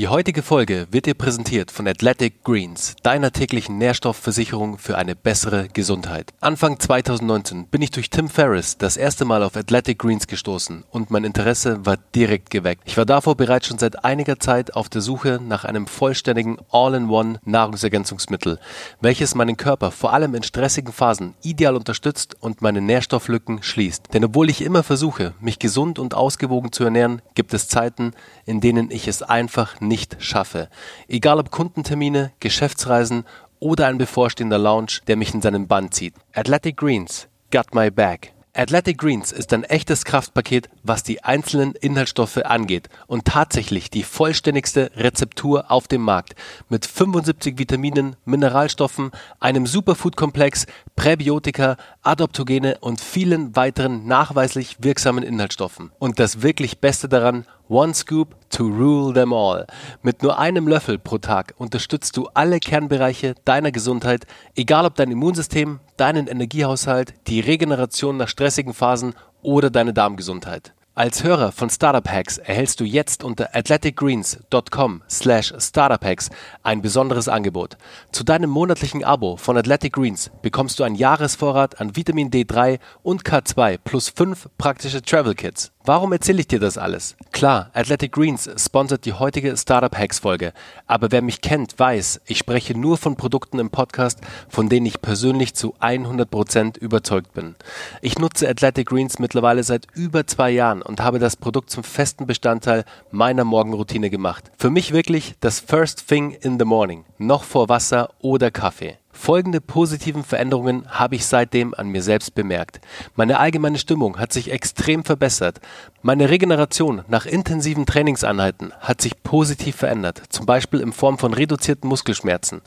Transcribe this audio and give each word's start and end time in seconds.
Die 0.00 0.08
heutige 0.08 0.42
Folge 0.42 0.86
wird 0.90 1.04
dir 1.04 1.12
präsentiert 1.12 1.70
von 1.70 1.86
Athletic 1.86 2.42
Greens, 2.42 2.96
deiner 3.02 3.32
täglichen 3.32 3.76
Nährstoffversicherung 3.76 4.78
für 4.78 4.96
eine 4.96 5.14
bessere 5.14 5.68
Gesundheit. 5.68 6.32
Anfang 6.40 6.80
2019 6.80 7.66
bin 7.66 7.82
ich 7.82 7.90
durch 7.90 8.08
Tim 8.08 8.30
Ferriss 8.30 8.78
das 8.78 8.96
erste 8.96 9.26
Mal 9.26 9.42
auf 9.42 9.56
Athletic 9.56 9.98
Greens 9.98 10.26
gestoßen 10.26 10.84
und 10.90 11.10
mein 11.10 11.24
Interesse 11.24 11.84
war 11.84 11.98
direkt 12.14 12.48
geweckt. 12.48 12.84
Ich 12.86 12.96
war 12.96 13.04
davor 13.04 13.36
bereits 13.36 13.66
schon 13.66 13.78
seit 13.78 14.02
einiger 14.02 14.40
Zeit 14.40 14.74
auf 14.74 14.88
der 14.88 15.02
Suche 15.02 15.38
nach 15.38 15.66
einem 15.66 15.86
vollständigen 15.86 16.56
All-in-One 16.70 17.38
Nahrungsergänzungsmittel, 17.44 18.58
welches 19.02 19.34
meinen 19.34 19.58
Körper 19.58 19.90
vor 19.90 20.14
allem 20.14 20.34
in 20.34 20.42
stressigen 20.42 20.94
Phasen 20.94 21.34
ideal 21.42 21.76
unterstützt 21.76 22.36
und 22.40 22.62
meine 22.62 22.80
Nährstofflücken 22.80 23.62
schließt. 23.62 24.14
Denn 24.14 24.24
obwohl 24.24 24.48
ich 24.48 24.62
immer 24.62 24.82
versuche, 24.82 25.34
mich 25.40 25.58
gesund 25.58 25.98
und 25.98 26.14
ausgewogen 26.14 26.72
zu 26.72 26.84
ernähren, 26.84 27.20
gibt 27.34 27.52
es 27.52 27.68
Zeiten, 27.68 28.12
in 28.46 28.62
denen 28.62 28.90
ich 28.90 29.06
es 29.06 29.20
einfach 29.20 29.78
nicht 29.78 29.89
schaffe. 30.22 30.68
Egal 31.08 31.38
ob 31.38 31.50
Kundentermine, 31.50 32.32
Geschäftsreisen 32.40 33.24
oder 33.58 33.86
ein 33.86 33.98
bevorstehender 33.98 34.58
Launch, 34.58 35.02
der 35.06 35.16
mich 35.16 35.34
in 35.34 35.42
seinen 35.42 35.68
Bann 35.68 35.92
zieht. 35.92 36.14
Athletic 36.34 36.76
Greens, 36.76 37.28
got 37.50 37.74
my 37.74 37.90
back. 37.90 38.32
Athletic 38.52 38.98
Greens 38.98 39.30
ist 39.30 39.52
ein 39.52 39.62
echtes 39.62 40.04
Kraftpaket, 40.04 40.68
was 40.82 41.04
die 41.04 41.22
einzelnen 41.22 41.74
Inhaltsstoffe 41.76 42.38
angeht 42.38 42.88
und 43.06 43.24
tatsächlich 43.24 43.90
die 43.90 44.02
vollständigste 44.02 44.90
Rezeptur 44.96 45.70
auf 45.70 45.86
dem 45.86 46.02
Markt 46.02 46.34
mit 46.68 46.84
75 46.84 47.58
Vitaminen, 47.58 48.16
Mineralstoffen, 48.24 49.12
einem 49.38 49.66
Superfood-Komplex, 49.66 50.66
Präbiotika, 50.96 51.76
Adaptogene 52.02 52.78
und 52.80 53.00
vielen 53.00 53.54
weiteren 53.54 54.08
nachweislich 54.08 54.78
wirksamen 54.80 55.22
Inhaltsstoffen. 55.22 55.92
Und 56.00 56.18
das 56.18 56.42
wirklich 56.42 56.80
Beste 56.80 57.08
daran, 57.08 57.46
One 57.70 57.94
Scoop 57.94 58.34
to 58.50 58.64
rule 58.64 59.14
them 59.14 59.32
all. 59.32 59.64
Mit 60.02 60.24
nur 60.24 60.40
einem 60.40 60.66
Löffel 60.66 60.98
pro 60.98 61.18
Tag 61.18 61.54
unterstützt 61.56 62.16
du 62.16 62.26
alle 62.34 62.58
Kernbereiche 62.58 63.36
deiner 63.44 63.70
Gesundheit, 63.70 64.26
egal 64.56 64.86
ob 64.86 64.96
dein 64.96 65.12
Immunsystem, 65.12 65.78
deinen 65.96 66.26
Energiehaushalt, 66.26 67.14
die 67.28 67.38
Regeneration 67.38 68.16
nach 68.16 68.26
stressigen 68.26 68.74
Phasen 68.74 69.14
oder 69.42 69.70
deine 69.70 69.94
Darmgesundheit. 69.94 70.74
Als 70.96 71.22
Hörer 71.22 71.52
von 71.52 71.70
Startup 71.70 72.06
Hacks 72.10 72.38
erhältst 72.38 72.80
du 72.80 72.84
jetzt 72.84 73.22
unter 73.22 73.54
athleticgreens.com 73.54 75.02
slash 75.08 75.54
startuphacks 75.56 76.28
ein 76.64 76.82
besonderes 76.82 77.28
Angebot. 77.28 77.78
Zu 78.10 78.24
deinem 78.24 78.50
monatlichen 78.50 79.04
Abo 79.04 79.36
von 79.36 79.56
Athletic 79.56 79.92
Greens 79.92 80.32
bekommst 80.42 80.80
du 80.80 80.82
einen 80.82 80.96
Jahresvorrat 80.96 81.80
an 81.80 81.94
Vitamin 81.94 82.30
D3 82.30 82.80
und 83.04 83.22
K2 83.22 83.78
plus 83.78 84.08
fünf 84.08 84.48
praktische 84.58 85.00
Travel 85.00 85.36
Kits. 85.36 85.70
Warum 85.82 86.12
erzähle 86.12 86.40
ich 86.40 86.46
dir 86.46 86.60
das 86.60 86.76
alles? 86.76 87.16
Klar, 87.32 87.70
Athletic 87.72 88.12
Greens 88.12 88.50
sponsert 88.58 89.06
die 89.06 89.14
heutige 89.14 89.56
Startup 89.56 89.96
Hacks 89.96 90.18
Folge, 90.18 90.52
aber 90.86 91.10
wer 91.10 91.22
mich 91.22 91.40
kennt, 91.40 91.78
weiß, 91.78 92.20
ich 92.26 92.36
spreche 92.36 92.78
nur 92.78 92.98
von 92.98 93.16
Produkten 93.16 93.58
im 93.58 93.70
Podcast, 93.70 94.18
von 94.50 94.68
denen 94.68 94.84
ich 94.84 95.00
persönlich 95.00 95.54
zu 95.54 95.74
100% 95.80 96.78
überzeugt 96.78 97.32
bin. 97.32 97.54
Ich 98.02 98.18
nutze 98.18 98.46
Athletic 98.46 98.88
Greens 98.88 99.18
mittlerweile 99.18 99.62
seit 99.62 99.86
über 99.94 100.26
zwei 100.26 100.50
Jahren 100.50 100.82
und 100.82 101.00
habe 101.00 101.18
das 101.18 101.36
Produkt 101.36 101.70
zum 101.70 101.82
festen 101.82 102.26
Bestandteil 102.26 102.84
meiner 103.10 103.44
Morgenroutine 103.44 104.10
gemacht. 104.10 104.52
Für 104.58 104.68
mich 104.68 104.92
wirklich 104.92 105.34
das 105.40 105.60
First 105.60 106.06
Thing 106.08 106.32
in 106.32 106.58
the 106.58 106.66
Morning, 106.66 107.06
noch 107.16 107.42
vor 107.42 107.70
Wasser 107.70 108.10
oder 108.20 108.50
Kaffee. 108.50 108.99
Folgende 109.20 109.60
positiven 109.60 110.24
Veränderungen 110.24 110.86
habe 110.88 111.14
ich 111.14 111.26
seitdem 111.26 111.74
an 111.74 111.88
mir 111.88 112.02
selbst 112.02 112.34
bemerkt. 112.34 112.80
Meine 113.16 113.38
allgemeine 113.38 113.76
Stimmung 113.76 114.18
hat 114.18 114.32
sich 114.32 114.50
extrem 114.50 115.04
verbessert. 115.04 115.60
Meine 116.00 116.30
Regeneration 116.30 117.02
nach 117.06 117.26
intensiven 117.26 117.84
Trainingseinheiten 117.84 118.72
hat 118.80 119.02
sich 119.02 119.22
positiv 119.22 119.76
verändert, 119.76 120.22
zum 120.30 120.46
Beispiel 120.46 120.80
in 120.80 120.94
Form 120.94 121.18
von 121.18 121.34
reduzierten 121.34 121.86
Muskelschmerzen. 121.86 122.62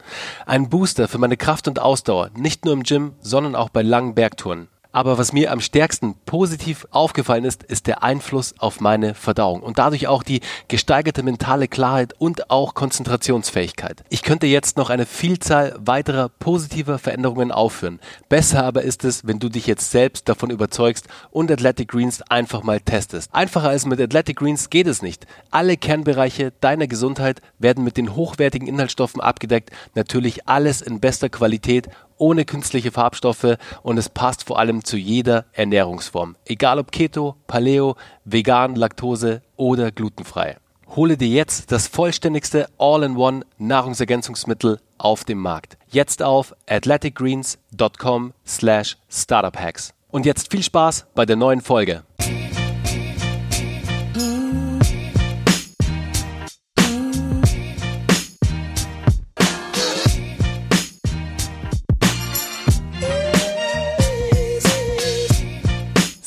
Ein 0.46 0.70
Booster 0.70 1.08
für 1.08 1.18
meine 1.18 1.38
Kraft 1.38 1.68
und 1.68 1.80
Ausdauer, 1.80 2.30
nicht 2.36 2.66
nur 2.66 2.76
im 2.76 2.84
Gym, 2.84 3.14
sondern 3.20 3.56
auch 3.56 3.70
bei 3.70 3.81
langen 3.81 4.14
Bergtouren. 4.14 4.68
Aber 4.96 5.18
was 5.18 5.34
mir 5.34 5.52
am 5.52 5.59
stärksten 5.59 6.14
positiv 6.28 6.88
aufgefallen 6.92 7.46
ist, 7.46 7.64
ist 7.64 7.88
der 7.88 8.04
Einfluss 8.04 8.54
auf 8.59 8.80
meine 8.80 9.16
Verdauung 9.16 9.62
und 9.62 9.80
dadurch 9.80 10.08
auch 10.08 10.22
die 10.22 10.42
gesteigerte 10.68 11.24
mentale 11.24 11.68
Klarheit 11.68 12.14
und 12.20 12.52
auch 12.52 12.76
Konzentrationsfähigkeit. 12.76 14.03
Ich 14.09 14.22
könnte 14.22 14.46
jetzt 14.46 14.78
noch 14.78 14.92
eine 14.92 15.08
Vielzahl 15.08 15.76
weiterer 15.80 16.30
positiver 16.30 17.00
Veränderungen 17.00 17.52
aufführen. 17.52 18.00
Besser 18.30 18.64
aber 18.64 18.84
ist 18.84 19.03
es, 19.03 19.26
wenn 19.26 19.40
du 19.40 19.50
dich 19.50 19.66
jetzt 19.66 19.90
selbst 19.90 20.30
davon 20.30 20.52
überzeugst 20.52 21.08
und 21.32 21.52
Athletic 21.52 21.88
Greens 21.88 22.22
einfach 22.22 22.62
mal 22.62 22.80
testest. 22.80 23.34
Einfacher 23.34 23.70
als 23.70 23.88
mit 23.88 24.00
Athletic 24.00 24.38
Greens 24.38 24.70
geht 24.70 24.86
es 24.86 25.02
nicht. 25.02 25.26
Alle 25.50 25.76
Kernbereiche 25.76 26.53
deiner 26.62 26.86
Gesundheit 26.86 27.42
werden 27.58 27.84
mit 27.84 27.98
den 27.98 28.16
hochwertigen 28.16 28.68
Inhaltsstoffen 28.68 29.22
abgedeckt. 29.22 29.72
Natürlich 29.96 30.48
alles 30.48 30.84
in 30.84 31.00
bester 31.00 31.30
Qualität 31.30 31.90
ohne 32.18 32.46
künstliche 32.46 32.91
Farbstoffe 32.91 33.57
und 33.81 33.97
es 33.97 34.09
passt 34.09 34.46
vor 34.46 34.59
allem 34.59 34.84
zu 34.84 34.97
jeder 34.97 35.46
Ernährungsform. 35.53 36.35
Egal 36.46 36.79
ob 36.79 36.91
Keto, 36.91 37.35
Paleo, 37.47 37.96
vegan, 38.25 38.75
Laktose 38.75 39.41
oder 39.56 39.91
glutenfrei. 39.91 40.57
Hole 40.96 41.18
dir 41.18 41.28
jetzt 41.28 41.72
das 41.72 41.88
vollständigste 41.88 42.68
All-in-One 42.78 43.46
Nahrungsergänzungsmittel 43.57 44.79
auf 44.97 45.23
dem 45.23 45.40
Markt. 45.40 45.78
Jetzt 45.90 46.22
auf 46.22 46.56
athleticgreens.com 46.69 48.34
slash 48.46 48.97
startuphacks. 49.09 49.94
Und 50.12 50.28
jetzt 50.28 50.52
viel 50.52 50.62
Spaß 50.62 51.07
bei 51.16 51.25
der 51.25 51.35
neuen 51.35 51.62
Folge. 51.62 52.03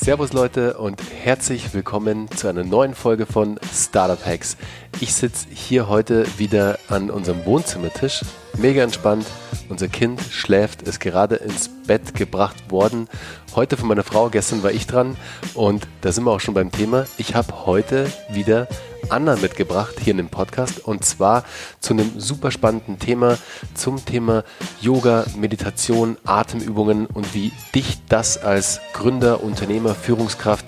Servus 0.07 0.33
Leute 0.33 0.79
und 0.79 1.03
herzlich 1.25 1.75
willkommen 1.75 2.31
zu 2.31 2.47
einer 2.47 2.63
neuen 2.63 2.95
Folge 2.95 3.27
von 3.27 3.59
Startup 3.75 4.25
Hacks. 4.25 4.57
Ich 5.01 5.13
sitze 5.13 5.49
hier 5.53 5.89
heute 5.89 6.25
wieder 6.39 6.79
an 6.89 7.11
unserem 7.11 7.45
Wohnzimmertisch, 7.45 8.25
mega 8.57 8.85
entspannt. 8.85 9.27
Unser 9.69 9.89
Kind 9.89 10.21
schläft, 10.31 10.83
ist 10.83 11.01
gerade 11.01 11.35
ins 11.35 11.69
Bett 11.89 12.15
gebracht 12.15 12.71
worden. 12.71 13.09
Heute 13.57 13.77
von 13.77 13.89
meiner 13.89 14.05
Frau, 14.05 14.29
gestern 14.29 14.63
war 14.63 14.71
ich 14.71 14.87
dran 14.87 15.17
und 15.55 15.89
da 16.03 16.13
sind 16.13 16.23
wir 16.23 16.31
auch 16.31 16.39
schon 16.39 16.55
beim 16.55 16.71
Thema. 16.71 17.07
Ich 17.19 17.35
habe 17.35 17.67
heute 17.67 18.07
wieder 18.31 18.69
Anna 19.09 19.37
mitgebracht 19.37 19.95
hier 20.01 20.13
in 20.13 20.17
dem 20.17 20.29
Podcast 20.29 20.81
und 20.81 21.05
zwar 21.05 21.45
zu 21.81 21.93
einem 21.93 22.19
super 22.19 22.51
spannenden 22.51 22.99
Thema, 22.99 23.39
zum 23.75 24.05
Thema 24.05 24.45
Yoga, 24.81 25.25
Meditation, 25.37 26.17
Atemübungen 26.25 27.07
und 27.07 27.35
wie 27.35 27.53
dich 27.75 27.99
das 28.09 28.39
als 28.39 28.81
Gründer, 28.93 29.43
Unternehmer, 29.43 29.95
Führungskraft 29.95 30.67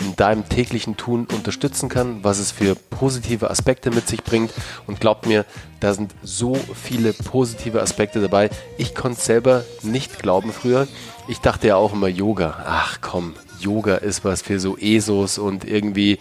in 0.00 0.16
deinem 0.16 0.48
täglichen 0.48 0.96
Tun 0.96 1.26
unterstützen 1.32 1.88
kann, 1.88 2.22
was 2.22 2.38
es 2.38 2.52
für 2.52 2.74
positive 2.74 3.50
Aspekte 3.50 3.90
mit 3.90 4.08
sich 4.08 4.22
bringt 4.22 4.52
und 4.86 5.00
glaubt 5.00 5.26
mir, 5.26 5.44
da 5.80 5.94
sind 5.94 6.14
so 6.22 6.54
viele 6.54 7.12
positive 7.12 7.80
Aspekte 7.80 8.20
dabei. 8.20 8.50
Ich 8.76 8.94
konnte 8.94 9.20
selber 9.20 9.64
nicht 9.82 10.18
glauben 10.18 10.52
früher. 10.52 10.88
Ich 11.28 11.38
dachte 11.38 11.68
ja 11.68 11.76
auch 11.76 11.92
immer 11.92 12.08
Yoga. 12.08 12.64
Ach 12.66 12.98
komm, 13.00 13.34
Yoga 13.60 13.96
ist 13.96 14.24
was 14.24 14.42
für 14.42 14.60
so 14.60 14.76
ESOs 14.76 15.38
und 15.38 15.64
irgendwie, 15.64 16.18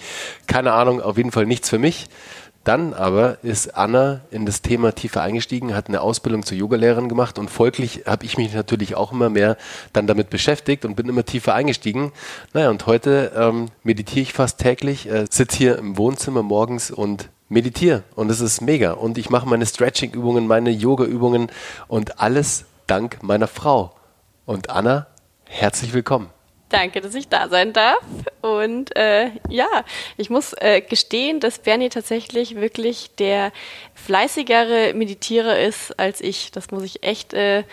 keine 0.48 0.74
Ahnung, 0.74 1.02
auf 1.02 1.18
jeden 1.18 1.32
Fall 1.32 1.46
nichts 1.46 1.70
für 1.70 1.80
mich. 1.80 2.08
Dann 2.68 2.94
aber 2.94 3.38
ist 3.44 3.78
Anna 3.78 4.20
in 4.30 4.46
das 4.46 4.62
Thema 4.62 4.92
tiefer 4.92 5.22
eingestiegen, 5.22 5.74
hat 5.74 5.88
eine 5.88 6.02
Ausbildung 6.02 6.44
zur 6.44 6.58
Yogalehrerin 6.58 7.08
gemacht 7.08 7.40
und 7.40 7.50
folglich 7.50 8.04
habe 8.06 8.26
ich 8.26 8.38
mich 8.38 8.54
natürlich 8.54 8.96
auch 8.96 9.14
immer 9.14 9.30
mehr 9.30 9.56
dann 9.94 10.06
damit 10.06 10.30
beschäftigt 10.30 10.84
und 10.84 10.96
bin 10.96 11.08
immer 11.08 11.24
tiefer 11.24 11.54
eingestiegen. 11.54 12.12
Naja, 12.54 12.70
und 12.70 12.86
heute 12.86 13.32
ähm, 13.38 13.68
meditiere 13.84 14.20
ich 14.20 14.34
fast 14.34 14.60
täglich, 14.60 15.10
äh, 15.10 15.28
sitze 15.30 15.58
hier 15.58 15.78
im 15.78 15.98
Wohnzimmer 15.98 16.44
morgens 16.44 16.92
und 16.92 17.30
meditiere 17.48 18.04
und 18.16 18.30
es 18.30 18.42
ist 18.42 18.60
mega. 18.60 18.92
Und 18.92 19.18
ich 19.18 19.30
mache 19.30 19.48
meine 19.48 19.66
Stretching-Übungen, 19.66 20.46
meine 20.46 20.70
Yoga-Übungen 20.70 21.50
und 21.88 22.20
alles 22.20 22.66
dank 22.86 23.24
meiner 23.24 23.48
Frau. 23.48 23.94
Und 24.46 24.70
Anna, 24.70 25.08
herzlich 25.46 25.94
willkommen. 25.94 26.37
Danke, 26.70 27.00
dass 27.00 27.16
ich 27.16 27.30
da 27.30 27.48
sein 27.48 27.72
darf. 27.72 28.04
Und 28.42 28.96
äh, 28.96 29.32
ja, 29.50 29.68
ich 30.18 30.30
muss 30.30 30.54
äh, 30.54 30.82
gestehen, 30.82 31.40
dass 31.40 31.60
Bernie 31.60 31.90
tatsächlich 31.90 32.56
wirklich 32.56 33.12
der 33.16 33.54
fleißigere 33.94 34.94
Meditierer 34.94 35.60
ist 35.60 35.98
als 35.98 36.20
ich. 36.20 36.52
Das 36.52 36.72
muss 36.72 36.84
ich 36.84 37.04
echt 37.04 37.34
äh, 37.34 37.64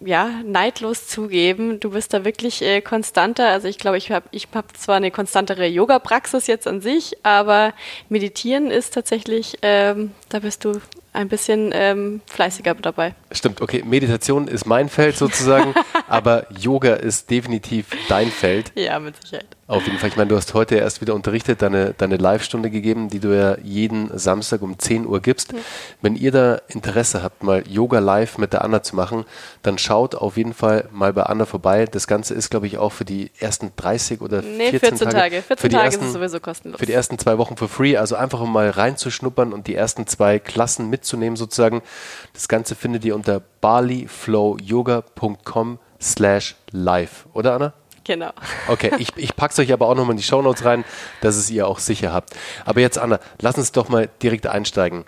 ja, 0.00 0.30
neidlos 0.44 1.06
zugeben. 1.06 1.80
Du 1.80 1.90
bist 1.90 2.12
da 2.12 2.24
wirklich 2.24 2.62
äh, 2.62 2.80
konstanter. 2.80 3.48
Also 3.48 3.68
ich 3.68 3.78
glaube, 3.78 3.98
ich 3.98 4.10
habe 4.10 4.26
ich 4.32 4.48
hab 4.52 4.76
zwar 4.76 4.96
eine 4.96 5.10
konstantere 5.10 5.66
Yoga-Praxis 5.66 6.46
jetzt 6.46 6.66
an 6.66 6.80
sich, 6.80 7.16
aber 7.24 7.72
Meditieren 8.08 8.70
ist 8.70 8.94
tatsächlich, 8.94 9.58
ähm, 9.62 10.12
da 10.28 10.40
bist 10.40 10.64
du 10.64 10.80
ein 11.12 11.28
bisschen 11.28 11.70
ähm, 11.72 12.20
fleißiger 12.26 12.74
dabei. 12.74 13.14
Stimmt, 13.32 13.60
okay. 13.60 13.82
Meditation 13.84 14.48
ist 14.48 14.66
mein 14.66 14.88
Feld 14.88 15.16
sozusagen. 15.16 15.74
Aber 16.08 16.46
Yoga 16.58 16.94
ist 16.94 17.30
definitiv 17.30 17.86
dein 18.08 18.30
Feld. 18.30 18.72
Ja, 18.74 18.98
mit 18.98 19.20
Sicherheit. 19.22 19.58
Auf 19.68 19.84
jeden 19.84 19.98
Fall. 19.98 20.08
Ich 20.08 20.16
meine, 20.16 20.28
du 20.28 20.36
hast 20.36 20.54
heute 20.54 20.76
erst 20.76 21.02
wieder 21.02 21.14
unterrichtet, 21.14 21.60
deine, 21.60 21.92
deine 21.92 22.16
Live-Stunde 22.16 22.70
gegeben, 22.70 23.10
die 23.10 23.20
du 23.20 23.36
ja 23.36 23.58
jeden 23.62 24.16
Samstag 24.16 24.62
um 24.62 24.78
10 24.78 25.06
Uhr 25.06 25.20
gibst. 25.20 25.52
Mhm. 25.52 25.58
Wenn 26.00 26.16
ihr 26.16 26.32
da 26.32 26.62
Interesse 26.68 27.22
habt, 27.22 27.42
mal 27.42 27.62
Yoga 27.68 27.98
live 27.98 28.38
mit 28.38 28.54
der 28.54 28.64
Anna 28.64 28.82
zu 28.82 28.96
machen, 28.96 29.26
dann 29.62 29.76
schaut 29.76 30.14
auf 30.14 30.38
jeden 30.38 30.54
Fall 30.54 30.88
mal 30.90 31.12
bei 31.12 31.24
Anna 31.24 31.44
vorbei. 31.44 31.84
Das 31.84 32.06
Ganze 32.06 32.32
ist, 32.32 32.48
glaube 32.48 32.66
ich, 32.66 32.78
auch 32.78 32.92
für 32.92 33.04
die 33.04 33.30
ersten 33.38 33.72
30 33.76 34.22
oder 34.22 34.40
nee, 34.40 34.70
14, 34.70 34.96
14 34.96 34.98
Tage. 34.98 35.16
Tage. 35.18 35.42
14 35.42 35.56
für 35.58 35.68
die 35.68 35.74
Tage 35.74 35.84
ersten, 35.84 36.00
ist 36.00 36.08
es 36.08 36.14
sowieso 36.14 36.40
kostenlos. 36.40 36.80
Für 36.80 36.86
die 36.86 36.94
ersten 36.94 37.18
zwei 37.18 37.36
Wochen 37.36 37.58
for 37.58 37.68
free. 37.68 37.98
Also 37.98 38.16
einfach 38.16 38.40
um 38.40 38.50
mal 38.50 38.70
reinzuschnuppern 38.70 39.52
und 39.52 39.66
die 39.66 39.74
ersten 39.74 40.06
zwei 40.06 40.38
Klassen 40.38 40.88
mitzunehmen 40.98 41.36
sozusagen. 41.36 41.82
Das 42.32 42.48
Ganze 42.48 42.74
findet 42.74 43.04
ihr 43.04 43.14
unter 43.14 43.40
baliflowyoga.com 43.60 45.78
slash 46.00 46.56
live. 46.70 47.26
Oder 47.32 47.54
Anna? 47.54 47.72
Genau. 48.04 48.30
Okay, 48.68 48.92
ich, 48.98 49.16
ich 49.16 49.34
packe 49.36 49.52
es 49.52 49.58
euch 49.58 49.72
aber 49.72 49.86
auch 49.86 49.94
nochmal 49.94 50.12
in 50.12 50.16
die 50.16 50.22
Shownotes 50.22 50.64
rein, 50.64 50.84
dass 51.20 51.36
es 51.36 51.50
ihr 51.50 51.68
auch 51.68 51.78
sicher 51.78 52.10
habt. 52.12 52.34
Aber 52.64 52.80
jetzt, 52.80 52.98
Anna, 52.98 53.20
lass 53.40 53.58
uns 53.58 53.72
doch 53.72 53.90
mal 53.90 54.08
direkt 54.22 54.46
einsteigen. 54.46 55.04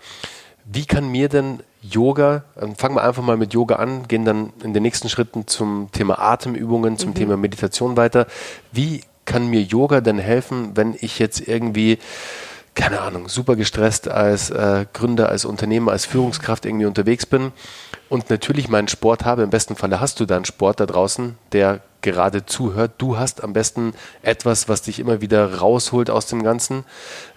Wie 0.67 0.85
kann 0.85 1.09
mir 1.09 1.31
denn 1.31 1.63
Yoga, 1.83 2.45
ähm, 2.61 2.77
fangen 2.77 2.97
wir 2.97 3.03
einfach 3.03 3.23
mal 3.23 3.39
mit 3.39 3.55
Yoga 3.55 3.77
an, 3.77 4.07
gehen 4.07 4.27
dann 4.27 4.53
in 4.63 4.75
den 4.75 4.83
nächsten 4.83 5.09
Schritten 5.09 5.47
zum 5.47 5.89
Thema 5.93 6.19
Atemübungen, 6.19 6.99
zum 6.99 7.09
mhm. 7.11 7.15
Thema 7.15 7.39
Meditation 7.39 7.97
weiter. 7.97 8.27
Wie 8.71 9.01
kann 9.25 9.49
mir 9.49 9.63
Yoga 9.63 10.03
denn 10.03 10.19
helfen, 10.19 10.77
wenn 10.77 10.95
ich 11.01 11.19
jetzt 11.19 11.49
irgendwie 11.49 11.99
keine 12.75 13.01
Ahnung, 13.01 13.29
super 13.29 13.57
gestresst 13.57 14.09
als 14.09 14.51
äh, 14.51 14.87
Gründer, 14.93 15.29
als 15.29 15.45
Unternehmer, 15.45 15.93
als 15.93 16.07
Führungskraft 16.07 16.65
irgendwie 16.65 16.87
unterwegs 16.87 17.27
bin 17.27 17.53
und 18.11 18.29
natürlich 18.29 18.69
meinen 18.69 18.89
Sport 18.89 19.25
habe. 19.25 19.43
Im 19.43 19.51
besten 19.51 19.77
Falle 19.77 20.01
hast 20.01 20.21
du 20.21 20.27
da 20.27 20.37
einen 20.37 20.45
Sport 20.45 20.81
da 20.81 20.87
draußen, 20.87 21.39
der 21.53 21.81
gerade 22.03 22.45
zuhört. 22.45 22.93
Du 22.99 23.19
hast 23.19 23.45
am 23.45 23.53
besten 23.53 23.93
etwas, 24.23 24.69
was 24.69 24.83
dich 24.83 24.99
immer 24.99 25.21
wieder 25.21 25.59
rausholt 25.59 26.11
aus 26.11 26.27
dem 26.27 26.43
Ganzen. 26.43 26.85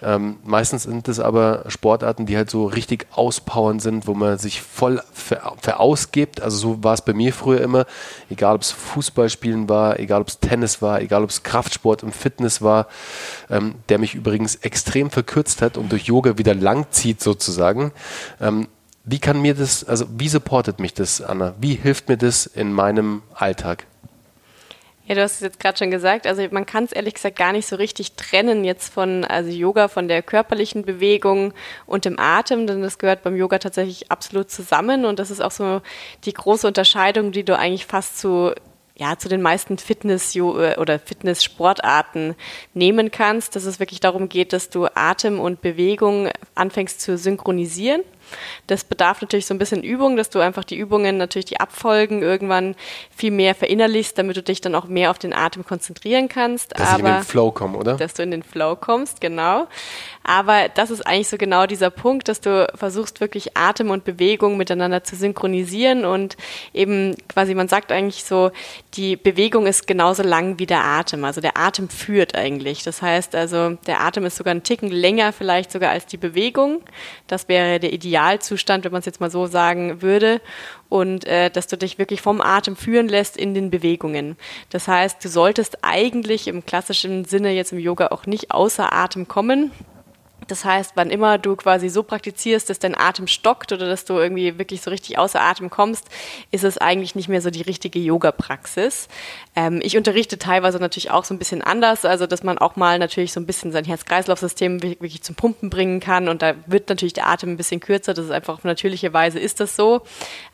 Ähm, 0.02 0.38
meistens 0.42 0.84
sind 0.84 1.06
es 1.08 1.20
aber 1.20 1.64
Sportarten, 1.68 2.26
die 2.26 2.36
halt 2.36 2.50
so 2.50 2.66
richtig 2.66 3.06
auspowern 3.12 3.78
sind, 3.78 4.06
wo 4.06 4.14
man 4.14 4.38
sich 4.38 4.62
voll 4.62 5.00
ver 5.12 5.54
verausgibt. 5.60 6.40
Also 6.40 6.56
so 6.56 6.82
war 6.82 6.94
es 6.94 7.02
bei 7.02 7.12
mir 7.12 7.32
früher 7.32 7.60
immer. 7.60 7.86
Egal 8.28 8.56
ob 8.56 8.62
es 8.62 8.72
Fußballspielen 8.72 9.68
war, 9.68 10.00
egal 10.00 10.22
ob 10.22 10.28
es 10.28 10.40
Tennis 10.40 10.82
war, 10.82 11.00
egal 11.00 11.22
ob 11.22 11.30
es 11.30 11.42
Kraftsport 11.42 12.02
und 12.02 12.14
Fitness 12.14 12.62
war, 12.62 12.88
ähm, 13.50 13.76
der 13.88 13.98
mich 13.98 14.14
übrigens 14.14 14.56
extrem 14.56 15.10
verkürzt 15.10 15.62
hat 15.62 15.76
und 15.76 15.92
durch 15.92 16.04
Yoga 16.04 16.38
wieder 16.38 16.54
lang 16.54 16.86
zieht 16.90 17.22
sozusagen. 17.22 17.92
Ähm, 18.40 18.66
wie 19.04 19.18
kann 19.18 19.40
mir 19.40 19.54
das, 19.54 19.84
also 19.84 20.06
wie 20.16 20.28
supportet 20.28 20.80
mich 20.80 20.94
das, 20.94 21.20
Anna? 21.20 21.54
Wie 21.60 21.74
hilft 21.74 22.08
mir 22.08 22.16
das 22.16 22.46
in 22.46 22.72
meinem 22.72 23.22
Alltag? 23.34 23.86
Ja, 25.06 25.14
du 25.14 25.20
hast 25.20 25.34
es 25.34 25.40
jetzt 25.40 25.60
gerade 25.60 25.76
schon 25.76 25.90
gesagt. 25.90 26.26
Also 26.26 26.42
man 26.50 26.64
kann 26.64 26.84
es 26.84 26.92
ehrlich 26.92 27.12
gesagt 27.12 27.36
gar 27.36 27.52
nicht 27.52 27.66
so 27.66 27.76
richtig 27.76 28.12
trennen 28.12 28.64
jetzt 28.64 28.92
von 28.92 29.24
also 29.24 29.50
Yoga, 29.50 29.88
von 29.88 30.08
der 30.08 30.22
körperlichen 30.22 30.82
Bewegung 30.86 31.52
und 31.84 32.06
dem 32.06 32.18
Atem, 32.18 32.66
denn 32.66 32.80
das 32.80 32.96
gehört 32.96 33.22
beim 33.22 33.36
Yoga 33.36 33.58
tatsächlich 33.58 34.10
absolut 34.10 34.50
zusammen 34.50 35.04
und 35.04 35.18
das 35.18 35.30
ist 35.30 35.42
auch 35.42 35.50
so 35.50 35.82
die 36.24 36.32
große 36.32 36.66
Unterscheidung, 36.66 37.32
die 37.32 37.44
du 37.44 37.58
eigentlich 37.58 37.84
fast 37.84 38.18
zu 38.18 38.52
ja, 38.96 39.18
zu 39.18 39.28
den 39.28 39.42
meisten 39.42 39.76
Fitness- 39.76 40.36
oder 40.36 41.00
Fitness-Sportarten 41.00 42.36
nehmen 42.74 43.10
kannst, 43.10 43.56
dass 43.56 43.64
es 43.64 43.80
wirklich 43.80 43.98
darum 43.98 44.28
geht, 44.28 44.52
dass 44.52 44.70
du 44.70 44.86
Atem 44.94 45.40
und 45.40 45.60
Bewegung 45.60 46.28
anfängst 46.54 47.00
zu 47.00 47.18
synchronisieren. 47.18 48.02
Das 48.66 48.84
bedarf 48.84 49.20
natürlich 49.20 49.46
so 49.46 49.54
ein 49.54 49.58
bisschen 49.58 49.82
Übung, 49.82 50.16
dass 50.16 50.30
du 50.30 50.40
einfach 50.40 50.64
die 50.64 50.76
Übungen, 50.76 51.16
natürlich 51.16 51.46
die 51.46 51.60
Abfolgen 51.60 52.22
irgendwann 52.22 52.74
viel 53.14 53.30
mehr 53.30 53.54
verinnerlichst, 53.54 54.16
damit 54.18 54.36
du 54.36 54.42
dich 54.42 54.60
dann 54.60 54.74
auch 54.74 54.86
mehr 54.86 55.10
auf 55.10 55.18
den 55.18 55.32
Atem 55.32 55.64
konzentrieren 55.64 56.28
kannst. 56.28 56.72
Dass 56.78 56.88
Aber, 56.88 56.98
ich 56.98 56.98
in 57.00 57.14
den 57.14 57.22
Flow 57.22 57.50
komme, 57.50 57.78
oder? 57.78 57.96
Dass 57.96 58.14
du 58.14 58.22
in 58.22 58.30
den 58.30 58.42
Flow 58.42 58.76
kommst, 58.76 59.20
genau. 59.20 59.66
Aber 60.22 60.68
das 60.74 60.90
ist 60.90 61.06
eigentlich 61.06 61.28
so 61.28 61.36
genau 61.36 61.66
dieser 61.66 61.90
Punkt, 61.90 62.28
dass 62.28 62.40
du 62.40 62.66
versuchst 62.74 63.20
wirklich 63.20 63.56
Atem 63.56 63.90
und 63.90 64.04
Bewegung 64.04 64.56
miteinander 64.56 65.04
zu 65.04 65.16
synchronisieren 65.16 66.04
und 66.04 66.36
eben 66.72 67.14
quasi, 67.28 67.54
man 67.54 67.68
sagt 67.68 67.92
eigentlich 67.92 68.24
so, 68.24 68.50
die 68.94 69.16
Bewegung 69.16 69.66
ist 69.66 69.86
genauso 69.86 70.22
lang 70.22 70.58
wie 70.58 70.66
der 70.66 70.82
Atem. 70.82 71.24
Also 71.24 71.40
der 71.40 71.58
Atem 71.58 71.88
führt 71.90 72.34
eigentlich. 72.34 72.82
Das 72.82 73.02
heißt 73.02 73.34
also, 73.34 73.70
der 73.86 74.00
Atem 74.00 74.24
ist 74.24 74.36
sogar 74.36 74.52
einen 74.52 74.62
Ticken 74.62 74.90
länger 74.90 75.32
vielleicht 75.32 75.70
sogar 75.70 75.90
als 75.90 76.06
die 76.06 76.16
Bewegung. 76.16 76.80
Das 77.26 77.48
wäre 77.48 77.78
der 77.78 77.92
Idealzustand, 78.24 78.84
wenn 78.84 78.92
man 78.92 79.00
es 79.00 79.06
jetzt 79.06 79.20
mal 79.20 79.30
so 79.30 79.46
sagen 79.46 80.02
würde 80.02 80.40
und 80.88 81.26
äh, 81.26 81.50
dass 81.50 81.66
du 81.66 81.76
dich 81.76 81.98
wirklich 81.98 82.20
vom 82.20 82.40
Atem 82.40 82.76
führen 82.76 83.08
lässt 83.08 83.36
in 83.36 83.54
den 83.54 83.70
Bewegungen. 83.70 84.36
Das 84.70 84.88
heißt, 84.88 85.24
du 85.24 85.28
solltest 85.28 85.78
eigentlich 85.82 86.48
im 86.48 86.64
klassischen 86.64 87.24
Sinne 87.24 87.52
jetzt 87.52 87.72
im 87.72 87.78
Yoga 87.78 88.08
auch 88.08 88.26
nicht 88.26 88.50
außer 88.50 88.92
Atem 88.92 89.28
kommen. 89.28 89.70
Das 90.48 90.64
heißt, 90.64 90.92
wann 90.94 91.10
immer 91.10 91.38
du 91.38 91.56
quasi 91.56 91.88
so 91.88 92.02
praktizierst, 92.02 92.68
dass 92.70 92.78
dein 92.78 92.96
Atem 92.96 93.26
stockt 93.26 93.72
oder 93.72 93.86
dass 93.86 94.04
du 94.04 94.14
irgendwie 94.14 94.58
wirklich 94.58 94.82
so 94.82 94.90
richtig 94.90 95.18
außer 95.18 95.40
Atem 95.40 95.70
kommst, 95.70 96.06
ist 96.50 96.64
es 96.64 96.78
eigentlich 96.78 97.14
nicht 97.14 97.28
mehr 97.28 97.40
so 97.40 97.50
die 97.50 97.62
richtige 97.62 97.98
Yoga-Praxis. 97.98 99.08
Ähm, 99.56 99.80
ich 99.82 99.96
unterrichte 99.96 100.38
teilweise 100.38 100.78
natürlich 100.78 101.10
auch 101.10 101.24
so 101.24 101.34
ein 101.34 101.38
bisschen 101.38 101.62
anders, 101.62 102.04
also 102.04 102.26
dass 102.26 102.42
man 102.42 102.58
auch 102.58 102.76
mal 102.76 102.98
natürlich 102.98 103.32
so 103.32 103.40
ein 103.40 103.46
bisschen 103.46 103.72
sein 103.72 103.84
Herz-Kreislauf-System 103.84 104.82
wirklich 104.82 105.22
zum 105.22 105.34
Pumpen 105.34 105.70
bringen 105.70 106.00
kann 106.00 106.28
und 106.28 106.42
da 106.42 106.54
wird 106.66 106.88
natürlich 106.88 107.14
der 107.14 107.28
Atem 107.28 107.50
ein 107.50 107.56
bisschen 107.56 107.80
kürzer, 107.80 108.14
das 108.14 108.26
ist 108.26 108.30
einfach 108.30 108.54
auf 108.54 108.64
natürliche 108.64 109.12
Weise 109.12 109.38
ist 109.38 109.60
das 109.60 109.76
so. 109.76 110.02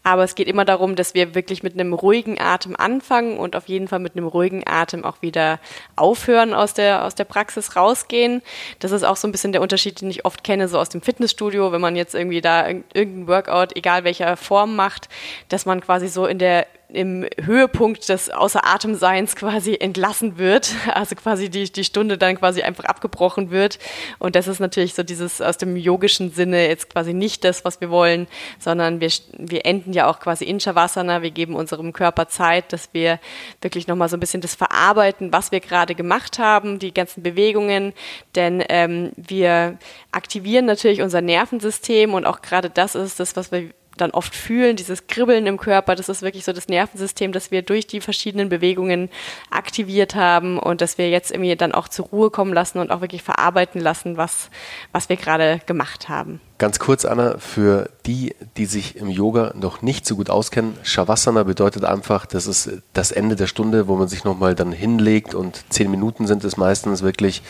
Aber 0.03 0.25
es 0.25 0.35
geht 0.35 0.49
immer 0.49 0.65
darum, 0.65 0.97
dass 0.97 1.15
wir 1.15 1.35
wirklich 1.35 1.63
mit 1.63 1.75
einem 1.75 1.93
ruhigen 1.93 2.41
Atem 2.41 2.75
anfangen 2.77 3.39
und 3.39 3.55
auf 3.55 3.69
jeden 3.69 3.89
Fall 3.89 3.99
mit 3.99 4.17
einem 4.17 4.27
ruhigen 4.27 4.63
Atem 4.67 5.05
auch 5.05 5.23
wieder 5.23 5.61
aufhören 5.97 6.55
aus 6.55 6.75
der, 6.75 7.05
aus 7.05 7.15
der 7.15 7.25
Praxis 7.25 7.77
rausgehen. 7.77 8.43
Das 8.79 8.93
ist 8.93 9.05
auch 9.05 9.17
so 9.17 9.29
ein 9.29 9.33
bisschen 9.33 9.53
der 9.53 9.63
Unterschied 9.63 10.01
den 10.01 10.11
ich 10.11 10.25
oft 10.25 10.45
kenne, 10.45 10.69
so 10.69 10.79
aus 10.79 10.89
dem 10.89 11.03
Fitnessstudio, 11.03 11.73
wenn 11.73 11.81
man 11.81 11.97
jetzt 11.97 12.15
irgendwie 12.15 12.41
da 12.41 12.69
irgendein 12.69 13.29
Workout, 13.29 13.77
egal 13.77 14.05
welcher 14.05 14.37
Form 14.37 14.77
macht, 14.77 15.09
dass 15.49 15.67
man 15.67 15.81
quasi 15.81 16.09
so 16.09 16.27
in 16.27 16.39
der 16.39 16.67
im 16.93 17.27
Höhepunkt 17.43 18.09
des 18.09 18.31
Außer 18.31 18.67
Atemseins 18.67 19.37
quasi 19.37 19.77
entlassen 19.79 20.39
wird, 20.39 20.75
also 20.95 21.15
quasi 21.15 21.49
die, 21.49 21.71
die 21.71 21.85
Stunde 21.85 22.19
dann 22.19 22.37
quasi 22.37 22.63
einfach 22.63 22.85
abgebrochen 22.85 23.51
wird. 23.51 23.79
Und 24.19 24.37
das 24.37 24.49
ist 24.49 24.61
natürlich 24.61 24.95
so 24.95 25.03
dieses 25.03 25.41
aus 25.41 25.59
dem 25.59 25.77
yogischen 25.77 26.33
Sinne 26.33 26.69
jetzt 26.69 26.91
quasi 26.91 27.15
nicht 27.15 27.45
das, 27.45 27.65
was 27.65 27.81
wir 27.81 27.91
wollen, 27.91 28.27
sondern 28.59 29.01
wir, 29.01 29.11
wir 29.37 29.67
enden 29.67 29.93
ja 29.93 30.09
auch 30.09 30.21
quasi 30.21 30.45
in 30.45 30.61
Shavasana. 30.61 31.23
Wir 31.23 31.31
geben 31.31 31.55
unserem 31.55 31.93
Körper 31.93 32.29
Zeit, 32.29 32.73
dass 32.73 32.91
wir 32.93 33.19
wirklich 33.61 33.87
nochmal 33.87 34.09
so 34.09 34.17
ein 34.17 34.21
bisschen 34.21 34.41
das 34.41 34.55
verarbeiten, 34.55 35.33
was 35.33 35.53
wir 35.53 35.61
gerade 35.61 35.95
gemacht 35.95 36.39
haben, 36.39 36.79
die 36.79 36.95
ganzen 36.95 37.23
Bewegungen, 37.23 37.93
denn 38.35 38.63
ähm, 38.69 39.13
wir 39.17 39.79
aktivieren 40.13 40.67
natürlich 40.67 41.03
unser 41.03 41.21
Nervensystem 41.21 42.15
und 42.15 42.27
auch 42.27 42.43
gerade 42.43 42.71
das 42.71 42.95
ist 42.95 43.21
das, 43.21 43.37
was 43.37 43.53
wir 43.53 43.71
dann 44.01 44.11
oft 44.11 44.35
fühlen, 44.35 44.77
dieses 44.77 45.07
Kribbeln 45.07 45.47
im 45.47 45.59
Körper, 45.59 45.95
das 45.95 46.09
ist 46.09 46.23
wirklich 46.23 46.45
so 46.45 46.53
das 46.53 46.69
Nervensystem, 46.69 47.33
das 47.33 47.51
wir 47.51 47.63
durch 47.63 47.87
die 47.87 48.01
verschiedenen 48.01 48.49
Bewegungen 48.49 49.11
aktiviert 49.51 50.15
haben 50.15 50.59
und 50.59 50.81
dass 50.81 50.99
wir 50.99 51.11
jetzt 51.11 51.31
irgendwie 51.31 51.55
dann 51.57 51.73
auch 51.73 51.89
zur 51.89 52.07
Ruhe 52.07 52.31
kommen 52.31 52.53
lassen 52.53 52.79
und 52.79 52.91
auch 52.91 53.01
wirklich 53.01 53.23
verarbeiten 53.23 53.81
lassen, 53.81 54.17
was, 54.17 54.51
was 54.93 55.09
wir 55.09 55.17
gerade 55.17 55.61
gemacht 55.67 56.09
haben. 56.09 56.41
Ganz 56.59 56.79
kurz, 56.79 57.07
Anna, 57.07 57.39
für 57.39 57.89
die, 58.05 58.35
die 58.59 58.67
sich 58.67 58.97
im 58.97 59.09
Yoga 59.09 59.55
noch 59.55 59.81
nicht 59.81 60.05
so 60.05 60.17
gut 60.17 60.29
auskennen, 60.29 60.77
Shavasana 60.83 61.45
bedeutet 61.45 61.87
einfach, 61.87 62.27
das 62.27 62.47
ist 62.47 62.71
das 62.93 63.13
Ende 63.13 63.35
der 63.35 63.47
Stunde, 63.47 63.89
wo 63.89 63.97
man 63.97 64.09
sich 64.09 64.25
nochmal 64.25 64.55
dann 64.55 64.71
hinlegt 64.71 65.35
und 65.35 65.65
zehn 65.71 65.91
Minuten 65.91 66.27
sind 66.27 66.45
es 66.45 66.59
meistens 66.59 67.01
wirklich, 67.01 67.43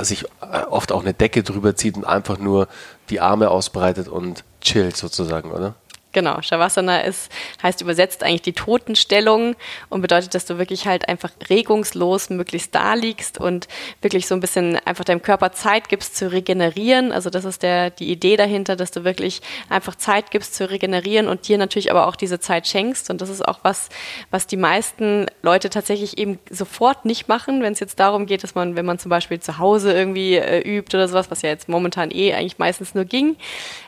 sich 0.00 0.24
oft 0.70 0.92
auch 0.92 1.02
eine 1.02 1.12
Decke 1.12 1.42
drüber 1.42 1.76
zieht 1.76 1.98
und 1.98 2.06
einfach 2.06 2.38
nur 2.38 2.68
die 3.10 3.20
Arme 3.20 3.50
ausbreitet 3.50 4.08
und 4.08 4.44
chillt 4.60 4.96
sozusagen, 4.96 5.50
oder? 5.50 5.74
Genau, 6.12 6.40
Shavasana 6.40 7.00
ist, 7.00 7.30
heißt 7.62 7.82
übersetzt 7.82 8.22
eigentlich 8.22 8.40
die 8.40 8.54
Totenstellung 8.54 9.56
und 9.90 10.00
bedeutet, 10.00 10.34
dass 10.34 10.46
du 10.46 10.56
wirklich 10.56 10.86
halt 10.86 11.06
einfach 11.06 11.30
regungslos 11.50 12.30
möglichst 12.30 12.74
da 12.74 12.94
liegst 12.94 13.38
und 13.38 13.68
wirklich 14.00 14.26
so 14.26 14.34
ein 14.34 14.40
bisschen 14.40 14.76
einfach 14.86 15.04
deinem 15.04 15.20
Körper 15.20 15.52
Zeit 15.52 15.90
gibst 15.90 16.16
zu 16.16 16.32
regenerieren. 16.32 17.12
Also 17.12 17.28
das 17.28 17.44
ist 17.44 17.62
der, 17.62 17.90
die 17.90 18.10
Idee 18.10 18.36
dahinter, 18.38 18.74
dass 18.74 18.90
du 18.90 19.04
wirklich 19.04 19.42
einfach 19.68 19.96
Zeit 19.96 20.30
gibst 20.30 20.54
zu 20.54 20.70
regenerieren 20.70 21.28
und 21.28 21.46
dir 21.46 21.58
natürlich 21.58 21.90
aber 21.90 22.06
auch 22.06 22.16
diese 22.16 22.40
Zeit 22.40 22.66
schenkst. 22.66 23.10
Und 23.10 23.20
das 23.20 23.28
ist 23.28 23.46
auch 23.46 23.58
was, 23.62 23.90
was 24.30 24.46
die 24.46 24.56
meisten 24.56 25.26
Leute 25.42 25.68
tatsächlich 25.68 26.16
eben 26.16 26.38
sofort 26.48 27.04
nicht 27.04 27.28
machen, 27.28 27.62
wenn 27.62 27.74
es 27.74 27.80
jetzt 27.80 28.00
darum 28.00 28.24
geht, 28.24 28.44
dass 28.44 28.54
man, 28.54 28.76
wenn 28.76 28.86
man 28.86 28.98
zum 28.98 29.10
Beispiel 29.10 29.40
zu 29.40 29.58
Hause 29.58 29.92
irgendwie 29.92 30.36
äh, 30.36 30.60
übt 30.60 30.96
oder 30.96 31.06
sowas, 31.06 31.30
was 31.30 31.42
ja 31.42 31.50
jetzt 31.50 31.68
momentan 31.68 32.10
eh 32.10 32.32
eigentlich 32.32 32.58
meistens 32.58 32.94
nur 32.94 33.04
ging, 33.04 33.36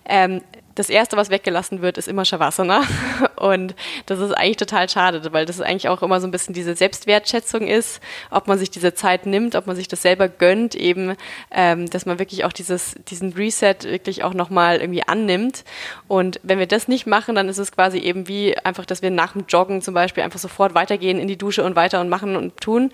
ähm, 0.04 0.42
das 0.80 0.88
Erste, 0.88 1.18
was 1.18 1.28
weggelassen 1.28 1.82
wird, 1.82 1.99
ist 1.99 2.08
immer 2.08 2.25
Shavasana. 2.25 2.82
Und 3.37 3.75
das 4.06 4.18
ist 4.18 4.32
eigentlich 4.32 4.56
total 4.56 4.88
schade, 4.88 5.22
weil 5.32 5.44
das 5.44 5.60
eigentlich 5.60 5.88
auch 5.88 6.02
immer 6.02 6.20
so 6.20 6.26
ein 6.26 6.30
bisschen 6.30 6.54
diese 6.54 6.75
Selbstwertschätzung 6.75 7.66
ist, 7.66 8.00
ob 8.30 8.49
man 8.49 8.58
sich 8.58 8.70
diese 8.70 8.94
Zeit 8.94 9.26
nimmt, 9.26 9.54
ob 9.56 9.66
man 9.66 9.76
sich 9.76 9.88
das 9.88 10.00
selber 10.00 10.28
gönnt, 10.28 10.75
eben, 10.75 11.16
ähm, 11.50 11.90
dass 11.90 12.06
man 12.06 12.18
wirklich 12.18 12.44
auch 12.44 12.52
dieses, 12.52 12.94
diesen 13.08 13.34
Reset 13.34 13.76
wirklich 13.84 14.25
auch 14.25 14.32
nochmal 14.32 14.80
irgendwie 14.80 15.06
annimmt. 15.06 15.64
Und 16.08 16.40
wenn 16.42 16.58
wir 16.58 16.66
das 16.66 16.88
nicht 16.88 17.06
machen, 17.06 17.34
dann 17.34 17.50
ist 17.50 17.58
es 17.58 17.72
quasi 17.72 17.99
eben 17.99 18.26
wie 18.26 18.56
einfach, 18.56 18.87
dass 18.87 19.02
wir 19.02 19.10
nach 19.10 19.32
dem 19.34 19.44
Joggen 19.46 19.82
zum 19.82 19.92
Beispiel 19.92 20.22
einfach 20.22 20.40
sofort 20.40 20.75
weitergehen 20.75 21.20
in 21.20 21.28
die 21.28 21.37
Dusche 21.37 21.62
und 21.62 21.76
weiter 21.76 22.00
und 22.00 22.08
machen 22.08 22.37
und 22.37 22.56
tun. 22.58 22.90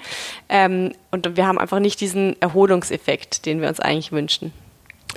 Ähm, 0.49 0.93
und 1.13 1.37
wir 1.37 1.47
haben 1.47 1.59
einfach 1.59 1.79
nicht 1.79 2.01
diesen 2.01 2.41
Erholungseffekt, 2.43 3.47
den 3.47 3.61
wir 3.61 3.69
uns 3.69 3.79
eigentlich 3.79 4.11
wünschen. 4.11 4.53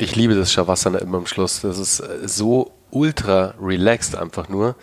Ich 0.01 0.15
liebe 0.15 0.33
das 0.33 0.53
Shavasana 0.53 0.99
immer 0.99 1.17
am 1.17 1.25
Schluss. 1.25 1.59
Das 1.59 1.77
ist 1.77 2.01
so 2.23 2.71
ultra 2.89 3.53
relaxed 3.61 4.15
einfach 4.15 4.47
nur. 4.47 4.77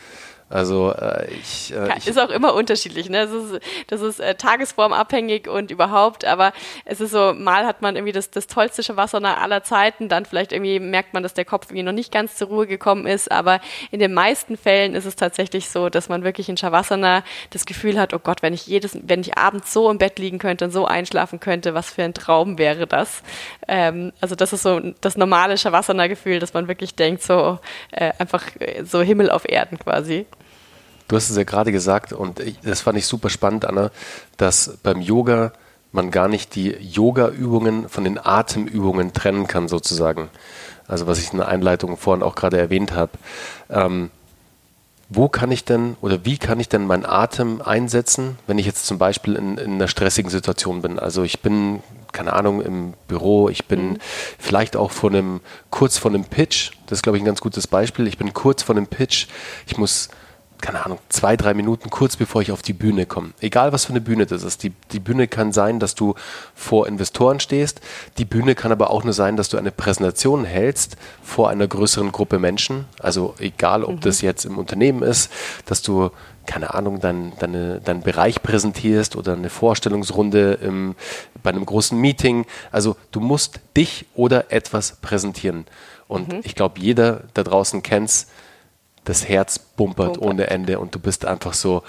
Also 0.49 0.93
äh, 0.93 1.26
ich, 1.33 1.73
äh, 1.73 1.88
ja, 1.88 1.95
ist 1.95 2.19
auch 2.21 2.31
immer 2.31 2.55
unterschiedlich, 2.55 3.11
ne? 3.11 3.26
Das 3.26 3.33
ist, 3.33 3.61
das 3.88 4.00
ist 4.00 4.21
äh, 4.21 4.37
tagesformabhängig 4.37 5.49
und 5.49 5.73
überhaupt, 5.73 6.25
aber 6.25 6.53
es 6.85 7.00
ist 7.00 7.11
so, 7.11 7.35
mal 7.35 7.67
hat 7.67 7.83
man 7.83 7.97
irgendwie 7.97 8.12
das, 8.12 8.31
das 8.31 8.47
tollste 8.47 8.85
Shavasana 8.85 9.38
aller 9.38 9.65
Zeiten, 9.65 10.09
dann 10.09 10.25
vielleicht 10.25 10.53
irgendwie 10.53 10.79
merkt 10.79 11.15
man, 11.15 11.25
dass 11.25 11.35
der 11.35 11.45
Kopf 11.45 11.67
irgendwie 11.67 11.83
noch 11.83 11.93
nicht 11.93 12.12
ganz 12.12 12.37
zur 12.37 12.47
Ruhe 12.47 12.69
gekommen 12.69 13.07
ist, 13.09 13.33
aber 13.33 13.61
in 13.91 13.99
den 13.99 14.15
meisten 14.15 14.57
Fällen 14.57 14.95
ist 14.95 15.05
es 15.05 15.17
tatsächlich 15.17 15.69
so, 15.69 15.88
dass 15.88 16.09
man 16.09 16.23
wirklich 16.23 16.49
in 16.49 16.57
Shavasana 16.57 17.25
das 17.50 17.67
Gefühl 17.67 17.99
hat, 17.99 18.15
oh 18.15 18.21
Gott, 18.21 18.43
wenn 18.43 18.55
ich 18.55 18.69
jedes, 18.69 18.97
wenn 19.03 19.23
ich 19.23 19.37
abends 19.37 19.73
so 19.73 19.91
im 19.91 19.99
Bett 19.99 20.21
liegen 20.21 20.38
könnte 20.38 20.67
und 20.67 20.71
so 20.71 20.87
einschlafen 20.87 21.41
könnte, 21.41 21.75
was 21.75 21.91
für 21.91 22.05
ein 22.05 22.15
Traum 22.15 22.57
wäre 22.57 22.87
das? 22.87 23.25
Ähm, 23.67 24.12
also 24.21 24.37
das 24.37 24.53
ist 24.53 24.62
so 24.62 24.81
das 25.00 25.17
normale 25.17 25.59
Shavasana-Gefühl, 25.59 26.38
dass 26.38 26.55
man 26.55 26.69
wirklich 26.69 26.95
denkt, 26.95 27.25
so 27.25 27.59
äh, 27.91 28.12
einfach 28.21 28.45
äh, 28.61 28.85
so 28.85 29.03
Himmel 29.03 29.29
auf 29.29 29.49
Erden 29.49 29.81
quasi. 29.81 30.25
Du 31.09 31.17
hast 31.17 31.31
es 31.31 31.37
ja 31.37 31.45
gerade 31.45 31.73
gesagt 31.73 32.13
und 32.13 32.43
das 32.65 32.81
fand 32.81 32.99
ich 32.99 33.07
super 33.07 33.31
spannend, 33.31 33.65
Anna, 33.65 33.91
dass 34.37 34.79
beim 34.83 35.01
Yoga 35.01 35.53
man 35.93 36.11
gar 36.11 36.29
nicht 36.29 36.55
die 36.55 36.71
Yoga-Übungen 36.71 37.89
von 37.89 38.05
den 38.05 38.19
Atemübungen 38.19 39.13
trennen 39.13 39.47
kann, 39.47 39.69
sozusagen. 39.69 40.29
Also 40.89 41.07
was 41.07 41.19
ich 41.19 41.33
in 41.33 41.39
der 41.39 41.49
Einleitung 41.49 41.97
vorhin 41.97 42.23
auch 42.23 42.35
gerade 42.35 42.59
erwähnt 42.59 42.93
habe. 42.93 43.13
Ähm, 43.71 44.11
wo 45.09 45.29
kann 45.29 45.53
ich 45.53 45.65
denn 45.65 45.97
oder 46.01 46.25
wie 46.25 46.37
kann 46.37 46.59
ich 46.59 46.69
denn 46.69 46.87
meinen 46.87 47.07
Atem 47.07 47.63
einsetzen, 47.63 48.39
wenn 48.49 48.59
ich 48.59 48.67
jetzt 48.67 48.87
zum 48.87 48.99
Beispiel 48.99 49.37
in, 49.37 49.57
in 49.57 49.75
einer 49.75 49.89
stressigen 49.89 50.31
Situation 50.31 50.83
bin? 50.83 50.99
Also 50.99 51.23
ich 51.23 51.41
bin, 51.41 51.83
keine 52.11 52.33
Ahnung, 52.33 52.61
im 52.61 52.95
Büro, 53.07 53.49
ich 53.49 53.67
bin 53.67 53.91
mhm. 53.91 53.99
vielleicht 54.39 54.77
auch 54.77 54.91
vor 54.91 55.11
einem, 55.11 55.41
kurz 55.71 55.97
vor 55.99 56.11
einem 56.11 56.25
Pitch, 56.25 56.73
das 56.87 56.99
ist, 56.99 57.03
glaube 57.03 57.19
ich, 57.19 57.23
ein 57.23 57.27
ganz 57.27 57.41
gutes 57.41 57.69
Beispiel. 57.69 58.09
Ich 58.09 58.19
bin 58.19 58.33
kurz 58.33 58.65
vor 58.65 58.77
einem 58.77 58.89
Pitch, 58.89 59.29
ich 59.67 59.79
muss 59.79 60.09
keine 60.61 60.85
Ahnung, 60.85 60.99
zwei, 61.09 61.37
drei 61.37 61.55
Minuten 61.55 61.91
kurz 61.91 62.17
bevor 62.17 62.43
ich 62.43 62.53
auf 62.53 62.63
die 62.63 62.73
Bühne 62.73 63.07
komme. 63.07 63.31
Egal 63.41 63.73
was 63.73 63.85
für 63.85 63.91
eine 63.91 64.01
Bühne 64.01 64.27
das 64.27 64.43
ist. 64.43 64.63
Die, 64.63 64.73
die 64.93 65.01
Bühne 65.01 65.29
kann 65.29 65.53
sein, 65.53 65.81
dass 65.81 65.95
du 65.95 66.15
vor 66.55 66.87
Investoren 66.87 67.41
stehst. 67.41 67.81
Die 68.19 68.25
Bühne 68.25 68.55
kann 68.55 68.73
aber 68.73 68.91
auch 68.91 69.05
nur 69.05 69.13
sein, 69.13 69.37
dass 69.37 69.49
du 69.49 69.57
eine 69.57 69.71
Präsentation 69.71 70.45
hältst 70.45 70.97
vor 71.23 71.49
einer 71.51 71.67
größeren 71.67 72.13
Gruppe 72.13 72.39
Menschen. 72.39 72.87
Also 73.01 73.35
egal, 73.39 73.85
ob 73.85 73.97
mhm. 73.97 74.01
das 74.01 74.21
jetzt 74.21 74.45
im 74.45 74.59
Unternehmen 74.59 75.03
ist, 75.03 75.31
dass 75.67 75.83
du 75.83 76.11
keine 76.47 76.75
Ahnung, 76.75 77.01
dein, 77.01 77.33
deine, 77.39 77.81
deinen 77.81 78.03
Bereich 78.03 78.43
präsentierst 78.43 79.17
oder 79.17 79.33
eine 79.33 79.51
Vorstellungsrunde 79.51 80.59
im, 80.63 80.95
bei 81.43 81.51
einem 81.51 81.67
großen 81.67 82.01
Meeting. 82.01 82.47
Also 82.71 82.97
du 83.11 83.21
musst 83.21 83.61
dich 83.77 84.07
oder 84.15 84.53
etwas 84.53 84.97
präsentieren. 85.03 85.67
Und 86.09 86.33
mhm. 86.33 86.41
ich 86.45 86.55
glaube, 86.55 86.81
jeder 86.81 87.25
da 87.35 87.43
draußen 87.43 87.83
kennt 87.83 88.11
es 88.11 88.27
das 89.07 89.27
Herz 89.29 89.59
bumpert, 89.59 90.15
bumpert, 90.15 90.23
ohne 90.23 90.51
Ende 90.51 90.79
und 90.79 90.95
du 90.95 90.99
bist 90.99 91.25
einfach 91.25 91.55
so, 91.55 91.83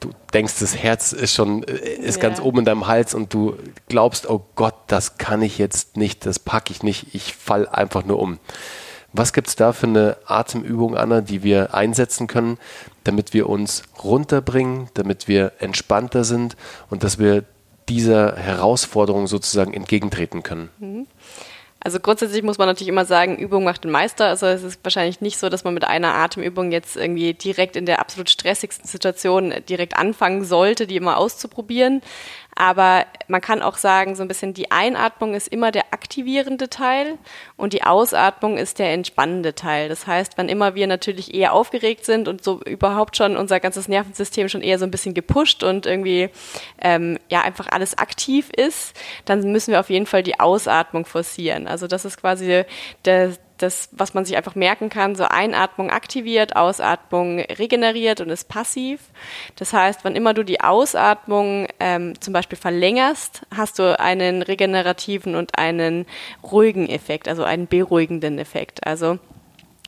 du 0.00 0.10
denkst, 0.34 0.54
das 0.58 0.76
Herz 0.76 1.12
ist 1.12 1.34
schon, 1.34 1.62
äh, 1.62 1.72
ist 1.72 2.16
ja. 2.16 2.22
ganz 2.22 2.40
oben 2.40 2.60
in 2.60 2.64
deinem 2.64 2.88
Hals 2.88 3.14
und 3.14 3.32
du 3.32 3.56
glaubst, 3.88 4.28
oh 4.28 4.44
Gott, 4.56 4.74
das 4.88 5.18
kann 5.18 5.42
ich 5.42 5.58
jetzt 5.58 5.96
nicht, 5.96 6.26
das 6.26 6.38
packe 6.38 6.72
ich 6.72 6.82
nicht, 6.82 7.14
ich 7.14 7.34
fall 7.34 7.68
einfach 7.68 8.04
nur 8.04 8.18
um. 8.18 8.38
Was 9.12 9.34
gibt 9.34 9.48
es 9.48 9.56
da 9.56 9.74
für 9.74 9.86
eine 9.86 10.16
Atemübung, 10.24 10.96
Anna, 10.96 11.20
die 11.20 11.42
wir 11.42 11.74
einsetzen 11.74 12.26
können, 12.26 12.58
damit 13.04 13.34
wir 13.34 13.48
uns 13.48 13.82
runterbringen, 14.02 14.88
damit 14.94 15.28
wir 15.28 15.52
entspannter 15.58 16.24
sind 16.24 16.56
und 16.88 17.04
dass 17.04 17.18
wir 17.18 17.44
dieser 17.90 18.36
Herausforderung 18.36 19.26
sozusagen 19.26 19.74
entgegentreten 19.74 20.42
können? 20.42 20.70
Mhm. 20.78 21.06
Also 21.84 21.98
grundsätzlich 21.98 22.44
muss 22.44 22.58
man 22.58 22.68
natürlich 22.68 22.88
immer 22.88 23.04
sagen, 23.04 23.36
Übung 23.36 23.64
macht 23.64 23.82
den 23.82 23.90
Meister. 23.90 24.26
Also 24.26 24.46
es 24.46 24.62
ist 24.62 24.80
wahrscheinlich 24.84 25.20
nicht 25.20 25.38
so, 25.38 25.48
dass 25.48 25.64
man 25.64 25.74
mit 25.74 25.84
einer 25.84 26.14
Atemübung 26.14 26.70
jetzt 26.70 26.96
irgendwie 26.96 27.34
direkt 27.34 27.74
in 27.74 27.86
der 27.86 27.98
absolut 27.98 28.30
stressigsten 28.30 28.86
Situation 28.86 29.52
direkt 29.68 29.96
anfangen 29.96 30.44
sollte, 30.44 30.86
die 30.86 30.96
immer 30.96 31.16
auszuprobieren. 31.16 32.00
Aber 32.54 33.06
man 33.28 33.40
kann 33.40 33.62
auch 33.62 33.76
sagen, 33.76 34.14
so 34.14 34.22
ein 34.22 34.28
bisschen 34.28 34.52
die 34.52 34.70
Einatmung 34.70 35.34
ist 35.34 35.48
immer 35.48 35.72
der 35.72 35.92
aktivierende 35.92 36.68
Teil 36.68 37.18
und 37.56 37.72
die 37.72 37.82
Ausatmung 37.82 38.58
ist 38.58 38.78
der 38.78 38.92
entspannende 38.92 39.54
Teil. 39.54 39.88
Das 39.88 40.06
heißt, 40.06 40.34
wann 40.36 40.48
immer 40.48 40.74
wir 40.74 40.86
natürlich 40.86 41.34
eher 41.34 41.54
aufgeregt 41.54 42.04
sind 42.04 42.28
und 42.28 42.44
so 42.44 42.60
überhaupt 42.62 43.16
schon 43.16 43.36
unser 43.36 43.58
ganzes 43.58 43.88
Nervensystem 43.88 44.48
schon 44.48 44.62
eher 44.62 44.78
so 44.78 44.84
ein 44.84 44.90
bisschen 44.90 45.14
gepusht 45.14 45.62
und 45.62 45.86
irgendwie 45.86 46.28
ähm, 46.80 47.18
ja 47.30 47.40
einfach 47.40 47.68
alles 47.70 47.96
aktiv 47.96 48.50
ist, 48.54 48.94
dann 49.24 49.50
müssen 49.50 49.72
wir 49.72 49.80
auf 49.80 49.90
jeden 49.90 50.06
Fall 50.06 50.22
die 50.22 50.38
Ausatmung 50.38 51.06
forcieren. 51.06 51.66
Also 51.66 51.86
das 51.86 52.04
ist 52.04 52.20
quasi 52.20 52.64
der 53.04 53.32
das, 53.62 53.88
was 53.92 54.14
man 54.14 54.24
sich 54.24 54.36
einfach 54.36 54.54
merken 54.54 54.88
kann, 54.88 55.14
so 55.14 55.24
Einatmung 55.24 55.90
aktiviert, 55.90 56.56
Ausatmung 56.56 57.40
regeneriert 57.40 58.20
und 58.20 58.30
ist 58.30 58.48
passiv. 58.48 59.00
Das 59.56 59.72
heißt, 59.72 60.00
wann 60.04 60.16
immer 60.16 60.34
du 60.34 60.44
die 60.44 60.60
Ausatmung 60.60 61.68
ähm, 61.80 62.20
zum 62.20 62.32
Beispiel 62.32 62.58
verlängerst, 62.58 63.42
hast 63.54 63.78
du 63.78 63.98
einen 63.98 64.42
regenerativen 64.42 65.36
und 65.36 65.58
einen 65.58 66.06
ruhigen 66.42 66.88
Effekt, 66.88 67.28
also 67.28 67.44
einen 67.44 67.66
beruhigenden 67.66 68.38
Effekt. 68.38 68.86
Also 68.86 69.18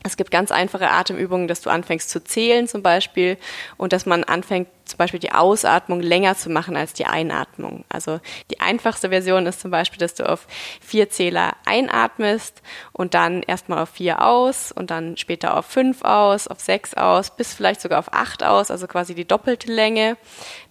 es 0.06 0.16
gibt 0.16 0.30
ganz 0.30 0.52
einfache 0.52 0.90
Atemübungen, 0.90 1.48
dass 1.48 1.62
du 1.62 1.70
anfängst 1.70 2.10
zu 2.10 2.22
zählen 2.22 2.68
zum 2.68 2.82
Beispiel 2.82 3.38
und 3.78 3.92
dass 3.94 4.04
man 4.04 4.22
anfängt 4.22 4.68
zum 4.84 4.98
Beispiel 4.98 5.20
die 5.20 5.32
Ausatmung 5.32 6.00
länger 6.00 6.36
zu 6.36 6.50
machen 6.50 6.76
als 6.76 6.92
die 6.92 7.06
Einatmung. 7.06 7.84
Also 7.88 8.20
die 8.50 8.60
einfachste 8.60 9.08
Version 9.08 9.46
ist 9.46 9.60
zum 9.60 9.70
Beispiel, 9.70 9.98
dass 9.98 10.14
du 10.14 10.28
auf 10.28 10.46
vier 10.80 11.08
Zähler 11.08 11.54
einatmest 11.64 12.62
und 12.92 13.14
dann 13.14 13.42
erstmal 13.42 13.78
auf 13.78 13.90
vier 13.90 14.22
aus 14.22 14.72
und 14.72 14.90
dann 14.90 15.16
später 15.16 15.56
auf 15.56 15.66
fünf 15.66 16.02
aus, 16.02 16.48
auf 16.48 16.60
sechs 16.60 16.94
aus, 16.94 17.34
bis 17.34 17.54
vielleicht 17.54 17.80
sogar 17.80 17.98
auf 17.98 18.12
acht 18.12 18.42
aus, 18.42 18.70
also 18.70 18.86
quasi 18.86 19.14
die 19.14 19.26
doppelte 19.26 19.72
Länge. 19.72 20.16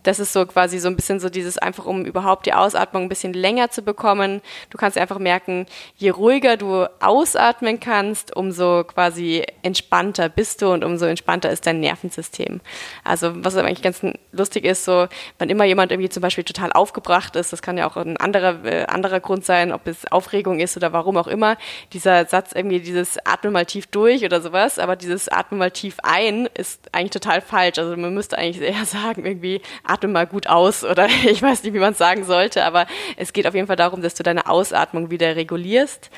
Das 0.04 0.20
ist 0.20 0.34
so 0.34 0.46
quasi 0.46 0.80
so 0.80 0.90
ein 0.90 0.96
bisschen 0.96 1.20
so 1.20 1.30
dieses 1.30 1.58
einfach, 1.58 1.86
um 1.86 2.06
überhaupt 2.06 2.46
die 2.46 2.54
Ausatmung 2.54 3.04
ein 3.04 3.10
bisschen 3.10 3.34
länger 3.34 3.72
zu 3.72 3.82
bekommen. 3.82 4.42
Du 4.70 4.78
kannst 4.78 4.98
einfach 4.98 5.18
merken, 5.18 5.66
je 5.96 6.10
ruhiger 6.10 6.58
du 6.58 6.86
ausatmen 7.02 7.80
kannst, 7.80 8.36
umso 8.36 8.84
quasi 8.84 9.46
entspannter 9.62 10.28
bist 10.28 10.62
du 10.62 10.72
und 10.72 10.84
umso 10.84 11.06
entspannter 11.06 11.50
ist 11.50 11.66
dein 11.66 11.80
Nervensystem. 11.80 12.60
Also 13.04 13.32
was 13.36 13.56
eigentlich 13.56 13.82
ganz 13.82 14.03
lustig 14.32 14.66
ist, 14.66 14.86
so, 14.86 15.08
wenn 15.40 15.50
immer 15.50 15.66
jemand 15.66 15.92
irgendwie 15.92 16.10
zum 16.10 16.22
Beispiel 16.22 16.44
total 16.44 16.72
aufgebracht 16.74 17.36
ist, 17.36 17.54
das 17.54 17.62
kann 17.62 17.78
ja 17.78 17.88
auch 17.90 17.96
ein 17.98 18.18
anderer, 18.18 18.66
äh, 18.66 18.86
anderer 18.86 19.20
Grund 19.20 19.46
sein, 19.46 19.72
ob 19.72 19.88
es 19.88 20.12
Aufregung 20.12 20.60
ist 20.60 20.76
oder 20.76 20.94
warum 20.94 21.18
auch 21.18 21.28
immer, 21.28 21.58
dieser 21.94 22.26
Satz 22.26 22.52
irgendwie 22.54 22.80
dieses 22.80 23.18
Atme 23.26 23.52
mal 23.52 23.66
tief 23.66 23.88
durch 23.88 24.24
oder 24.26 24.42
sowas, 24.42 24.80
aber 24.80 24.96
dieses 24.96 25.30
Atme 25.30 25.58
mal 25.58 25.72
tief 25.72 25.98
ein 26.04 26.50
ist 26.54 26.90
eigentlich 26.92 27.12
total 27.12 27.42
falsch. 27.42 27.78
Also 27.78 27.96
man 27.96 28.14
müsste 28.14 28.38
eigentlich 28.38 28.62
eher 28.70 28.86
sagen, 28.86 29.26
irgendwie 29.26 29.62
atme 29.84 30.10
mal 30.10 30.28
gut 30.28 30.48
aus 30.48 30.84
oder 30.84 31.08
ich 31.26 31.42
weiß 31.42 31.64
nicht, 31.64 31.74
wie 31.74 31.80
man 31.80 31.94
es 31.94 31.98
sagen 31.98 32.26
sollte, 32.26 32.64
aber 32.66 32.88
es 33.18 33.34
geht 33.34 33.48
auf 33.48 33.56
jeden 33.56 33.68
Fall 33.68 33.76
darum, 33.76 34.02
dass 34.02 34.16
du 34.16 34.24
deine 34.24 34.48
Ausatmung 34.48 35.10
wieder 35.10 35.36
regulierst, 35.36 36.10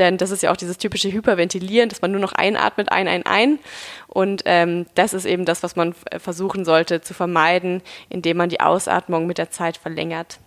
denn 0.00 0.16
das 0.16 0.30
ist 0.30 0.42
ja 0.42 0.50
auch 0.50 0.56
dieses 0.56 0.78
typische 0.78 1.12
Hyperventilieren, 1.12 1.90
dass 1.90 2.00
man 2.00 2.10
nur 2.10 2.20
noch 2.20 2.32
einatmet, 2.32 2.90
ein, 2.90 3.06
ein, 3.06 3.24
ein. 3.26 3.58
Und 4.08 4.42
ähm, 4.46 4.86
das 4.94 5.12
ist 5.12 5.26
eben 5.26 5.44
das, 5.44 5.62
was 5.62 5.76
man 5.76 5.94
versuchen 6.18 6.64
sollte 6.64 7.00
zu 7.00 7.12
vermeiden, 7.12 7.29
indem 8.08 8.36
man 8.36 8.48
die 8.48 8.60
Ausatmung 8.60 9.26
mit 9.26 9.38
der 9.38 9.50
Zeit 9.50 9.76
verlängert. 9.76 10.38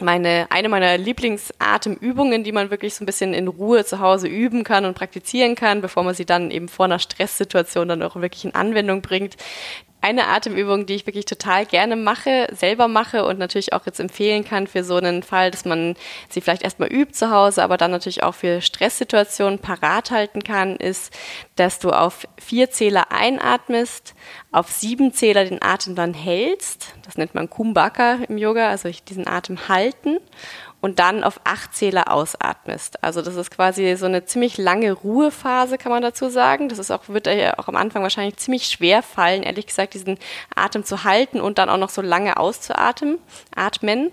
Meine, 0.00 0.46
eine 0.50 0.68
meiner 0.68 0.96
Lieblingsatemübungen, 0.96 2.44
die 2.44 2.52
man 2.52 2.70
wirklich 2.70 2.94
so 2.94 3.02
ein 3.02 3.06
bisschen 3.06 3.34
in 3.34 3.48
Ruhe 3.48 3.84
zu 3.84 3.98
Hause 3.98 4.28
üben 4.28 4.62
kann 4.62 4.84
und 4.84 4.94
praktizieren 4.94 5.56
kann, 5.56 5.80
bevor 5.80 6.04
man 6.04 6.14
sie 6.14 6.24
dann 6.24 6.52
eben 6.52 6.68
vor 6.68 6.84
einer 6.84 7.00
Stresssituation 7.00 7.88
dann 7.88 8.02
auch 8.04 8.14
wirklich 8.14 8.44
in 8.44 8.54
Anwendung 8.54 9.02
bringt, 9.02 9.36
eine 10.00 10.28
Atemübung, 10.28 10.86
die 10.86 10.94
ich 10.94 11.06
wirklich 11.06 11.24
total 11.24 11.66
gerne 11.66 11.96
mache, 11.96 12.46
selber 12.52 12.86
mache 12.86 13.24
und 13.24 13.38
natürlich 13.38 13.72
auch 13.72 13.84
jetzt 13.84 13.98
empfehlen 13.98 14.44
kann 14.44 14.68
für 14.68 14.84
so 14.84 14.96
einen 14.96 15.24
Fall, 15.24 15.50
dass 15.50 15.64
man 15.64 15.96
sie 16.28 16.40
vielleicht 16.40 16.62
erstmal 16.62 16.92
übt 16.92 17.14
zu 17.14 17.30
Hause, 17.30 17.64
aber 17.64 17.76
dann 17.76 17.90
natürlich 17.90 18.22
auch 18.22 18.34
für 18.34 18.60
Stresssituationen 18.60 19.58
parat 19.58 20.12
halten 20.12 20.44
kann, 20.44 20.76
ist, 20.76 21.12
dass 21.56 21.80
du 21.80 21.90
auf 21.90 22.28
vier 22.38 22.70
Zähler 22.70 23.10
einatmest, 23.10 24.14
auf 24.50 24.70
sieben 24.70 25.12
Zähler 25.12 25.44
den 25.44 25.62
Atem 25.62 25.94
dann 25.94 26.14
hältst. 26.14 26.94
Das 27.04 27.18
nennt 27.18 27.34
man 27.34 27.50
Kumbhaka 27.50 28.18
im 28.28 28.38
Yoga, 28.38 28.68
also 28.68 28.88
diesen 29.08 29.28
Atem 29.28 29.68
halten 29.68 30.18
und 30.80 31.00
dann 31.00 31.24
auf 31.24 31.40
acht 31.44 31.74
Zähler 31.74 32.10
ausatmest. 32.12 33.02
Also 33.02 33.20
das 33.20 33.34
ist 33.34 33.50
quasi 33.50 33.96
so 33.96 34.06
eine 34.06 34.24
ziemlich 34.24 34.58
lange 34.58 34.92
Ruhephase, 34.92 35.76
kann 35.76 35.90
man 35.90 36.02
dazu 36.02 36.28
sagen. 36.28 36.68
Das 36.68 36.78
ist 36.78 36.90
auch, 36.90 37.08
wird 37.08 37.26
ja 37.26 37.58
auch 37.58 37.68
am 37.68 37.76
Anfang 37.76 38.02
wahrscheinlich 38.02 38.36
ziemlich 38.36 38.66
schwer 38.66 39.02
fallen, 39.02 39.42
ehrlich 39.42 39.66
gesagt, 39.66 39.94
diesen 39.94 40.18
Atem 40.54 40.84
zu 40.84 41.04
halten 41.04 41.40
und 41.40 41.58
dann 41.58 41.68
auch 41.68 41.78
noch 41.78 41.90
so 41.90 42.00
lange 42.00 42.36
auszuatmen. 42.36 43.18
Atmen. 43.54 44.12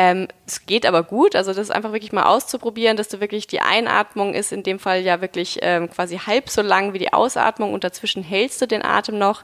Ähm, 0.00 0.28
es 0.46 0.64
geht 0.64 0.86
aber 0.86 1.02
gut, 1.02 1.34
also 1.34 1.50
das 1.50 1.58
ist 1.58 1.70
einfach 1.72 1.90
wirklich 1.90 2.12
mal 2.12 2.22
auszuprobieren, 2.22 2.96
dass 2.96 3.08
du 3.08 3.18
wirklich 3.18 3.48
die 3.48 3.60
Einatmung 3.60 4.32
ist 4.32 4.52
in 4.52 4.62
dem 4.62 4.78
Fall 4.78 5.00
ja 5.00 5.20
wirklich 5.20 5.58
ähm, 5.62 5.90
quasi 5.90 6.18
halb 6.18 6.50
so 6.50 6.62
lang 6.62 6.92
wie 6.92 7.00
die 7.00 7.12
Ausatmung 7.12 7.72
und 7.74 7.82
dazwischen 7.82 8.22
hältst 8.22 8.62
du 8.62 8.68
den 8.68 8.84
Atem 8.84 9.18
noch. 9.18 9.42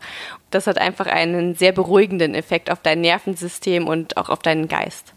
Das 0.53 0.69
hat 0.69 0.79
einfach 0.79 1.07
einen 1.07 1.57
sehr 1.57 1.73
beruhigenden 1.73 2.37
Effekt 2.37 2.71
auf 2.71 2.79
dein 2.81 3.01
Nervensystem 3.01 3.89
und 3.89 4.17
auch 4.17 4.29
auf 4.29 4.39
deinen 4.39 4.69
Geist. 4.69 5.13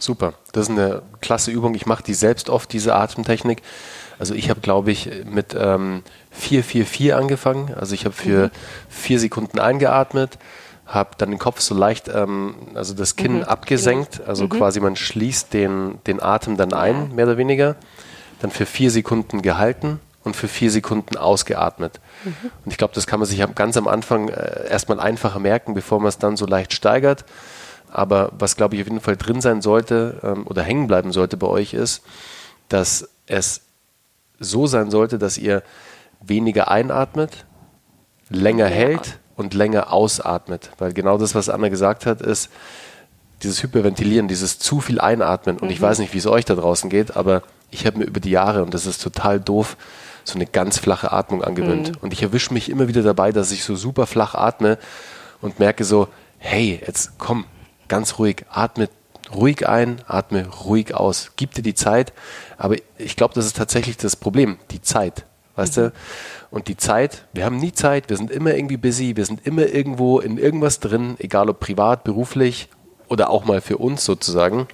Super, 0.00 0.34
das 0.50 0.64
ist 0.64 0.70
eine 0.70 1.02
klasse 1.20 1.52
Übung. 1.52 1.76
Ich 1.76 1.86
mache 1.86 2.02
die 2.02 2.14
selbst 2.14 2.50
oft, 2.50 2.72
diese 2.72 2.96
Atemtechnik. 2.96 3.62
Also 4.18 4.34
ich 4.34 4.50
habe, 4.50 4.60
glaube 4.60 4.90
ich, 4.90 5.08
mit 5.24 5.54
ähm, 5.56 6.02
4-4-4 6.36 7.12
angefangen. 7.12 7.72
Also 7.72 7.94
ich 7.94 8.04
habe 8.04 8.16
für 8.16 8.46
mhm. 8.46 8.50
vier 8.88 9.20
Sekunden 9.20 9.60
eingeatmet, 9.60 10.38
habe 10.92 11.12
dann 11.16 11.30
den 11.30 11.38
Kopf 11.38 11.60
so 11.60 11.74
leicht, 11.74 12.08
ähm, 12.08 12.54
also 12.74 12.92
das 12.92 13.16
Kinn 13.16 13.38
mhm. 13.38 13.44
abgesenkt. 13.44 14.20
Also 14.26 14.44
mhm. 14.44 14.50
quasi 14.50 14.78
man 14.78 14.94
schließt 14.94 15.52
den, 15.52 15.98
den 16.06 16.22
Atem 16.22 16.58
dann 16.58 16.74
ein, 16.74 17.08
ja. 17.08 17.14
mehr 17.14 17.26
oder 17.26 17.38
weniger. 17.38 17.76
Dann 18.40 18.50
für 18.50 18.66
vier 18.66 18.90
Sekunden 18.90 19.40
gehalten 19.40 20.00
und 20.22 20.36
für 20.36 20.48
vier 20.48 20.70
Sekunden 20.70 21.16
ausgeatmet. 21.16 21.98
Mhm. 22.24 22.50
Und 22.64 22.70
ich 22.70 22.76
glaube, 22.76 22.94
das 22.94 23.06
kann 23.06 23.20
man 23.20 23.26
sich 23.26 23.42
ganz 23.54 23.78
am 23.78 23.88
Anfang 23.88 24.28
äh, 24.28 24.68
erstmal 24.68 25.00
einfacher 25.00 25.38
merken, 25.38 25.72
bevor 25.72 25.98
man 25.98 26.08
es 26.08 26.18
dann 26.18 26.36
so 26.36 26.44
leicht 26.44 26.74
steigert. 26.74 27.24
Aber 27.90 28.30
was, 28.38 28.56
glaube 28.56 28.74
ich, 28.74 28.82
auf 28.82 28.88
jeden 28.88 29.00
Fall 29.00 29.16
drin 29.16 29.40
sein 29.40 29.62
sollte 29.62 30.20
ähm, 30.22 30.46
oder 30.46 30.62
hängen 30.62 30.88
bleiben 30.88 31.12
sollte 31.12 31.38
bei 31.38 31.46
euch 31.46 31.72
ist, 31.72 32.02
dass 32.68 33.08
es 33.26 33.62
so 34.38 34.66
sein 34.66 34.90
sollte, 34.90 35.18
dass 35.18 35.38
ihr 35.38 35.62
weniger 36.20 36.70
einatmet, 36.70 37.46
länger 38.28 38.68
ja. 38.68 38.74
hält 38.74 39.18
und 39.36 39.54
länger 39.54 39.92
ausatmet. 39.92 40.70
Weil 40.78 40.92
genau 40.92 41.18
das, 41.18 41.34
was 41.34 41.48
Anna 41.48 41.68
gesagt 41.68 42.06
hat, 42.06 42.20
ist 42.20 42.50
dieses 43.42 43.62
Hyperventilieren, 43.62 44.28
dieses 44.28 44.58
zu 44.58 44.80
viel 44.80 45.00
Einatmen. 45.00 45.58
Und 45.58 45.68
mhm. 45.68 45.72
ich 45.72 45.80
weiß 45.80 45.98
nicht, 45.98 46.14
wie 46.14 46.18
es 46.18 46.26
euch 46.26 46.44
da 46.44 46.54
draußen 46.54 46.90
geht, 46.90 47.16
aber 47.16 47.42
ich 47.70 47.86
habe 47.86 47.98
mir 47.98 48.04
über 48.04 48.20
die 48.20 48.30
Jahre, 48.30 48.62
und 48.62 48.74
das 48.74 48.86
ist 48.86 49.02
total 49.02 49.40
doof, 49.40 49.76
so 50.24 50.34
eine 50.34 50.46
ganz 50.46 50.78
flache 50.78 51.10
Atmung 51.10 51.42
angewöhnt. 51.42 51.90
Mhm. 51.90 51.96
Und 52.00 52.12
ich 52.12 52.22
erwische 52.22 52.52
mich 52.54 52.68
immer 52.68 52.88
wieder 52.88 53.02
dabei, 53.02 53.32
dass 53.32 53.50
ich 53.50 53.64
so 53.64 53.74
super 53.74 54.06
flach 54.06 54.34
atme 54.34 54.78
und 55.40 55.58
merke 55.58 55.84
so, 55.84 56.08
hey, 56.38 56.80
jetzt 56.86 57.18
komm, 57.18 57.46
ganz 57.88 58.18
ruhig, 58.18 58.44
atme 58.50 58.88
ruhig 59.34 59.68
ein, 59.68 60.00
atme 60.06 60.46
ruhig 60.46 60.94
aus. 60.94 61.32
Gib 61.36 61.54
dir 61.54 61.62
die 61.62 61.74
Zeit. 61.74 62.12
Aber 62.58 62.76
ich 62.98 63.16
glaube, 63.16 63.34
das 63.34 63.46
ist 63.46 63.56
tatsächlich 63.56 63.96
das 63.96 64.14
Problem, 64.16 64.58
die 64.70 64.82
Zeit. 64.82 65.24
Weißt 65.56 65.76
mhm. 65.76 65.82
du? 65.82 65.92
Und 66.52 66.68
die 66.68 66.76
Zeit, 66.76 67.24
wir 67.32 67.46
haben 67.46 67.56
nie 67.56 67.72
Zeit, 67.72 68.10
wir 68.10 68.18
sind 68.18 68.30
immer 68.30 68.54
irgendwie 68.54 68.76
busy, 68.76 69.16
wir 69.16 69.24
sind 69.24 69.46
immer 69.46 69.66
irgendwo 69.68 70.20
in 70.20 70.36
irgendwas 70.36 70.80
drin, 70.80 71.16
egal 71.18 71.48
ob 71.48 71.60
privat, 71.60 72.04
beruflich 72.04 72.68
oder 73.08 73.30
auch 73.30 73.46
mal 73.46 73.62
für 73.62 73.78
uns 73.78 74.04
sozusagen. 74.04 74.68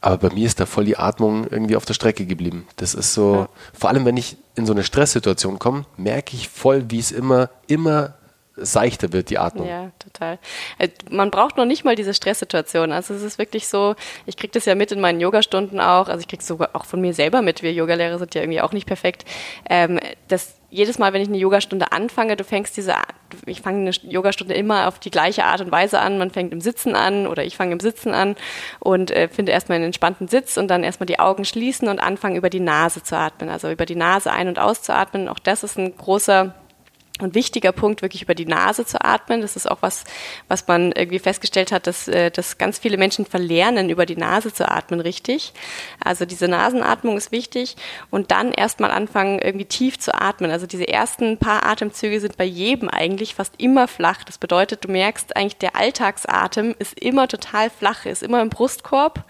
Aber 0.00 0.28
bei 0.28 0.34
mir 0.34 0.44
ist 0.44 0.58
da 0.58 0.66
voll 0.66 0.84
die 0.84 0.96
Atmung 0.96 1.46
irgendwie 1.48 1.76
auf 1.76 1.84
der 1.84 1.94
Strecke 1.94 2.26
geblieben. 2.26 2.66
Das 2.76 2.94
ist 2.94 3.14
so, 3.14 3.34
ja. 3.34 3.48
vor 3.72 3.90
allem 3.90 4.04
wenn 4.04 4.16
ich 4.16 4.38
in 4.56 4.66
so 4.66 4.72
eine 4.72 4.82
Stresssituation 4.82 5.60
komme, 5.60 5.86
merke 5.96 6.34
ich 6.34 6.48
voll, 6.48 6.86
wie 6.88 6.98
es 6.98 7.12
immer, 7.12 7.48
immer 7.68 8.14
seichter 8.56 9.12
wird 9.12 9.30
die 9.30 9.38
Atmung. 9.38 9.68
Ja, 9.68 9.92
total. 9.98 10.38
Äh, 10.78 10.88
man 11.10 11.30
braucht 11.30 11.56
noch 11.56 11.64
nicht 11.64 11.84
mal 11.84 11.94
diese 11.94 12.14
Stresssituation. 12.14 12.90
Also 12.90 13.14
es 13.14 13.22
ist 13.22 13.38
wirklich 13.38 13.68
so, 13.68 13.94
ich 14.24 14.36
kriege 14.36 14.52
das 14.52 14.64
ja 14.64 14.74
mit 14.74 14.90
in 14.92 15.00
meinen 15.00 15.20
Yogastunden 15.20 15.78
auch, 15.78 16.08
also 16.08 16.20
ich 16.20 16.28
kriege 16.28 16.40
es 16.40 16.46
sogar 16.46 16.70
auch 16.72 16.86
von 16.86 17.00
mir 17.00 17.14
selber 17.14 17.42
mit, 17.42 17.62
wir 17.62 17.72
Yogalehrer 17.72 18.18
sind 18.18 18.34
ja 18.34 18.40
irgendwie 18.40 18.62
auch 18.62 18.72
nicht 18.72 18.86
perfekt, 18.86 19.24
ähm, 19.68 20.00
dass 20.28 20.55
jedes 20.70 20.98
Mal, 20.98 21.12
wenn 21.12 21.22
ich 21.22 21.28
eine 21.28 21.38
Yogastunde 21.38 21.92
anfange, 21.92 22.36
du 22.36 22.44
fängst 22.44 22.76
diese, 22.76 22.94
ich 23.46 23.60
fange 23.60 23.80
eine 23.80 23.90
Yogastunde 24.12 24.54
immer 24.54 24.88
auf 24.88 24.98
die 24.98 25.10
gleiche 25.10 25.44
Art 25.44 25.60
und 25.60 25.70
Weise 25.70 26.00
an. 26.00 26.18
Man 26.18 26.30
fängt 26.30 26.52
im 26.52 26.60
Sitzen 26.60 26.94
an 26.94 27.26
oder 27.26 27.44
ich 27.44 27.56
fange 27.56 27.72
im 27.72 27.80
Sitzen 27.80 28.12
an 28.12 28.36
und 28.80 29.10
äh, 29.10 29.28
finde 29.28 29.52
erstmal 29.52 29.76
einen 29.76 29.86
entspannten 29.86 30.28
Sitz 30.28 30.56
und 30.56 30.68
dann 30.68 30.84
erstmal 30.84 31.06
die 31.06 31.18
Augen 31.18 31.44
schließen 31.44 31.88
und 31.88 32.00
anfangen 32.00 32.36
über 32.36 32.50
die 32.50 32.60
Nase 32.60 33.02
zu 33.02 33.16
atmen. 33.16 33.48
Also 33.48 33.70
über 33.70 33.86
die 33.86 33.96
Nase 33.96 34.32
ein- 34.32 34.48
und 34.48 34.58
auszuatmen. 34.58 35.28
Auch 35.28 35.38
das 35.38 35.62
ist 35.62 35.78
ein 35.78 35.96
großer 35.96 36.54
und 37.20 37.34
wichtiger 37.34 37.72
Punkt, 37.72 38.02
wirklich 38.02 38.22
über 38.22 38.34
die 38.34 38.44
Nase 38.44 38.84
zu 38.84 39.02
atmen. 39.02 39.40
Das 39.40 39.56
ist 39.56 39.70
auch 39.70 39.78
was, 39.80 40.04
was 40.48 40.66
man 40.66 40.92
irgendwie 40.92 41.18
festgestellt 41.18 41.72
hat, 41.72 41.86
dass, 41.86 42.08
äh, 42.08 42.30
dass 42.30 42.58
ganz 42.58 42.78
viele 42.78 42.98
Menschen 42.98 43.24
verlernen, 43.24 43.88
über 43.88 44.04
die 44.04 44.16
Nase 44.16 44.52
zu 44.52 44.68
atmen, 44.70 45.00
richtig. 45.00 45.54
Also 46.04 46.26
diese 46.26 46.48
Nasenatmung 46.48 47.16
ist 47.16 47.32
wichtig 47.32 47.76
und 48.10 48.30
dann 48.30 48.52
erstmal 48.52 48.90
anfangen, 48.90 49.38
irgendwie 49.38 49.64
tief 49.64 49.98
zu 49.98 50.14
atmen. 50.14 50.50
Also 50.50 50.66
diese 50.66 50.88
ersten 50.88 51.38
paar 51.38 51.64
Atemzüge 51.64 52.20
sind 52.20 52.36
bei 52.36 52.44
jedem 52.44 52.90
eigentlich 52.90 53.34
fast 53.34 53.54
immer 53.58 53.88
flach. 53.88 54.22
Das 54.24 54.36
bedeutet, 54.36 54.84
du 54.84 54.90
merkst 54.90 55.36
eigentlich, 55.36 55.56
der 55.56 55.74
Alltagsatem 55.74 56.74
ist 56.78 57.00
immer 57.00 57.28
total 57.28 57.70
flach, 57.70 58.04
ist 58.04 58.22
immer 58.22 58.42
im 58.42 58.50
Brustkorb. 58.50 59.24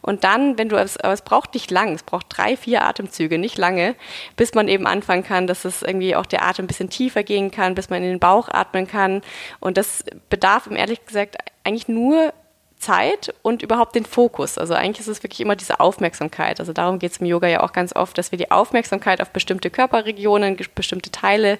Und 0.00 0.22
dann, 0.22 0.58
wenn 0.58 0.68
du, 0.68 0.76
es, 0.76 0.96
aber 0.96 1.12
es 1.12 1.22
braucht 1.22 1.54
nicht 1.54 1.72
lang, 1.72 1.94
es 1.94 2.04
braucht 2.04 2.26
drei, 2.28 2.56
vier 2.56 2.84
Atemzüge, 2.84 3.38
nicht 3.38 3.58
lange, 3.58 3.96
bis 4.36 4.54
man 4.54 4.68
eben 4.68 4.86
anfangen 4.86 5.24
kann, 5.24 5.48
dass 5.48 5.64
es 5.64 5.82
irgendwie 5.82 6.14
auch 6.14 6.26
der 6.26 6.44
Atem 6.44 6.64
ein 6.64 6.68
bisschen 6.68 6.90
tiefer 6.90 7.24
geht 7.24 7.31
gehen 7.32 7.50
kann, 7.50 7.74
bis 7.74 7.88
man 7.88 8.02
in 8.02 8.10
den 8.10 8.18
Bauch 8.18 8.50
atmen 8.50 8.86
kann. 8.86 9.22
Und 9.58 9.78
das 9.78 10.04
bedarf, 10.28 10.68
ehrlich 10.70 11.06
gesagt, 11.06 11.38
eigentlich 11.64 11.88
nur 11.88 12.34
Zeit 12.82 13.32
und 13.42 13.62
überhaupt 13.62 13.94
den 13.94 14.04
Fokus. 14.04 14.58
Also 14.58 14.74
eigentlich 14.74 15.00
ist 15.00 15.06
es 15.06 15.22
wirklich 15.22 15.40
immer 15.40 15.54
diese 15.54 15.78
Aufmerksamkeit. 15.78 16.58
Also 16.58 16.72
darum 16.72 16.98
geht 16.98 17.12
es 17.12 17.18
im 17.18 17.26
Yoga 17.26 17.46
ja 17.46 17.62
auch 17.62 17.72
ganz 17.72 17.94
oft, 17.94 18.18
dass 18.18 18.32
wir 18.32 18.38
die 18.38 18.50
Aufmerksamkeit 18.50 19.22
auf 19.22 19.30
bestimmte 19.30 19.70
Körperregionen, 19.70 20.58
bestimmte 20.74 21.10
Teile 21.10 21.58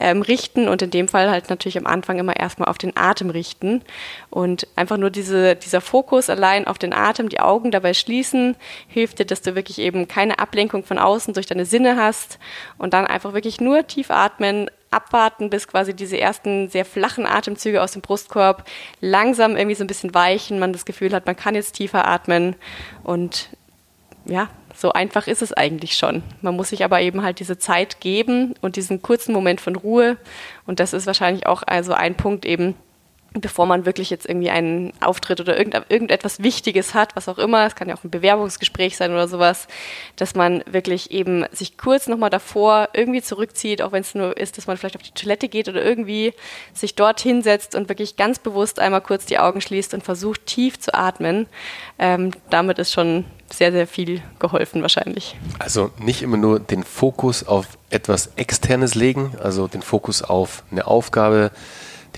ähm, 0.00 0.22
richten 0.22 0.68
und 0.68 0.82
in 0.82 0.90
dem 0.90 1.06
Fall 1.06 1.30
halt 1.30 1.48
natürlich 1.48 1.78
am 1.78 1.86
Anfang 1.86 2.18
immer 2.18 2.36
erstmal 2.36 2.68
auf 2.68 2.78
den 2.78 2.96
Atem 2.96 3.30
richten. 3.30 3.82
Und 4.28 4.66
einfach 4.74 4.96
nur 4.96 5.10
diese, 5.10 5.54
dieser 5.54 5.80
Fokus 5.80 6.28
allein 6.28 6.66
auf 6.66 6.78
den 6.78 6.92
Atem, 6.92 7.28
die 7.28 7.40
Augen 7.40 7.70
dabei 7.70 7.94
schließen, 7.94 8.56
hilft 8.88 9.20
dir, 9.20 9.24
dass 9.24 9.42
du 9.42 9.54
wirklich 9.54 9.78
eben 9.78 10.08
keine 10.08 10.40
Ablenkung 10.40 10.82
von 10.82 10.98
außen 10.98 11.32
durch 11.32 11.46
deine 11.46 11.64
Sinne 11.64 11.96
hast 11.96 12.40
und 12.76 12.92
dann 12.92 13.06
einfach 13.06 13.34
wirklich 13.34 13.60
nur 13.60 13.86
tief 13.86 14.10
atmen, 14.10 14.68
abwarten, 14.90 15.50
bis 15.50 15.68
quasi 15.68 15.94
diese 15.94 16.18
ersten 16.18 16.68
sehr 16.68 16.84
flachen 16.84 17.26
Atemzüge 17.26 17.82
aus 17.82 17.92
dem 17.92 18.02
Brustkorb 18.02 18.64
langsam 19.00 19.56
irgendwie 19.56 19.74
so 19.74 19.84
ein 19.84 19.88
bisschen 19.88 20.14
weichen, 20.14 20.58
man 20.58 20.72
das 20.72 20.84
Gefühl 20.84 21.12
hat, 21.12 21.26
man 21.26 21.36
kann 21.36 21.54
jetzt 21.54 21.72
tiefer 21.72 22.06
atmen 22.06 22.56
und 23.02 23.50
ja, 24.24 24.48
so 24.74 24.92
einfach 24.92 25.26
ist 25.26 25.42
es 25.42 25.52
eigentlich 25.52 25.96
schon. 25.96 26.22
Man 26.42 26.56
muss 26.56 26.70
sich 26.70 26.84
aber 26.84 27.00
eben 27.00 27.22
halt 27.22 27.40
diese 27.40 27.58
Zeit 27.58 28.00
geben 28.00 28.54
und 28.60 28.76
diesen 28.76 29.00
kurzen 29.02 29.32
Moment 29.32 29.60
von 29.60 29.76
Ruhe 29.76 30.16
und 30.66 30.80
das 30.80 30.92
ist 30.92 31.06
wahrscheinlich 31.06 31.46
auch 31.46 31.62
also 31.66 31.92
ein 31.92 32.16
Punkt 32.16 32.44
eben, 32.44 32.74
bevor 33.40 33.66
man 33.66 33.86
wirklich 33.86 34.10
jetzt 34.10 34.26
irgendwie 34.26 34.50
einen 34.50 34.92
Auftritt 35.00 35.40
oder 35.40 35.56
irgend, 35.58 35.74
irgendetwas 35.88 36.42
Wichtiges 36.42 36.94
hat, 36.94 37.16
was 37.16 37.28
auch 37.28 37.38
immer, 37.38 37.66
es 37.66 37.74
kann 37.74 37.88
ja 37.88 37.94
auch 37.94 38.04
ein 38.04 38.10
Bewerbungsgespräch 38.10 38.96
sein 38.96 39.12
oder 39.12 39.28
sowas, 39.28 39.68
dass 40.16 40.34
man 40.34 40.62
wirklich 40.70 41.10
eben 41.10 41.44
sich 41.52 41.76
kurz 41.76 42.06
nochmal 42.06 42.30
davor 42.30 42.88
irgendwie 42.92 43.22
zurückzieht, 43.22 43.82
auch 43.82 43.92
wenn 43.92 44.02
es 44.02 44.14
nur 44.14 44.36
ist, 44.36 44.58
dass 44.58 44.66
man 44.66 44.76
vielleicht 44.76 44.96
auf 44.96 45.02
die 45.02 45.12
Toilette 45.12 45.48
geht 45.48 45.68
oder 45.68 45.84
irgendwie 45.84 46.32
sich 46.72 46.94
dort 46.94 47.20
hinsetzt 47.20 47.74
und 47.74 47.88
wirklich 47.88 48.16
ganz 48.16 48.38
bewusst 48.38 48.78
einmal 48.78 49.00
kurz 49.00 49.26
die 49.26 49.38
Augen 49.38 49.60
schließt 49.60 49.94
und 49.94 50.02
versucht 50.02 50.46
tief 50.46 50.78
zu 50.78 50.94
atmen. 50.94 51.46
Ähm, 51.98 52.32
damit 52.50 52.78
ist 52.78 52.92
schon 52.92 53.24
sehr, 53.52 53.72
sehr 53.72 53.86
viel 53.86 54.22
geholfen 54.38 54.82
wahrscheinlich. 54.82 55.36
Also 55.58 55.90
nicht 55.98 56.22
immer 56.22 56.36
nur 56.36 56.58
den 56.58 56.82
Fokus 56.82 57.46
auf 57.46 57.78
etwas 57.90 58.30
Externes 58.36 58.94
legen, 58.94 59.32
also 59.42 59.68
den 59.68 59.82
Fokus 59.82 60.22
auf 60.22 60.64
eine 60.70 60.86
Aufgabe, 60.86 61.52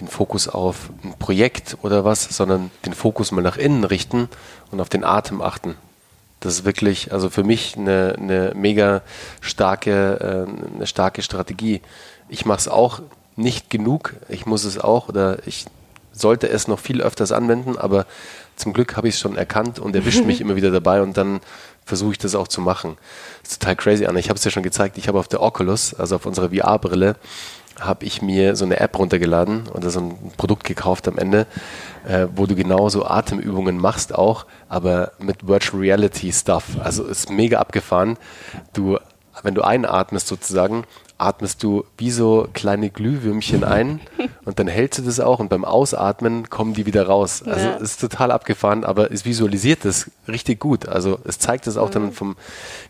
den 0.01 0.09
Fokus 0.09 0.49
auf 0.49 0.91
ein 1.03 1.15
Projekt 1.19 1.79
oder 1.83 2.05
was, 2.05 2.25
sondern 2.25 2.71
den 2.87 2.95
Fokus 2.95 3.33
mal 3.33 3.43
nach 3.43 3.57
innen 3.57 3.85
richten 3.85 4.29
und 4.71 4.81
auf 4.81 4.89
den 4.89 5.05
Atem 5.05 5.41
achten. 5.41 5.77
Das 6.41 6.55
ist 6.55 6.65
wirklich, 6.65 7.13
also 7.13 7.31
für 7.31 7.43
mich 7.43 7.77
eine, 7.77 8.15
eine 8.17 8.53
mega 8.55 9.03
starke, 9.41 10.47
äh, 10.47 10.75
eine 10.77 10.87
starke 10.87 11.23
Strategie. 11.23 11.81
Ich 12.29 12.47
mache 12.47 12.59
es 12.59 12.69
auch 12.69 13.01
nicht 13.37 13.71
genug. 13.71 14.15
Ich 14.29 14.47
muss 14.47 14.65
es 14.65 14.79
auch 14.79 15.09
oder 15.09 15.47
ich 15.47 15.67
sollte 16.13 16.49
es 16.49 16.69
noch 16.69 16.79
viel 16.79 17.03
öfters 17.03 17.33
anwenden, 17.33 17.77
aber 17.77 18.07
zum 18.57 18.73
Glück 18.73 18.97
habe 18.97 19.09
ich 19.09 19.15
es 19.15 19.21
schon 19.21 19.37
erkannt 19.37 19.79
und 19.79 19.95
erwischt 19.95 20.25
mich 20.25 20.41
immer 20.43 20.57
wieder 20.57 20.71
dabei 20.71 21.03
und 21.03 21.17
dann 21.17 21.41
versuche 21.85 22.13
ich 22.13 22.19
das 22.19 22.35
auch 22.35 22.49
zu 22.49 22.61
machen. 22.61 22.97
Das 23.43 23.53
ist 23.53 23.63
total 23.63 23.77
crazy, 23.77 24.07
Anna. 24.07 24.19
Ich 24.19 24.29
habe 24.29 24.39
es 24.39 24.45
ja 24.45 24.51
schon 24.51 24.63
gezeigt. 24.63 24.99
Ich 24.99 25.09
habe 25.09 25.19
auf 25.19 25.29
der 25.29 25.43
Oculus, 25.43 25.95
also 25.95 26.17
auf 26.17 26.27
unserer 26.27 26.51
VR-Brille, 26.51 27.17
habe 27.81 28.05
ich 28.05 28.23
mir 28.23 28.57
so 28.57 28.65
eine 28.65 28.81
App 28.81 28.99
runtergeladen 28.99 29.69
oder 29.69 29.91
so 29.91 30.01
ein 30.01 30.33
Produkt 30.37 30.65
gekauft 30.65 31.09
am 31.09 31.19
Ende, 31.19 31.47
äh, 32.07 32.27
wo 32.35 32.47
du 32.47 32.55
genauso 32.55 33.05
Atemübungen 33.07 33.79
machst 33.79 34.15
auch, 34.15 34.47
aber 34.69 35.13
mit 35.19 35.47
Virtual 35.47 35.81
Reality 35.81 36.33
Stuff. 36.33 36.77
Also 36.83 37.05
ist 37.05 37.31
mega 37.31 37.59
abgefahren. 37.59 38.17
Du 38.73 38.99
wenn 39.43 39.55
du 39.55 39.63
einatmest 39.63 40.27
sozusagen, 40.27 40.85
atmest 41.19 41.65
du 41.65 41.85
wie 41.97 42.13
so 42.13 42.49
kleine 42.55 42.91
Glühwürmchen 42.91 43.65
ein 43.65 44.01
und 44.45 44.61
dann 44.61 44.69
hältst 44.69 45.01
du 45.01 45.03
das 45.03 45.19
auch 45.19 45.41
und 45.41 45.49
beim 45.49 45.65
Ausatmen 45.65 46.49
kommen 46.49 46.75
die 46.75 46.87
wieder 46.87 47.07
raus. 47.07 47.43
Also 47.45 47.67
ja. 47.67 47.77
ist 47.77 48.01
total 48.01 48.31
abgefahren, 48.31 48.85
aber 48.85 49.11
es 49.11 49.25
visualisiert 49.25 49.85
das 49.85 50.11
richtig 50.29 50.61
gut. 50.61 50.89
Also 50.89 51.19
es 51.25 51.39
zeigt 51.41 51.67
es 51.67 51.77
auch 51.77 51.89
mhm. 51.89 51.93
dann 51.93 52.13
vom, 52.13 52.37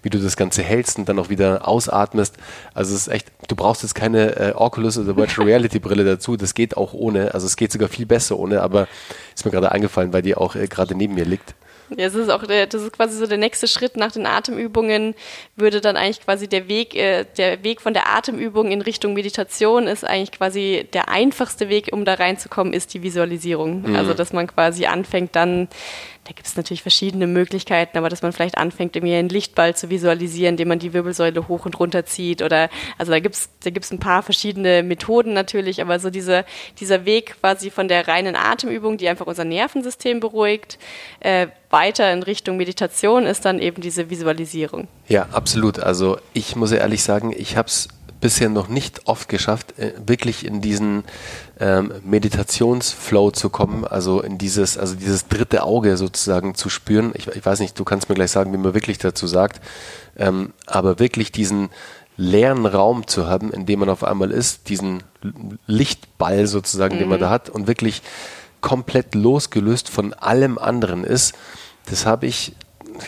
wie 0.03 0.11
du 0.11 0.19
das 0.19 0.37
Ganze 0.37 0.63
hältst 0.63 0.99
und 0.99 1.09
dann 1.09 1.19
auch 1.19 1.31
wieder 1.31 1.67
ausatmest. 1.67 2.37
Also 2.75 2.95
es 2.95 3.03
ist 3.03 3.09
echt, 3.09 3.33
du 3.49 3.57
brauchst 3.57 3.83
jetzt 3.83 3.95
keine 3.95 4.37
äh, 4.37 4.53
Oculus 4.55 4.99
oder 4.99 5.17
Virtual 5.17 5.47
Reality 5.49 5.79
Brille 5.79 6.05
dazu. 6.05 6.37
Das 6.37 6.53
geht 6.53 6.77
auch 6.77 6.93
ohne. 6.93 7.33
Also 7.33 7.47
es 7.47 7.57
geht 7.57 7.73
sogar 7.73 7.89
viel 7.89 8.07
besser 8.07 8.39
ohne, 8.39 8.63
aber 8.63 8.89
ist 9.35 9.47
mir 9.47 9.51
gerade 9.51 9.73
eingefallen, 9.73 10.13
weil 10.13 10.23
die 10.23 10.37
auch 10.37 10.55
äh, 10.55 10.69
gerade 10.69 10.95
neben 10.95 11.15
mir 11.15 11.25
liegt. 11.25 11.55
Ja, 11.91 12.07
das 12.07 12.15
ist 12.15 12.31
auch 12.31 12.45
der, 12.45 12.67
das 12.67 12.83
ist 12.83 12.93
quasi 12.93 13.17
so 13.17 13.27
der 13.27 13.39
nächste 13.39 13.67
Schritt 13.67 13.97
nach 13.97 14.13
den 14.13 14.27
Atemübungen, 14.27 15.15
würde 15.57 15.81
dann 15.81 15.97
eigentlich 15.97 16.23
quasi 16.25 16.49
der 16.49 16.69
Weg, 16.69 16.95
äh, 16.95 17.25
der 17.37 17.65
Weg 17.65 17.81
von 17.81 17.95
der 17.95 18.15
Atemübung 18.15 18.71
in 18.71 18.83
Richtung 18.83 19.15
Meditation 19.15 19.87
ist 19.87 20.05
eigentlich 20.05 20.33
quasi 20.33 20.87
der 20.93 21.09
einfachste 21.09 21.69
Weg, 21.69 21.89
um 21.93 22.05
da 22.05 22.15
reinzukommen, 22.15 22.73
ist 22.73 22.95
die 22.95 23.03
Visualisierung. 23.03 23.83
Mhm. 23.83 23.97
Also, 23.97 24.15
dass 24.15 24.33
man 24.33 24.47
quasi 24.47 24.87
anfängt, 24.87 25.35
dann 25.35 25.69
da 26.29 26.35
gibt 26.35 26.47
es 26.47 26.57
natürlich 26.57 26.83
verschiedene 26.83 27.27
Möglichkeiten, 27.27 27.97
aber 27.97 28.11
dass 28.11 28.21
man 28.21 28.35
vielleicht 28.35 28.59
anfängt, 28.59 28.95
irgendwie 28.95 29.15
einen 29.15 29.31
Lichtball 29.31 29.75
zu 29.75 29.89
visualisieren, 29.89 30.53
indem 30.53 30.69
man 30.69 30.79
die 30.79 30.93
Wirbelsäule 30.93 31.49
hoch 31.49 31.65
und 31.65 31.81
runter 31.81 32.05
zieht 32.05 32.43
oder, 32.43 32.69
also 32.99 33.13
da 33.13 33.19
gibt 33.19 33.35
es 33.35 33.49
da 33.65 33.71
gibt's 33.71 33.91
ein 33.91 33.99
paar 33.99 34.23
verschiedene 34.23 34.83
Methoden 34.83 35.33
natürlich, 35.33 35.81
aber 35.81 35.99
so 35.99 36.11
diese, 36.11 36.45
dieser 36.81 37.07
Weg 37.07 37.37
quasi 37.41 37.71
von 37.71 37.89
der 37.89 38.09
reinen 38.09 38.37
Atemübung, 38.37 38.99
die 38.99 39.09
einfach 39.09 39.27
unser 39.27 39.47
Nervensystem 39.47 40.21
beruhigt, 40.21 40.79
äh, 41.21 41.47
weiter 41.71 42.13
in 42.13 42.23
Richtung 42.23 42.59
Meditation 42.59 43.25
ist 43.25 43.47
dann 43.47 43.59
eben 43.59 43.81
diese 43.81 44.11
Visualisierung. 44.11 44.87
Ja, 45.09 45.29
absolut. 45.33 45.79
Also 45.79 46.19
ich 46.35 46.57
muss 46.57 46.73
ehrlich 46.73 47.03
sagen, 47.03 47.35
ich 47.35 47.57
habe 47.57 47.69
es 47.69 47.89
bisher 48.21 48.49
noch 48.49 48.69
nicht 48.69 49.07
oft 49.07 49.29
geschafft, 49.29 49.79
äh, 49.79 49.93
wirklich 50.05 50.45
in 50.45 50.61
diesen 50.61 51.05
ähm, 51.61 51.93
Meditationsflow 52.05 53.31
zu 53.31 53.51
kommen, 53.51 53.85
also 53.85 54.21
in 54.21 54.39
dieses, 54.39 54.77
also 54.77 54.95
dieses 54.95 55.29
dritte 55.29 55.63
Auge 55.63 55.97
sozusagen 55.97 56.55
zu 56.55 56.69
spüren. 56.69 57.13
Ich, 57.15 57.29
ich 57.29 57.45
weiß 57.45 57.61
nicht, 57.61 57.79
du 57.79 57.85
kannst 57.85 58.09
mir 58.09 58.15
gleich 58.15 58.31
sagen, 58.31 58.53
wie 58.53 58.59
man 58.59 58.75
wirklich 58.75 58.99
dazu 58.99 59.27
sagt, 59.27 59.61
ähm, 60.17 60.53
aber 60.67 60.99
wirklich 60.99 61.33
diesen 61.33 61.71
leeren 62.17 62.67
Raum 62.67 63.07
zu 63.07 63.29
haben, 63.29 63.53
in 63.53 63.65
dem 63.65 63.81
man 63.81 63.89
auf 63.89 64.03
einmal 64.03 64.33
ist, 64.33 64.69
diesen 64.69 65.05
Lichtball 65.67 66.47
sozusagen, 66.47 66.97
mhm. 66.97 66.99
den 66.99 67.09
man 67.09 67.19
mhm. 67.19 67.23
da 67.23 67.31
hat 67.31 67.49
und 67.49 67.69
wirklich 67.69 68.03
komplett 68.61 69.15
losgelöst 69.15 69.89
von 69.89 70.13
allem 70.15 70.59
anderen 70.59 71.05
ist, 71.05 71.35
das 71.87 72.07
habe 72.07 72.27
ich, 72.27 72.55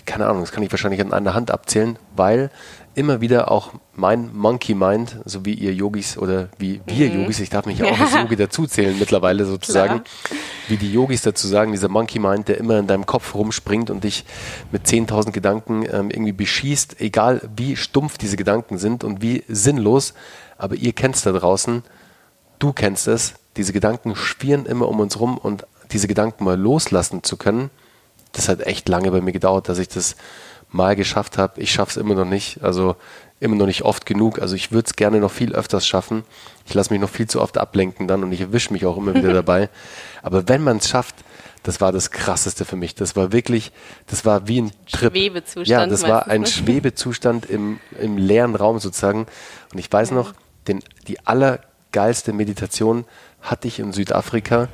keine 0.06 0.26
Ahnung, 0.26 0.42
das 0.42 0.52
kann 0.52 0.62
ich 0.62 0.70
wahrscheinlich 0.70 1.00
an 1.00 1.12
einer 1.12 1.34
Hand 1.34 1.50
abzählen, 1.50 1.98
weil 2.16 2.50
immer 2.94 3.20
wieder 3.20 3.50
auch 3.50 3.72
mein 3.94 4.34
Monkey 4.34 4.74
Mind, 4.74 5.16
so 5.24 5.44
wie 5.44 5.54
ihr 5.54 5.72
Yogis 5.72 6.18
oder 6.18 6.48
wie 6.58 6.80
wir 6.86 7.08
mhm. 7.08 7.22
Yogis, 7.22 7.40
ich 7.40 7.50
darf 7.50 7.66
mich 7.66 7.78
ja 7.80 7.86
auch 7.86 7.98
als 7.98 8.14
Yogi 8.14 8.36
dazuzählen 8.36 8.98
mittlerweile 8.98 9.44
sozusagen, 9.44 10.02
Klar. 10.02 10.40
wie 10.68 10.76
die 10.76 10.92
Yogis 10.92 11.22
dazu 11.22 11.46
sagen, 11.46 11.72
dieser 11.72 11.88
Monkey 11.88 12.18
Mind, 12.18 12.48
der 12.48 12.58
immer 12.58 12.78
in 12.78 12.86
deinem 12.86 13.06
Kopf 13.06 13.34
rumspringt 13.34 13.90
und 13.90 14.04
dich 14.04 14.24
mit 14.72 14.86
10.000 14.86 15.30
Gedanken 15.30 15.84
ähm, 15.84 16.10
irgendwie 16.10 16.32
beschießt, 16.32 17.00
egal 17.00 17.48
wie 17.56 17.76
stumpf 17.76 18.18
diese 18.18 18.36
Gedanken 18.36 18.78
sind 18.78 19.04
und 19.04 19.22
wie 19.22 19.44
sinnlos, 19.48 20.14
aber 20.58 20.74
ihr 20.74 20.92
kennt 20.92 21.14
es 21.14 21.22
da 21.22 21.32
draußen, 21.32 21.82
du 22.58 22.72
kennst 22.72 23.08
es, 23.08 23.34
diese 23.56 23.72
Gedanken 23.72 24.16
schwirren 24.16 24.66
immer 24.66 24.88
um 24.88 25.00
uns 25.00 25.18
rum 25.18 25.38
und 25.38 25.64
diese 25.92 26.08
Gedanken 26.08 26.44
mal 26.44 26.58
loslassen 26.58 27.22
zu 27.22 27.36
können, 27.36 27.70
das 28.32 28.48
hat 28.48 28.60
echt 28.60 28.88
lange 28.88 29.10
bei 29.10 29.20
mir 29.20 29.32
gedauert, 29.32 29.68
dass 29.68 29.78
ich 29.78 29.88
das 29.88 30.16
mal 30.70 30.96
geschafft 30.96 31.38
habe. 31.38 31.60
Ich 31.60 31.72
schaffe 31.72 31.90
es 31.90 31.96
immer 31.96 32.14
noch 32.14 32.24
nicht. 32.24 32.62
Also 32.62 32.96
immer 33.40 33.56
noch 33.56 33.66
nicht 33.66 33.82
oft 33.82 34.06
genug. 34.06 34.40
Also 34.40 34.54
ich 34.54 34.70
würde 34.70 34.86
es 34.86 34.96
gerne 34.96 35.18
noch 35.18 35.32
viel 35.32 35.54
öfters 35.54 35.86
schaffen. 35.86 36.24
Ich 36.66 36.74
lasse 36.74 36.92
mich 36.92 37.00
noch 37.00 37.08
viel 37.08 37.26
zu 37.26 37.40
oft 37.40 37.58
ablenken 37.58 38.06
dann 38.06 38.22
und 38.22 38.32
ich 38.32 38.42
erwische 38.42 38.72
mich 38.72 38.84
auch 38.84 38.98
immer 38.98 39.14
wieder 39.14 39.32
dabei. 39.42 39.70
Aber 40.22 40.48
wenn 40.48 40.62
man 40.62 40.76
es 40.76 40.88
schafft, 40.88 41.16
das 41.62 41.80
war 41.80 41.90
das 41.92 42.10
Krasseste 42.10 42.64
für 42.64 42.76
mich. 42.76 42.94
Das 42.94 43.16
war 43.16 43.32
wirklich, 43.32 43.72
das 44.06 44.24
war 44.24 44.46
wie 44.46 44.62
ein 44.62 44.72
Trip. 44.90 45.12
Schwebezustand. 45.12 45.68
Ja, 45.68 45.86
das 45.86 46.02
war 46.02 46.26
ein 46.28 46.42
ne? 46.42 46.46
Schwebezustand 46.46 47.46
im, 47.46 47.80
im 47.98 48.16
leeren 48.16 48.54
Raum 48.54 48.78
sozusagen. 48.78 49.26
Und 49.72 49.78
ich 49.78 49.90
weiß 49.90 50.12
noch, 50.12 50.34
den, 50.68 50.82
die 51.08 51.26
allergeilste 51.26 52.32
Meditation 52.32 53.04
hatte 53.40 53.68
ich 53.68 53.78
in 53.78 53.92
Südafrika 53.92 54.68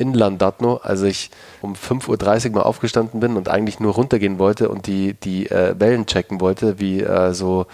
in 0.00 0.14
Landatno, 0.14 0.80
als 0.82 1.02
ich 1.02 1.30
um 1.60 1.74
5.30 1.74 2.46
Uhr 2.46 2.54
mal 2.56 2.62
aufgestanden 2.62 3.20
bin 3.20 3.36
und 3.36 3.48
eigentlich 3.48 3.80
nur 3.80 3.92
runtergehen 3.92 4.38
wollte 4.38 4.70
und 4.70 4.86
die, 4.86 5.14
die 5.14 5.50
äh, 5.50 5.74
Wellen 5.78 6.06
checken 6.06 6.40
wollte, 6.40 6.80
wie 6.80 7.00
äh, 7.00 7.34
so 7.34 7.66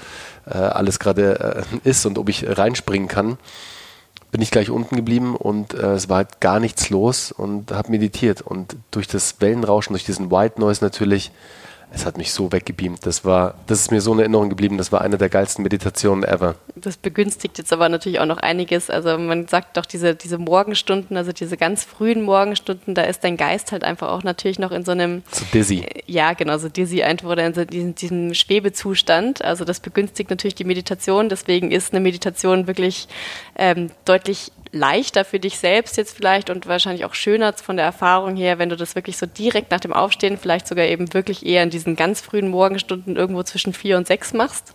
äh, 0.44 0.58
alles 0.58 0.98
gerade 0.98 1.64
äh, 1.84 1.88
ist 1.88 2.04
und 2.04 2.18
ob 2.18 2.28
ich 2.28 2.44
reinspringen 2.46 3.06
kann, 3.08 3.38
bin 4.32 4.42
ich 4.42 4.50
gleich 4.50 4.70
unten 4.70 4.96
geblieben 4.96 5.36
und 5.36 5.74
äh, 5.74 5.92
es 5.92 6.08
war 6.08 6.18
halt 6.18 6.40
gar 6.40 6.58
nichts 6.58 6.90
los 6.90 7.30
und 7.30 7.70
habe 7.70 7.92
meditiert. 7.92 8.42
Und 8.42 8.76
durch 8.90 9.06
das 9.06 9.36
Wellenrauschen, 9.40 9.94
durch 9.94 10.04
diesen 10.04 10.30
White 10.30 10.60
Noise 10.60 10.84
natürlich, 10.84 11.30
es 11.92 12.04
hat 12.04 12.18
mich 12.18 12.32
so 12.32 12.52
weggebeamt. 12.52 13.06
Das 13.06 13.24
war, 13.24 13.54
das 13.66 13.80
ist 13.80 13.90
mir 13.90 14.00
so 14.00 14.12
in 14.12 14.18
Erinnerung 14.18 14.50
geblieben. 14.50 14.76
Das 14.76 14.92
war 14.92 15.00
eine 15.00 15.18
der 15.18 15.28
geilsten 15.28 15.62
Meditationen 15.62 16.24
ever. 16.24 16.56
Das 16.74 16.96
begünstigt 16.96 17.58
jetzt 17.58 17.72
aber 17.72 17.88
natürlich 17.88 18.20
auch 18.20 18.26
noch 18.26 18.38
einiges. 18.38 18.90
Also 18.90 19.16
man 19.16 19.48
sagt 19.48 19.76
doch 19.76 19.86
diese, 19.86 20.14
diese 20.14 20.38
Morgenstunden, 20.38 21.16
also 21.16 21.32
diese 21.32 21.56
ganz 21.56 21.84
frühen 21.84 22.22
Morgenstunden, 22.22 22.94
da 22.94 23.02
ist 23.02 23.24
dein 23.24 23.36
Geist 23.36 23.72
halt 23.72 23.84
einfach 23.84 24.08
auch 24.08 24.24
natürlich 24.24 24.58
noch 24.58 24.72
in 24.72 24.84
so 24.84 24.92
einem 24.92 25.22
so 25.30 25.44
dizzy. 25.54 25.80
Äh, 25.80 26.02
ja, 26.06 26.32
genau, 26.34 26.58
so 26.58 26.68
dizzy 26.68 27.02
einfach 27.02 27.28
oder 27.28 27.46
in 27.46 27.54
so 27.54 27.64
diesem, 27.64 27.94
diesem 27.94 28.34
Schwebezustand. 28.34 29.44
Also 29.44 29.64
das 29.64 29.80
begünstigt 29.80 30.28
natürlich 30.28 30.56
die 30.56 30.64
Meditation. 30.64 31.28
Deswegen 31.28 31.70
ist 31.70 31.92
eine 31.92 32.00
Meditation 32.00 32.66
wirklich 32.66 33.08
ähm, 33.56 33.90
deutlich 34.04 34.52
leichter 34.76 35.24
für 35.24 35.40
dich 35.40 35.58
selbst 35.58 35.96
jetzt 35.96 36.16
vielleicht 36.16 36.50
und 36.50 36.66
wahrscheinlich 36.66 37.04
auch 37.04 37.14
schöner 37.14 37.52
von 37.54 37.76
der 37.76 37.84
Erfahrung 37.84 38.36
her, 38.36 38.58
wenn 38.58 38.68
du 38.68 38.76
das 38.76 38.94
wirklich 38.94 39.16
so 39.16 39.26
direkt 39.26 39.70
nach 39.70 39.80
dem 39.80 39.92
Aufstehen, 39.92 40.38
vielleicht 40.38 40.68
sogar 40.68 40.86
eben 40.86 41.12
wirklich 41.14 41.44
eher 41.44 41.62
in 41.62 41.70
diesen 41.70 41.96
ganz 41.96 42.20
frühen 42.20 42.48
Morgenstunden 42.48 43.16
irgendwo 43.16 43.42
zwischen 43.42 43.72
vier 43.72 43.96
und 43.96 44.06
sechs 44.06 44.32
machst. 44.32 44.74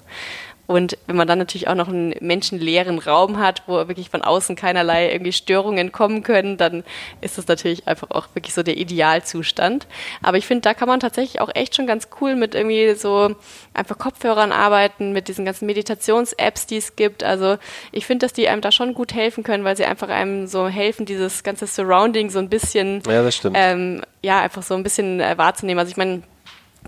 Und 0.67 0.97
wenn 1.07 1.15
man 1.15 1.27
dann 1.27 1.39
natürlich 1.39 1.67
auch 1.67 1.75
noch 1.75 1.89
einen 1.89 2.15
menschenleeren 2.21 2.99
Raum 2.99 3.39
hat, 3.39 3.63
wo 3.67 3.87
wirklich 3.87 4.09
von 4.09 4.21
außen 4.21 4.55
keinerlei 4.55 5.11
irgendwie 5.11 5.33
Störungen 5.33 5.91
kommen 5.91 6.23
können, 6.23 6.57
dann 6.57 6.83
ist 7.19 7.37
das 7.37 7.47
natürlich 7.47 7.87
einfach 7.87 8.11
auch 8.11 8.27
wirklich 8.33 8.53
so 8.53 8.63
der 8.63 8.77
Idealzustand. 8.77 9.87
Aber 10.21 10.37
ich 10.37 10.47
finde, 10.47 10.61
da 10.61 10.73
kann 10.73 10.87
man 10.87 10.99
tatsächlich 10.99 11.41
auch 11.41 11.49
echt 11.53 11.75
schon 11.75 11.87
ganz 11.87 12.07
cool 12.21 12.35
mit 12.35 12.55
irgendwie 12.55 12.93
so 12.95 13.35
einfach 13.73 13.97
Kopfhörern 13.97 14.51
arbeiten, 14.51 15.11
mit 15.11 15.27
diesen 15.27 15.45
ganzen 15.45 15.65
Meditations-Apps, 15.65 16.67
die 16.67 16.77
es 16.77 16.95
gibt. 16.95 17.23
Also 17.23 17.57
ich 17.91 18.05
finde, 18.05 18.25
dass 18.25 18.33
die 18.33 18.47
einem 18.47 18.61
da 18.61 18.71
schon 18.71 18.93
gut 18.93 19.13
helfen 19.13 19.43
können, 19.43 19.63
weil 19.63 19.75
sie 19.75 19.85
einfach 19.85 20.09
einem 20.09 20.47
so 20.47 20.67
helfen, 20.67 21.05
dieses 21.05 21.43
ganze 21.43 21.67
Surrounding 21.67 22.29
so 22.29 22.39
ein 22.39 22.49
bisschen, 22.49 23.01
ja, 23.07 23.23
das 23.23 23.35
stimmt. 23.35 23.57
Ähm, 23.59 24.01
ja, 24.23 24.39
einfach 24.39 24.63
so 24.63 24.75
ein 24.75 24.83
bisschen 24.83 25.19
äh, 25.19 25.37
wahrzunehmen. 25.37 25.79
Also 25.79 25.91
ich 25.91 25.97
meine, 25.97 26.21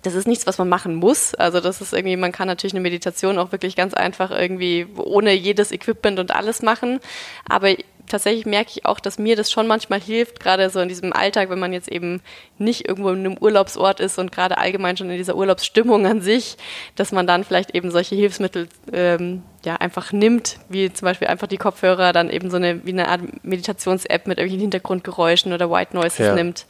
das 0.04 0.16
ist 0.16 0.28
nichts, 0.28 0.46
was 0.46 0.58
man 0.58 0.70
machen 0.70 0.96
muss. 0.96 1.34
Also 1.34 1.60
das 1.60 1.82
ist 1.82 1.94
irgendwie, 1.94 2.16
man 2.18 2.32
kann 2.32 2.48
natürlich 2.48 2.74
eine 2.74 2.82
Meditation 2.82 3.40
auch 3.40 3.52
wirklich 3.52 3.76
ganz 3.76 3.94
einfach 3.94 4.32
irgendwie 4.32 4.86
ohne 4.98 5.34
jedes 5.34 5.72
Equipment 5.72 6.20
und 6.20 6.36
alles 6.36 6.62
machen. 6.62 7.00
Aber 7.48 7.74
tatsächlich 8.08 8.46
merke 8.46 8.72
ich 8.72 8.86
auch, 8.86 9.00
dass 9.00 9.18
mir 9.18 9.36
das 9.36 9.52
schon 9.52 9.68
manchmal 9.68 10.00
hilft, 10.00 10.40
gerade 10.40 10.70
so 10.70 10.80
in 10.80 10.90
diesem 10.90 11.14
Alltag, 11.14 11.50
wenn 11.50 11.60
man 11.60 11.74
jetzt 11.74 11.88
eben 11.88 12.22
nicht 12.58 12.88
irgendwo 12.88 13.10
in 13.10 13.20
einem 13.20 13.38
Urlaubsort 13.38 14.00
ist 14.00 14.20
und 14.20 14.32
gerade 14.32 14.58
allgemein 14.58 14.98
schon 14.98 15.10
in 15.10 15.18
dieser 15.18 15.36
Urlaubsstimmung 15.36 16.06
an 16.06 16.22
sich, 16.22 16.58
dass 16.96 17.12
man 17.12 17.28
dann 17.28 17.44
vielleicht 17.44 17.76
eben 17.76 17.92
solche 17.92 18.16
Hilfsmittel 18.16 18.68
ähm, 18.92 19.44
ja 19.66 19.76
einfach 19.78 20.12
nimmt, 20.12 20.60
wie 20.70 20.92
zum 20.92 21.06
Beispiel 21.06 21.28
einfach 21.28 21.48
die 21.48 21.58
Kopfhörer, 21.58 22.14
dann 22.14 22.30
eben 22.30 22.50
so 22.50 22.58
eine 22.58 22.86
wie 22.86 22.92
eine 22.92 23.08
Art 23.08 23.22
Meditations-App 23.44 24.28
mit 24.28 24.38
irgendwelchen 24.38 24.62
Hintergrundgeräuschen 24.62 25.54
oder 25.54 25.72
White 25.72 25.96
Noises 25.96 26.20
ja. 26.20 26.36
nimmt. 26.36 26.66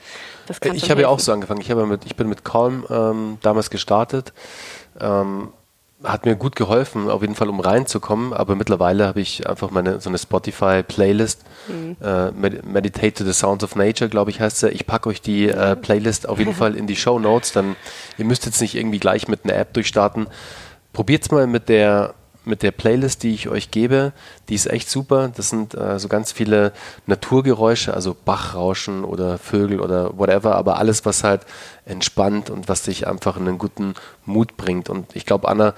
ich 0.74 0.90
habe 0.92 1.02
ja 1.02 1.08
auch 1.08 1.20
so 1.20 1.32
angefangen. 1.32 1.62
Ich, 1.62 1.72
habe 1.72 1.86
mit, 1.86 2.06
ich 2.06 2.16
bin 2.16 2.30
mit 2.30 2.46
Calm 2.46 2.86
ähm, 2.90 3.38
damals 3.42 3.70
gestartet. 3.70 4.34
Ähm, 5.00 5.50
hat 6.04 6.26
mir 6.26 6.36
gut 6.36 6.56
geholfen, 6.56 7.10
auf 7.10 7.22
jeden 7.22 7.36
Fall, 7.36 7.50
um 7.50 7.60
reinzukommen. 7.60 8.34
Aber 8.34 8.56
mittlerweile 8.56 9.08
habe 9.08 9.22
ich 9.22 9.48
einfach 9.48 9.72
meine 9.72 10.02
so 10.02 10.10
eine 10.10 10.18
Spotify-Playlist, 10.18 11.44
mhm. 11.68 11.98
äh, 12.02 12.32
Meditate 12.32 13.14
to 13.14 13.24
the 13.24 13.34
Sounds 13.34 13.64
of 13.64 13.76
Nature, 13.76 14.10
glaube 14.10 14.32
ich, 14.32 14.40
heißt 14.40 14.60
sie. 14.60 14.70
Ich 14.70 14.86
packe 14.86 15.10
euch 15.10 15.22
die 15.22 15.50
äh, 15.50 15.76
Playlist 15.76 16.28
auf 16.28 16.40
jeden 16.40 16.54
Fall 16.56 16.76
in 16.76 16.88
die 16.88 16.96
Show 16.96 17.20
Notes. 17.20 17.54
Dann 17.54 17.76
ihr 18.18 18.26
müsst 18.26 18.46
jetzt 18.46 18.62
nicht 18.62 18.76
irgendwie 18.76 19.00
gleich 19.00 19.28
mit 19.28 19.46
einer 19.46 19.56
App 19.56 19.74
durchstarten. 19.74 20.28
Probiert 20.92 21.24
es 21.24 21.32
mal 21.32 21.48
mit 21.48 21.70
der 21.70 22.14
mit 22.46 22.64
der 22.64 22.72
Playlist, 22.72 23.24
die 23.24 23.34
ich 23.34 23.50
euch 23.50 23.72
gebe, 23.72 24.14
die 24.50 24.56
ist 24.56 24.68
echt 24.68 24.90
super. 24.90 25.32
Das 25.36 25.50
sind 25.50 25.76
äh, 25.76 26.00
so 26.00 26.08
ganz 26.08 26.32
viele 26.32 26.74
Naturgeräusche, 27.06 27.94
also 27.94 28.16
Bachrauschen 28.26 29.04
oder 29.04 29.38
Vögel 29.38 29.80
oder 29.80 30.18
whatever, 30.18 30.56
aber 30.56 30.78
alles, 30.78 31.06
was 31.06 31.24
halt 31.24 31.42
entspannt 31.86 32.50
und 32.50 32.70
was 32.70 32.84
dich 32.84 33.08
einfach 33.08 33.38
in 33.38 33.48
einen 33.48 33.58
guten 33.58 33.94
Mut 34.26 34.58
bringt. 34.58 34.90
Und 34.90 35.16
ich 35.16 35.26
glaube, 35.26 35.48
Anna, 35.48 35.74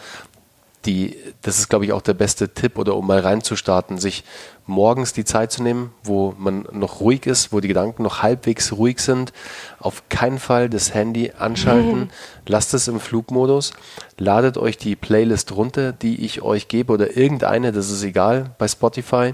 die, 0.85 1.17
das 1.41 1.59
ist, 1.59 1.69
glaube 1.69 1.85
ich, 1.85 1.93
auch 1.93 2.01
der 2.01 2.13
beste 2.13 2.53
Tipp 2.53 2.77
oder 2.77 2.95
um 2.95 3.07
mal 3.07 3.19
reinzustarten, 3.19 3.97
sich 3.97 4.23
morgens 4.67 5.13
die 5.13 5.25
Zeit 5.25 5.51
zu 5.51 5.61
nehmen, 5.61 5.91
wo 6.03 6.33
man 6.37 6.67
noch 6.71 6.99
ruhig 6.99 7.25
ist, 7.25 7.53
wo 7.53 7.59
die 7.59 7.67
Gedanken 7.67 8.03
noch 8.03 8.23
halbwegs 8.23 8.73
ruhig 8.73 8.99
sind. 8.99 9.31
Auf 9.79 10.03
keinen 10.09 10.39
Fall 10.39 10.69
das 10.69 10.93
Handy 10.93 11.31
anschalten. 11.37 11.99
Mhm. 11.99 12.09
Lasst 12.47 12.73
es 12.73 12.87
im 12.87 12.99
Flugmodus. 12.99 13.73
Ladet 14.17 14.57
euch 14.57 14.77
die 14.77 14.95
Playlist 14.95 15.55
runter, 15.55 15.91
die 15.91 16.25
ich 16.25 16.41
euch 16.41 16.67
gebe 16.67 16.93
oder 16.93 17.15
irgendeine, 17.15 17.71
das 17.71 17.91
ist 17.91 18.03
egal, 18.03 18.51
bei 18.57 18.67
Spotify. 18.67 19.33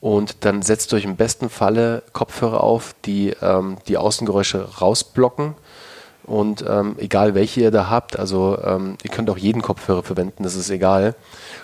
Und 0.00 0.44
dann 0.44 0.62
setzt 0.62 0.94
euch 0.94 1.04
im 1.04 1.16
besten 1.16 1.50
Falle 1.50 2.02
Kopfhörer 2.12 2.62
auf, 2.62 2.94
die 3.04 3.34
ähm, 3.42 3.76
die 3.86 3.98
Außengeräusche 3.98 4.80
rausblocken 4.80 5.54
und 6.30 6.64
ähm, 6.66 6.94
egal 6.98 7.34
welche 7.34 7.60
ihr 7.60 7.70
da 7.72 7.90
habt, 7.90 8.16
also 8.16 8.56
ähm, 8.62 8.96
ihr 9.02 9.10
könnt 9.10 9.28
auch 9.30 9.36
jeden 9.36 9.62
Kopfhörer 9.62 10.04
verwenden, 10.04 10.44
das 10.44 10.54
ist 10.54 10.70
egal. 10.70 11.16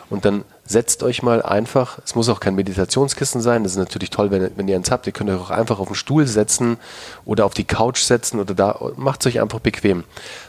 Und 0.08 0.24
dann 0.24 0.44
setzt 0.64 1.02
euch 1.02 1.22
mal 1.22 1.42
einfach, 1.42 1.98
es 2.04 2.14
muss 2.14 2.28
auch 2.28 2.40
kein 2.40 2.54
Meditationskissen 2.54 3.40
sein, 3.40 3.64
das 3.64 3.72
ist 3.72 3.78
natürlich 3.78 4.10
toll, 4.10 4.30
wenn, 4.30 4.50
wenn 4.56 4.68
ihr 4.68 4.76
eins 4.76 4.90
habt, 4.90 5.06
ihr 5.06 5.12
könnt 5.12 5.30
euch 5.30 5.40
auch 5.40 5.50
einfach 5.50 5.78
auf 5.78 5.88
den 5.88 5.96
Stuhl 5.96 6.26
setzen 6.26 6.78
oder 7.24 7.44
auf 7.44 7.54
die 7.54 7.64
Couch 7.64 8.00
setzen 8.00 8.38
oder 8.38 8.54
da, 8.54 8.78
macht 8.96 9.20
es 9.20 9.26
euch 9.26 9.40
einfach 9.40 9.60
bequem. 9.60 10.04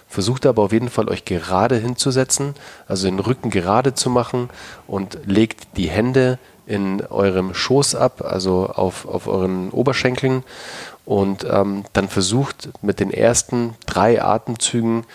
Versucht 0.08 0.46
aber 0.46 0.64
auf 0.64 0.72
jeden 0.72 0.90
Fall 0.90 1.10
euch 1.10 1.26
gerade 1.26 1.76
hinzusetzen, 1.76 2.54
also 2.88 3.08
den 3.08 3.20
Rücken 3.20 3.50
gerade 3.50 3.94
zu 3.94 4.10
machen 4.10 4.50
und 4.86 5.18
legt 5.26 5.76
die 5.76 5.90
Hände 5.90 6.40
in 6.68 7.06
eurem 7.06 7.54
Schoß 7.54 7.96
ab, 7.96 8.22
also 8.24 8.68
auf, 8.68 9.08
auf 9.08 9.28
euren 9.28 9.72
Oberschenkeln 9.72 10.44
und 11.06 11.46
ähm, 11.50 11.86
dann 11.94 12.10
versucht 12.10 12.70
mit 12.82 13.00
den 13.00 13.12
ersten 13.12 13.76
drei 13.86 14.22
Atemzügen, 14.22 15.06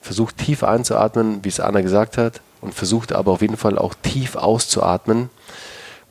versucht 0.00 0.38
tief 0.38 0.64
einzuatmen, 0.64 1.44
wie 1.44 1.48
es 1.48 1.60
Anna 1.60 1.82
gesagt 1.82 2.16
hat, 2.16 2.40
und 2.64 2.74
versucht 2.74 3.12
aber 3.12 3.32
auf 3.32 3.42
jeden 3.42 3.56
Fall 3.56 3.78
auch 3.78 3.94
tief 3.94 4.36
auszuatmen. 4.36 5.30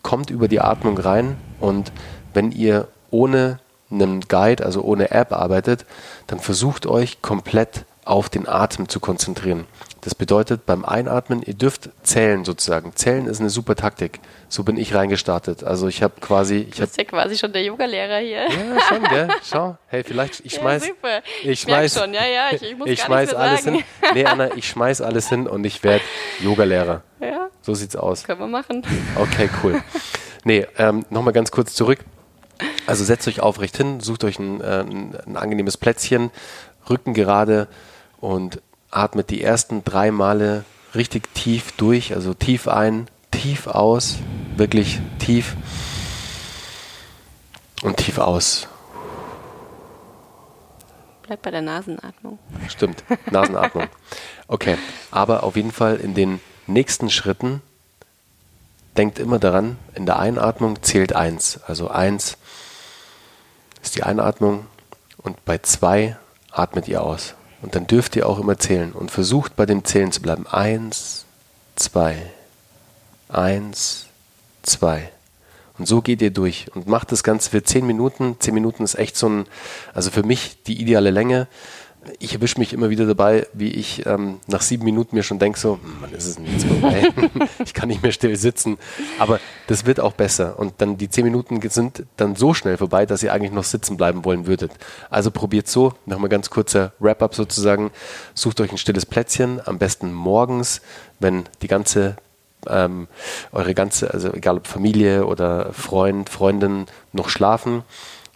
Kommt 0.03 0.29
über 0.29 0.47
die 0.47 0.61
Atmung 0.61 0.97
rein 0.97 1.37
und 1.59 1.91
wenn 2.33 2.51
ihr 2.51 2.87
ohne 3.09 3.59
einen 3.91 4.21
Guide, 4.21 4.65
also 4.65 4.81
ohne 4.81 5.11
App 5.11 5.31
arbeitet, 5.33 5.85
dann 6.27 6.39
versucht 6.39 6.85
euch 6.85 7.21
komplett 7.21 7.85
auf 8.05 8.29
den 8.29 8.47
Atem 8.47 8.89
zu 8.89 8.99
konzentrieren. 8.99 9.65
Das 10.03 10.15
bedeutet 10.15 10.65
beim 10.65 10.83
Einatmen, 10.83 11.41
ihr 11.43 11.53
dürft 11.53 11.89
zählen 12.03 12.43
sozusagen. 12.43 12.93
Zählen 12.93 13.25
ist 13.25 13.39
eine 13.39 13.49
super 13.49 13.75
Taktik. 13.75 14.19
So 14.49 14.63
bin 14.63 14.75
ich 14.75 14.93
reingestartet. 14.93 15.63
Also 15.63 15.87
ich 15.87 16.03
habe 16.03 16.15
quasi. 16.19 16.67
Ich 16.69 16.75
du 16.75 16.81
bist 16.81 16.97
ja 16.97 17.05
quasi 17.05 17.37
schon 17.37 17.53
der 17.53 17.63
Yogalehrer 17.63 18.17
hier. 18.17 18.49
Ja, 18.49 18.81
schon, 18.81 19.03
gell? 19.03 19.29
Schau. 19.49 19.77
Hey, 19.87 20.03
vielleicht, 20.03 20.45
ich 20.45 20.55
schmeiß. 20.55 20.85
Ja, 20.85 20.93
super. 20.93 21.21
Ich 21.43 21.61
schmeiß. 21.61 21.97
schon, 21.97 22.13
ja, 22.13 22.25
ja, 22.25 22.49
ich, 22.51 22.63
ich 22.63 22.77
muss 22.77 22.89
ich 22.89 23.01
schmeiß 23.01 23.33
alles 23.33 23.63
sagen. 23.63 23.77
hin. 23.77 23.85
Nee, 24.13 24.25
Anna, 24.25 24.53
ich 24.55 24.67
schmeiß 24.67 24.99
alles 24.99 25.29
hin 25.29 25.47
und 25.47 25.63
ich 25.63 25.83
werde 25.83 26.03
Yogalehrer. 26.41 27.01
Ja. 27.21 27.47
So 27.61 27.73
sieht's 27.73 27.95
aus. 27.95 28.25
Können 28.25 28.41
wir 28.41 28.47
machen. 28.47 28.83
Okay, 29.15 29.49
cool. 29.63 29.81
Nee, 30.43 30.67
ähm, 30.77 31.05
nochmal 31.09 31.31
ganz 31.33 31.49
kurz 31.51 31.73
zurück. 31.75 31.99
Also 32.85 33.05
setzt 33.05 33.25
euch 33.29 33.39
aufrecht 33.39 33.77
hin, 33.77 34.01
sucht 34.01 34.25
euch 34.25 34.37
ein, 34.37 34.59
äh, 34.59 34.81
ein, 34.81 35.17
ein 35.25 35.37
angenehmes 35.37 35.77
Plätzchen, 35.77 36.29
Rücken 36.89 37.13
gerade 37.13 37.69
und 38.19 38.61
atmet 38.95 39.29
die 39.29 39.41
ersten 39.41 39.83
drei 39.83 40.11
Male 40.11 40.65
richtig 40.95 41.33
tief 41.33 41.71
durch, 41.73 42.13
also 42.13 42.33
tief 42.33 42.67
ein, 42.67 43.07
tief 43.31 43.67
aus, 43.67 44.17
wirklich 44.55 44.99
tief 45.19 45.55
und 47.81 47.97
tief 47.97 48.19
aus. 48.19 48.67
Bleib 51.23 51.41
bei 51.41 51.51
der 51.51 51.61
Nasenatmung. 51.61 52.37
Stimmt, 52.67 53.03
Nasenatmung. 53.31 53.87
Okay, 54.47 54.77
aber 55.09 55.43
auf 55.43 55.55
jeden 55.55 55.71
Fall 55.71 55.95
in 55.95 56.13
den 56.13 56.41
nächsten 56.67 57.09
Schritten 57.09 57.61
denkt 58.97 59.19
immer 59.19 59.39
daran, 59.39 59.77
in 59.95 60.05
der 60.05 60.19
Einatmung 60.19 60.83
zählt 60.83 61.13
eins. 61.15 61.59
Also 61.65 61.89
eins 61.89 62.37
ist 63.81 63.95
die 63.95 64.03
Einatmung 64.03 64.67
und 65.17 65.43
bei 65.45 65.57
zwei 65.57 66.17
atmet 66.51 66.87
ihr 66.87 67.01
aus. 67.01 67.35
Und 67.63 67.75
dann 67.75 67.87
dürft 67.87 68.15
ihr 68.17 68.27
auch 68.27 68.39
immer 68.39 68.59
zählen 68.59 68.91
und 68.91 69.09
versucht 69.09 69.55
bei 69.55 69.65
dem 69.65 69.85
Zählen 69.85 70.11
zu 70.11 70.21
bleiben. 70.21 70.45
Eins, 70.47 71.25
zwei, 71.75 72.17
eins, 73.29 74.07
zwei. 74.63 75.09
Und 75.77 75.87
so 75.87 76.01
geht 76.01 76.21
ihr 76.21 76.31
durch 76.31 76.67
und 76.75 76.87
macht 76.87 77.11
das 77.11 77.23
Ganze 77.23 77.49
für 77.49 77.63
zehn 77.63 77.87
Minuten. 77.87 78.35
Zehn 78.39 78.53
Minuten 78.53 78.83
ist 78.83 78.95
echt 78.95 79.15
so 79.15 79.29
ein, 79.29 79.45
also 79.93 80.11
für 80.11 80.23
mich 80.23 80.61
die 80.63 80.79
ideale 80.79 81.09
Länge 81.09 81.47
ich 82.19 82.33
erwische 82.33 82.59
mich 82.59 82.73
immer 82.73 82.89
wieder 82.89 83.05
dabei, 83.05 83.47
wie 83.53 83.69
ich 83.69 84.05
ähm, 84.05 84.39
nach 84.47 84.61
sieben 84.61 84.83
Minuten 84.83 85.15
mir 85.15 85.23
schon 85.23 85.39
denke, 85.39 85.59
so, 85.59 85.79
hm, 85.81 86.01
man 86.01 86.11
ist 86.11 86.25
es 86.25 86.37
jetzt 86.43 86.65
vorbei, 86.65 87.09
ich 87.65 87.73
kann 87.73 87.89
nicht 87.89 88.03
mehr 88.03 88.11
still 88.11 88.35
sitzen. 88.35 88.77
Aber 89.19 89.39
das 89.67 89.85
wird 89.85 89.99
auch 89.99 90.13
besser. 90.13 90.59
Und 90.59 90.75
dann 90.79 90.97
die 90.97 91.09
zehn 91.09 91.23
Minuten 91.23 91.61
sind 91.69 92.03
dann 92.17 92.35
so 92.35 92.53
schnell 92.53 92.77
vorbei, 92.77 93.05
dass 93.05 93.23
ihr 93.23 93.33
eigentlich 93.33 93.51
noch 93.51 93.63
sitzen 93.63 93.97
bleiben 93.97 94.25
wollen 94.25 94.47
würdet. 94.47 94.71
Also 95.09 95.31
probiert 95.31 95.67
so, 95.67 95.93
nochmal 96.05 96.29
ganz 96.29 96.49
kurzer 96.49 96.93
Wrap-up 96.99 97.35
sozusagen. 97.35 97.91
Sucht 98.33 98.59
euch 98.61 98.71
ein 98.71 98.77
stilles 98.77 99.05
Plätzchen, 99.05 99.61
am 99.65 99.77
besten 99.77 100.13
morgens, 100.13 100.81
wenn 101.19 101.43
die 101.61 101.67
ganze 101.67 102.17
ähm, 102.67 103.07
eure 103.51 103.73
ganze, 103.73 104.13
also 104.13 104.31
egal 104.33 104.57
ob 104.57 104.67
Familie 104.67 105.25
oder 105.25 105.73
Freund, 105.73 106.29
Freundin 106.29 106.85
noch 107.11 107.27
schlafen 107.27 107.83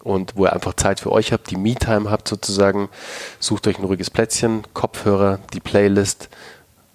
und 0.08 0.36
wo 0.36 0.46
ihr 0.46 0.54
einfach 0.54 0.74
Zeit 0.74 1.00
für 1.02 1.12
euch 1.12 1.34
habt, 1.34 1.50
die 1.52 1.58
Me-Time 1.58 2.10
habt 2.10 2.28
sozusagen. 2.28 2.89
Sucht 3.39 3.67
euch 3.67 3.78
ein 3.78 3.84
ruhiges 3.84 4.10
Plätzchen, 4.10 4.63
Kopfhörer, 4.74 5.39
die 5.54 5.60
Playlist, 5.60 6.30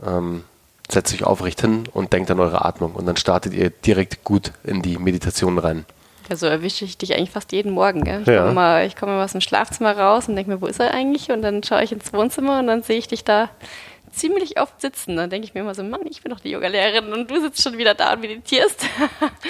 ähm, 0.04 0.44
setzt 0.90 1.12
euch 1.12 1.24
aufrecht 1.24 1.60
hin 1.60 1.84
und 1.92 2.12
denkt 2.12 2.30
an 2.30 2.40
eure 2.40 2.64
Atmung 2.64 2.94
und 2.94 3.06
dann 3.06 3.16
startet 3.16 3.52
ihr 3.54 3.70
direkt 3.70 4.24
gut 4.24 4.52
in 4.64 4.82
die 4.82 4.98
Meditation 4.98 5.58
rein. 5.58 5.84
Ja, 6.28 6.36
so 6.36 6.46
erwische 6.46 6.84
ich 6.84 6.96
dich 6.96 7.14
eigentlich 7.14 7.30
fast 7.30 7.52
jeden 7.52 7.72
Morgen. 7.72 8.04
Gell? 8.04 8.22
Ich 8.22 8.28
ja. 8.28 8.42
komme 8.42 8.54
mal, 8.54 8.88
komm 8.98 9.08
mal 9.10 9.24
aus 9.24 9.32
dem 9.32 9.40
Schlafzimmer 9.40 9.96
raus 9.98 10.28
und 10.28 10.36
denke 10.36 10.50
mir, 10.50 10.60
wo 10.60 10.66
ist 10.66 10.80
er 10.80 10.94
eigentlich? 10.94 11.30
Und 11.30 11.42
dann 11.42 11.62
schaue 11.62 11.82
ich 11.82 11.92
ins 11.92 12.12
Wohnzimmer 12.12 12.60
und 12.60 12.66
dann 12.66 12.82
sehe 12.82 12.98
ich 12.98 13.08
dich 13.08 13.24
da 13.24 13.50
ziemlich 14.12 14.60
oft 14.60 14.80
sitzen. 14.80 15.16
Dann 15.16 15.30
denke 15.30 15.46
ich 15.46 15.54
mir 15.54 15.60
immer 15.60 15.74
so, 15.74 15.82
Mann, 15.82 16.06
ich 16.08 16.22
bin 16.22 16.30
doch 16.30 16.40
die 16.40 16.50
Yogalehrerin 16.50 17.12
und 17.12 17.30
du 17.30 17.40
sitzt 17.40 17.62
schon 17.62 17.78
wieder 17.78 17.94
da 17.94 18.12
und 18.12 18.20
meditierst. 18.20 18.86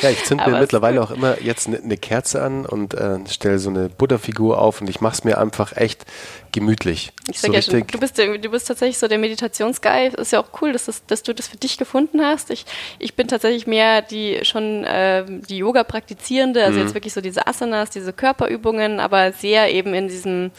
Ja, 0.00 0.10
ich 0.10 0.24
zünde 0.24 0.48
mir 0.50 0.58
mittlerweile 0.58 1.02
auch 1.02 1.10
immer 1.10 1.40
jetzt 1.40 1.68
eine 1.68 1.80
ne 1.80 1.96
Kerze 1.96 2.42
an 2.42 2.66
und 2.66 2.94
äh, 2.94 3.18
stelle 3.28 3.58
so 3.58 3.70
eine 3.70 3.88
Buddha-Figur 3.88 4.60
auf 4.60 4.80
und 4.80 4.88
ich 4.88 5.00
mache 5.00 5.14
es 5.14 5.24
mir 5.24 5.38
einfach 5.38 5.76
echt 5.76 6.06
gemütlich. 6.52 7.12
Ich 7.30 7.40
sag 7.40 7.48
so 7.48 7.54
ja 7.54 7.62
schon, 7.62 7.86
du 7.86 7.98
bist, 7.98 8.18
du 8.18 8.50
bist 8.50 8.68
tatsächlich 8.68 8.98
so 8.98 9.08
der 9.08 9.18
Meditationsguy. 9.18 10.08
Ist 10.16 10.32
ja 10.32 10.40
auch 10.40 10.60
cool, 10.60 10.72
dass, 10.72 10.86
das, 10.86 11.04
dass 11.06 11.22
du 11.22 11.34
das 11.34 11.48
für 11.48 11.56
dich 11.56 11.78
gefunden 11.78 12.20
hast. 12.22 12.50
Ich, 12.50 12.66
ich 12.98 13.14
bin 13.14 13.28
tatsächlich 13.28 13.66
mehr 13.66 14.02
die 14.02 14.40
schon 14.44 14.84
äh, 14.84 15.24
die 15.48 15.58
Yoga-Praktizierende, 15.58 16.62
also 16.62 16.78
mhm. 16.78 16.84
jetzt 16.84 16.94
wirklich 16.94 17.12
so 17.12 17.20
diese 17.20 17.46
Asanas, 17.46 17.90
diese 17.90 18.12
Körperübungen, 18.12 19.00
aber 19.00 19.32
sehr 19.32 19.72
eben 19.72 19.94
in 19.94 20.08
diesem, 20.08 20.50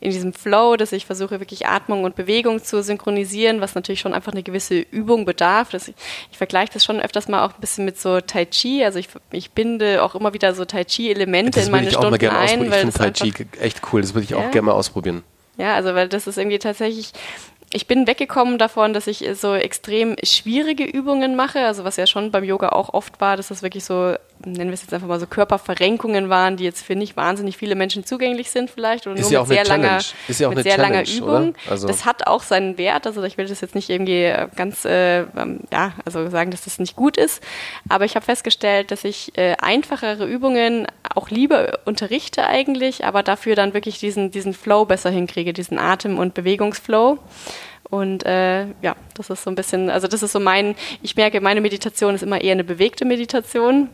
in 0.00 0.10
diesem 0.10 0.32
Flow, 0.32 0.76
dass 0.76 0.92
ich 0.92 1.06
versuche 1.06 1.38
wirklich 1.38 1.66
Atmung 1.66 2.04
und 2.04 2.16
Bewegung 2.16 2.62
zu 2.62 2.82
synchronisieren, 2.82 3.51
was 3.60 3.74
natürlich 3.74 4.00
schon 4.00 4.14
einfach 4.14 4.32
eine 4.32 4.42
gewisse 4.42 4.78
Übung 4.78 5.24
bedarf. 5.24 5.70
Das, 5.70 5.88
ich, 5.88 5.94
ich 6.30 6.38
vergleiche 6.38 6.72
das 6.72 6.84
schon 6.84 7.00
öfters 7.00 7.28
mal 7.28 7.44
auch 7.44 7.54
ein 7.54 7.60
bisschen 7.60 7.84
mit 7.84 7.98
so 7.98 8.20
Tai 8.20 8.44
Chi. 8.46 8.84
Also 8.84 8.98
ich, 8.98 9.08
ich 9.30 9.50
binde 9.52 10.02
auch 10.02 10.14
immer 10.14 10.32
wieder 10.32 10.54
so 10.54 10.64
Tai 10.64 10.84
Chi-Elemente 10.84 11.60
in 11.60 11.70
meine 11.70 11.90
Stunden 11.90 12.14
ein. 12.28 12.64
Ich 12.64 12.74
finde 12.74 12.92
Tai 12.92 13.10
Chi 13.10 13.32
echt 13.60 13.80
cool, 13.92 14.00
das 14.00 14.14
würde 14.14 14.24
ich 14.24 14.30
ja. 14.30 14.38
auch 14.38 14.50
gerne 14.50 14.66
mal 14.66 14.72
ausprobieren. 14.72 15.22
Ja, 15.58 15.74
also 15.74 15.94
weil 15.94 16.08
das 16.08 16.26
ist 16.26 16.38
irgendwie 16.38 16.58
tatsächlich 16.58 17.12
ich 17.74 17.86
bin 17.86 18.06
weggekommen 18.06 18.58
davon, 18.58 18.92
dass 18.92 19.06
ich 19.06 19.26
so 19.34 19.54
extrem 19.54 20.16
schwierige 20.22 20.84
Übungen 20.84 21.36
mache, 21.36 21.60
also 21.60 21.84
was 21.84 21.96
ja 21.96 22.06
schon 22.06 22.30
beim 22.30 22.44
Yoga 22.44 22.70
auch 22.70 22.92
oft 22.92 23.20
war, 23.20 23.36
dass 23.36 23.48
das 23.48 23.62
wirklich 23.62 23.84
so, 23.84 24.14
nennen 24.44 24.70
wir 24.70 24.74
es 24.74 24.82
jetzt 24.82 24.92
einfach 24.92 25.08
mal 25.08 25.20
so 25.20 25.26
Körperverrenkungen 25.26 26.28
waren, 26.28 26.56
die 26.56 26.64
jetzt 26.64 26.84
für 26.84 26.94
nicht 26.94 27.16
wahnsinnig 27.16 27.56
viele 27.56 27.74
Menschen 27.74 28.04
zugänglich 28.04 28.50
sind 28.50 28.70
vielleicht 28.70 29.06
oder 29.06 29.16
ist 29.16 29.30
nur 29.30 29.32
ja 29.32 29.40
mit 29.40 29.48
sehr 29.48 29.64
langer, 29.64 30.00
ja 30.28 30.48
mit 30.50 30.62
sehr 30.62 30.78
langer 30.78 31.08
Übung. 31.08 31.54
Also 31.68 31.86
das 31.86 32.04
hat 32.04 32.26
auch 32.26 32.42
seinen 32.42 32.78
Wert, 32.78 33.06
also 33.06 33.22
ich 33.22 33.38
will 33.38 33.46
das 33.46 33.60
jetzt 33.60 33.74
nicht 33.74 33.90
irgendwie 33.90 34.24
äh, 34.24 34.48
ganz, 34.56 34.84
äh, 34.84 35.20
ähm, 35.20 35.60
ja, 35.72 35.92
also 36.04 36.28
sagen, 36.30 36.50
dass 36.50 36.64
das 36.64 36.78
nicht 36.78 36.96
gut 36.96 37.16
ist, 37.16 37.42
aber 37.88 38.04
ich 38.04 38.14
habe 38.14 38.24
festgestellt, 38.24 38.90
dass 38.90 39.04
ich 39.04 39.36
äh, 39.36 39.56
einfachere 39.60 40.26
Übungen 40.26 40.86
auch 41.14 41.30
lieber 41.30 41.78
unterrichte 41.84 42.46
eigentlich, 42.46 43.04
aber 43.04 43.22
dafür 43.22 43.56
dann 43.56 43.74
wirklich 43.74 43.98
diesen, 43.98 44.30
diesen 44.30 44.54
Flow 44.54 44.84
besser 44.84 45.10
hinkriege, 45.10 45.52
diesen 45.52 45.78
Atem- 45.78 46.18
und 46.18 46.34
Bewegungsflow. 46.34 47.18
Und 47.92 48.24
äh, 48.24 48.62
ja, 48.80 48.96
das 49.14 49.28
ist 49.28 49.42
so 49.42 49.50
ein 49.50 49.54
bisschen, 49.54 49.90
also 49.90 50.08
das 50.08 50.22
ist 50.22 50.32
so 50.32 50.40
mein, 50.40 50.76
ich 51.02 51.14
merke, 51.16 51.42
meine 51.42 51.60
Meditation 51.60 52.14
ist 52.14 52.22
immer 52.22 52.40
eher 52.40 52.52
eine 52.52 52.64
bewegte 52.64 53.04
Meditation. 53.04 53.90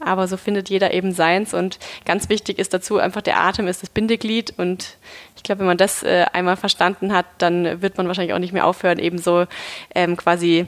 Aber 0.00 0.26
so 0.28 0.36
findet 0.36 0.70
jeder 0.70 0.92
eben 0.92 1.12
seins. 1.12 1.54
Und 1.54 1.78
ganz 2.04 2.28
wichtig 2.28 2.58
ist 2.58 2.74
dazu 2.74 2.98
einfach, 2.98 3.22
der 3.22 3.38
Atem 3.38 3.68
ist 3.68 3.82
das 3.82 3.90
Bindeglied. 3.90 4.54
Und 4.56 4.96
ich 5.36 5.42
glaube, 5.42 5.60
wenn 5.60 5.66
man 5.66 5.78
das 5.78 6.02
äh, 6.02 6.26
einmal 6.32 6.56
verstanden 6.56 7.12
hat, 7.12 7.26
dann 7.38 7.80
wird 7.80 7.96
man 7.96 8.06
wahrscheinlich 8.06 8.34
auch 8.34 8.38
nicht 8.38 8.52
mehr 8.52 8.66
aufhören, 8.66 8.98
eben 8.98 9.18
so 9.18 9.46
ähm, 9.94 10.16
quasi 10.16 10.66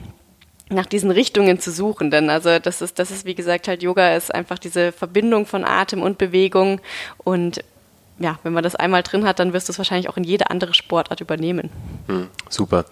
nach 0.69 0.85
diesen 0.85 1.11
Richtungen 1.11 1.59
zu 1.59 1.71
suchen. 1.71 2.11
Denn 2.11 2.29
also 2.29 2.59
das 2.59 2.81
ist, 2.81 2.99
das 2.99 3.11
ist, 3.11 3.25
wie 3.25 3.35
gesagt, 3.35 3.67
halt 3.67 3.83
Yoga 3.83 4.15
ist 4.15 4.33
einfach 4.33 4.59
diese 4.59 4.91
Verbindung 4.91 5.45
von 5.45 5.63
Atem 5.63 6.01
und 6.01 6.17
Bewegung. 6.17 6.81
Und 7.17 7.63
ja, 8.19 8.39
wenn 8.43 8.53
man 8.53 8.63
das 8.63 8.75
einmal 8.75 9.03
drin 9.03 9.25
hat, 9.25 9.39
dann 9.39 9.53
wirst 9.53 9.67
du 9.67 9.71
es 9.71 9.77
wahrscheinlich 9.77 10.09
auch 10.09 10.17
in 10.17 10.23
jede 10.23 10.49
andere 10.49 10.73
Sportart 10.73 11.21
übernehmen. 11.21 11.69
Hm, 12.07 12.27
super. 12.49 12.85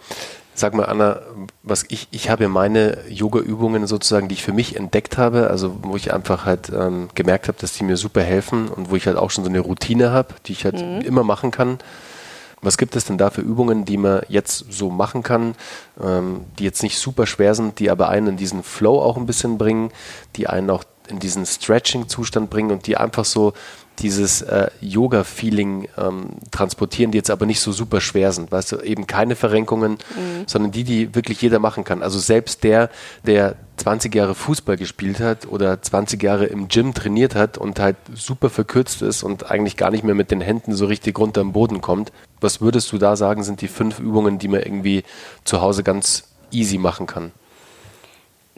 Sag 0.57 0.73
mal, 0.73 0.85
Anna, 0.85 1.19
was 1.63 1.83
ich, 1.89 2.07
ich 2.11 2.29
habe 2.29 2.43
ja 2.43 2.49
meine 2.49 2.97
Yoga-Übungen 3.09 3.87
sozusagen, 3.87 4.29
die 4.29 4.35
ich 4.35 4.43
für 4.43 4.53
mich 4.53 4.77
entdeckt 4.77 5.17
habe, 5.17 5.49
also 5.49 5.75
wo 5.81 5.97
ich 5.97 6.13
einfach 6.13 6.45
halt 6.45 6.69
ähm, 6.69 7.09
gemerkt 7.13 7.49
habe, 7.49 7.57
dass 7.59 7.73
die 7.73 7.83
mir 7.83 7.97
super 7.97 8.21
helfen 8.21 8.69
und 8.69 8.89
wo 8.89 8.95
ich 8.95 9.05
halt 9.05 9.17
auch 9.17 9.31
schon 9.31 9.43
so 9.43 9.49
eine 9.49 9.59
Routine 9.59 10.11
habe, 10.11 10.33
die 10.45 10.53
ich 10.53 10.63
halt 10.63 10.79
mhm. 10.79 11.01
immer 11.01 11.25
machen 11.25 11.51
kann. 11.51 11.79
Was 12.61 12.77
gibt 12.77 12.95
es 12.95 13.03
denn 13.03 13.17
da 13.17 13.31
für 13.31 13.41
Übungen, 13.41 13.83
die 13.83 13.97
man 13.97 14.21
jetzt 14.29 14.65
so 14.71 14.89
machen 14.89 15.23
kann, 15.23 15.55
ähm, 16.01 16.45
die 16.57 16.63
jetzt 16.63 16.83
nicht 16.83 16.97
super 16.97 17.27
schwer 17.27 17.53
sind, 17.53 17.79
die 17.79 17.91
aber 17.91 18.07
einen 18.07 18.27
in 18.27 18.37
diesen 18.37 18.63
Flow 18.63 19.01
auch 19.01 19.17
ein 19.17 19.25
bisschen 19.25 19.57
bringen, 19.57 19.91
die 20.37 20.47
einen 20.47 20.69
auch 20.69 20.85
in 21.09 21.19
diesen 21.19 21.45
Stretching-Zustand 21.45 22.49
bringen 22.49 22.71
und 22.71 22.87
die 22.87 22.97
einfach 22.97 23.25
so 23.25 23.53
dieses 23.99 24.41
äh, 24.41 24.69
Yoga-Feeling 24.81 25.87
ähm, 25.97 26.27
transportieren, 26.51 27.11
die 27.11 27.17
jetzt 27.17 27.29
aber 27.29 27.45
nicht 27.45 27.59
so 27.59 27.71
super 27.71 28.01
schwer 28.01 28.31
sind. 28.31 28.51
Weißt 28.51 28.71
du, 28.71 28.77
eben 28.77 29.07
keine 29.07 29.35
Verrenkungen, 29.35 29.93
mhm. 29.93 30.43
sondern 30.47 30.71
die, 30.71 30.83
die 30.83 31.15
wirklich 31.15 31.41
jeder 31.41 31.59
machen 31.59 31.83
kann. 31.83 32.03
Also 32.03 32.19
selbst 32.19 32.63
der, 32.63 32.89
der 33.25 33.55
20 33.77 34.13
Jahre 34.13 34.35
Fußball 34.35 34.77
gespielt 34.77 35.19
hat 35.19 35.47
oder 35.47 35.81
20 35.81 36.21
Jahre 36.21 36.45
im 36.45 36.67
Gym 36.67 36.93
trainiert 36.93 37.35
hat 37.35 37.57
und 37.57 37.79
halt 37.79 37.97
super 38.13 38.49
verkürzt 38.49 39.01
ist 39.01 39.23
und 39.23 39.49
eigentlich 39.51 39.77
gar 39.77 39.91
nicht 39.91 40.03
mehr 40.03 40.15
mit 40.15 40.31
den 40.31 40.41
Händen 40.41 40.73
so 40.75 40.85
richtig 40.85 41.17
runter 41.19 41.41
am 41.41 41.53
Boden 41.53 41.81
kommt. 41.81 42.11
Was 42.41 42.61
würdest 42.61 42.91
du 42.91 42.97
da 42.97 43.15
sagen, 43.15 43.43
sind 43.43 43.61
die 43.61 43.67
fünf 43.67 43.99
Übungen, 43.99 44.39
die 44.39 44.47
man 44.47 44.61
irgendwie 44.61 45.03
zu 45.43 45.61
Hause 45.61 45.83
ganz 45.83 46.25
easy 46.51 46.77
machen 46.77 47.07
kann? 47.07 47.31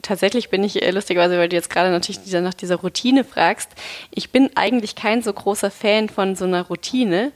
Tatsächlich 0.02 0.50
bin 0.50 0.62
ich 0.64 0.82
äh, 0.82 0.90
lustigerweise, 0.90 1.38
weil 1.38 1.48
du 1.48 1.56
jetzt 1.56 1.70
gerade 1.70 1.90
natürlich 1.90 2.22
dieser, 2.22 2.40
nach 2.40 2.54
dieser 2.54 2.76
Routine 2.76 3.24
fragst, 3.24 3.70
ich 4.10 4.30
bin 4.30 4.50
eigentlich 4.54 4.94
kein 4.94 5.22
so 5.22 5.32
großer 5.32 5.70
Fan 5.70 6.08
von 6.08 6.36
so 6.36 6.44
einer 6.44 6.62
Routine, 6.62 7.32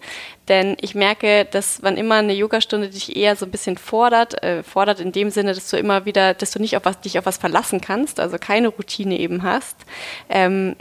denn 0.49 0.77
ich 0.81 0.95
merke, 0.95 1.47
dass 1.51 1.83
wann 1.83 1.97
immer 1.97 2.17
eine 2.17 2.35
Yogastunde 2.35 2.89
dich 2.89 3.17
eher 3.17 3.37
so 3.37 3.47
ein 3.47 3.51
bisschen 3.51 3.79
fordert, 3.79 4.43
äh, 4.43 4.63
fordert 4.63 5.01
in 5.01 5.13
dem 5.13 5.31
Sinne, 5.31 5.55
dass 5.55 5.71
du 5.71 5.77
immer 5.77 6.05
wieder, 6.05 6.35
dass 6.35 6.53
du 6.53 6.61
nicht 6.61 6.77
auf 6.77 6.85
was, 6.85 7.01
dich 7.01 7.19
auf 7.19 7.27
was 7.27 7.39
verlassen 7.39 7.81
kannst, 7.81 8.21
also 8.21 8.39
keine 8.39 8.69
Routine 8.69 9.19
eben 9.19 9.43
hast, 9.43 9.77
ähm, 10.29 10.77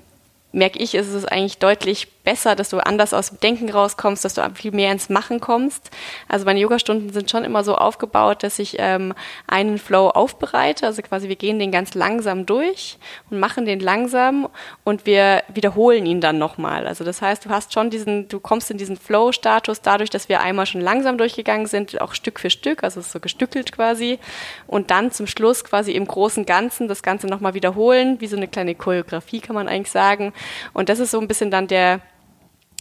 merke 0.51 0.79
ich, 0.79 0.95
ist 0.95 1.07
es 1.07 1.25
eigentlich 1.25 1.57
deutlich 1.59 2.07
besser, 2.23 2.55
dass 2.55 2.69
du 2.69 2.79
anders 2.79 3.13
aus 3.13 3.29
dem 3.29 3.39
Denken 3.39 3.69
rauskommst, 3.69 4.23
dass 4.23 4.35
du 4.35 4.49
viel 4.53 4.71
mehr 4.71 4.91
ins 4.91 5.09
Machen 5.09 5.39
kommst. 5.39 5.89
Also 6.27 6.45
meine 6.45 6.59
Yogastunden 6.59 7.11
sind 7.11 7.29
schon 7.29 7.43
immer 7.43 7.63
so 7.63 7.75
aufgebaut, 7.75 8.43
dass 8.43 8.59
ich 8.59 8.75
ähm, 8.79 9.13
einen 9.47 9.77
Flow 9.77 10.09
aufbereite. 10.09 10.85
Also 10.85 11.01
quasi 11.01 11.29
wir 11.29 11.35
gehen 11.35 11.59
den 11.59 11.71
ganz 11.71 11.93
langsam 11.93 12.45
durch 12.45 12.97
und 13.29 13.39
machen 13.39 13.65
den 13.65 13.79
langsam 13.79 14.47
und 14.83 15.05
wir 15.05 15.43
wiederholen 15.53 16.05
ihn 16.05 16.21
dann 16.21 16.37
nochmal. 16.37 16.87
Also 16.87 17.03
das 17.03 17.21
heißt, 17.21 17.45
du 17.45 17.49
hast 17.49 17.73
schon 17.73 17.89
diesen, 17.89 18.27
du 18.27 18.39
kommst 18.39 18.69
in 18.71 18.77
diesen 18.77 18.97
Flow-Status 18.97 19.81
dadurch, 19.81 20.09
dass 20.09 20.29
wir 20.29 20.41
einmal 20.41 20.65
schon 20.65 20.81
langsam 20.81 21.17
durchgegangen 21.17 21.65
sind, 21.65 21.99
auch 22.01 22.13
Stück 22.13 22.39
für 22.39 22.49
Stück, 22.49 22.83
also 22.83 23.01
so 23.01 23.19
gestückelt 23.19 23.71
quasi. 23.71 24.19
Und 24.67 24.91
dann 24.91 25.11
zum 25.11 25.27
Schluss 25.27 25.63
quasi 25.63 25.93
im 25.93 26.05
großen 26.05 26.45
Ganzen 26.45 26.87
das 26.87 27.03
Ganze 27.03 27.27
nochmal 27.27 27.53
wiederholen, 27.53 28.21
wie 28.21 28.27
so 28.27 28.37
eine 28.37 28.47
kleine 28.47 28.75
Choreografie 28.75 29.39
kann 29.39 29.55
man 29.55 29.67
eigentlich 29.67 29.91
sagen. 29.91 30.33
Und 30.73 30.89
das 30.89 30.99
ist 30.99 31.11
so 31.11 31.19
ein 31.19 31.27
bisschen 31.27 31.51
dann 31.51 31.67
der 31.67 32.01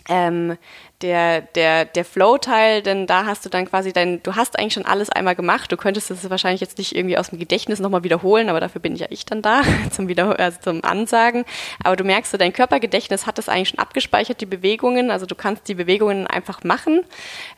ähm, 0.09 0.57
der, 1.03 1.41
der, 1.41 1.87
der 1.87 2.05
Flow-Teil, 2.05 2.83
denn 2.83 3.07
da 3.07 3.25
hast 3.25 3.45
du 3.45 3.49
dann 3.49 3.65
quasi 3.65 3.93
dein, 3.93 4.23
du 4.23 4.37
hast 4.37 4.59
eigentlich 4.59 4.75
schon 4.75 4.85
alles 4.85 5.09
einmal 5.09 5.35
gemacht. 5.35 5.73
Du 5.73 5.79
könntest 5.79 6.11
es 6.11 6.29
wahrscheinlich 6.29 6.61
jetzt 6.61 6.77
nicht 6.77 6.95
irgendwie 6.95 7.17
aus 7.17 7.31
dem 7.31 7.39
Gedächtnis 7.39 7.81
nochmal 7.81 8.05
wiederholen, 8.05 8.51
aber 8.51 8.61
dafür 8.61 8.83
bin 8.83 8.97
ja 8.97 9.07
ich 9.09 9.25
dann 9.25 9.41
da 9.41 9.63
zum 9.91 10.09
Wieder 10.09 10.39
also 10.39 10.59
zum 10.61 10.85
Ansagen. 10.85 11.45
Aber 11.83 11.97
du 11.97 12.05
merkst, 12.05 12.31
so 12.31 12.37
dein 12.39 12.53
Körpergedächtnis 12.53 13.27
hat 13.27 13.39
das 13.39 13.49
eigentlich 13.49 13.71
schon 13.71 13.79
abgespeichert, 13.79 14.41
die 14.41 14.47
Bewegungen. 14.47 15.11
Also 15.11 15.25
du 15.25 15.35
kannst 15.35 15.69
die 15.69 15.75
Bewegungen 15.75 16.27
einfach 16.27 16.65
machen 16.65 17.01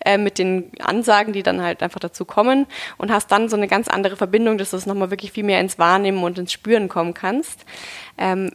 äh, 0.04 0.18
mit 0.18 0.38
den 0.38 0.70
Ansagen, 0.80 1.32
die 1.32 1.42
dann 1.42 1.62
halt 1.62 1.82
einfach 1.82 2.00
dazu 2.00 2.24
kommen 2.24 2.66
und 2.96 3.10
hast 3.10 3.32
dann 3.32 3.48
so 3.48 3.56
eine 3.56 3.66
ganz 3.66 3.88
andere 3.88 4.16
Verbindung, 4.16 4.56
dass 4.56 4.70
du 4.70 4.76
es 4.76 4.86
nochmal 4.86 5.10
wirklich 5.10 5.32
viel 5.32 5.44
mehr 5.44 5.60
ins 5.60 5.80
Wahrnehmen 5.80 6.22
und 6.22 6.38
ins 6.38 6.52
Spüren 6.52 6.88
kommen 6.88 7.14
kannst. 7.14 7.64
Ähm, 8.18 8.52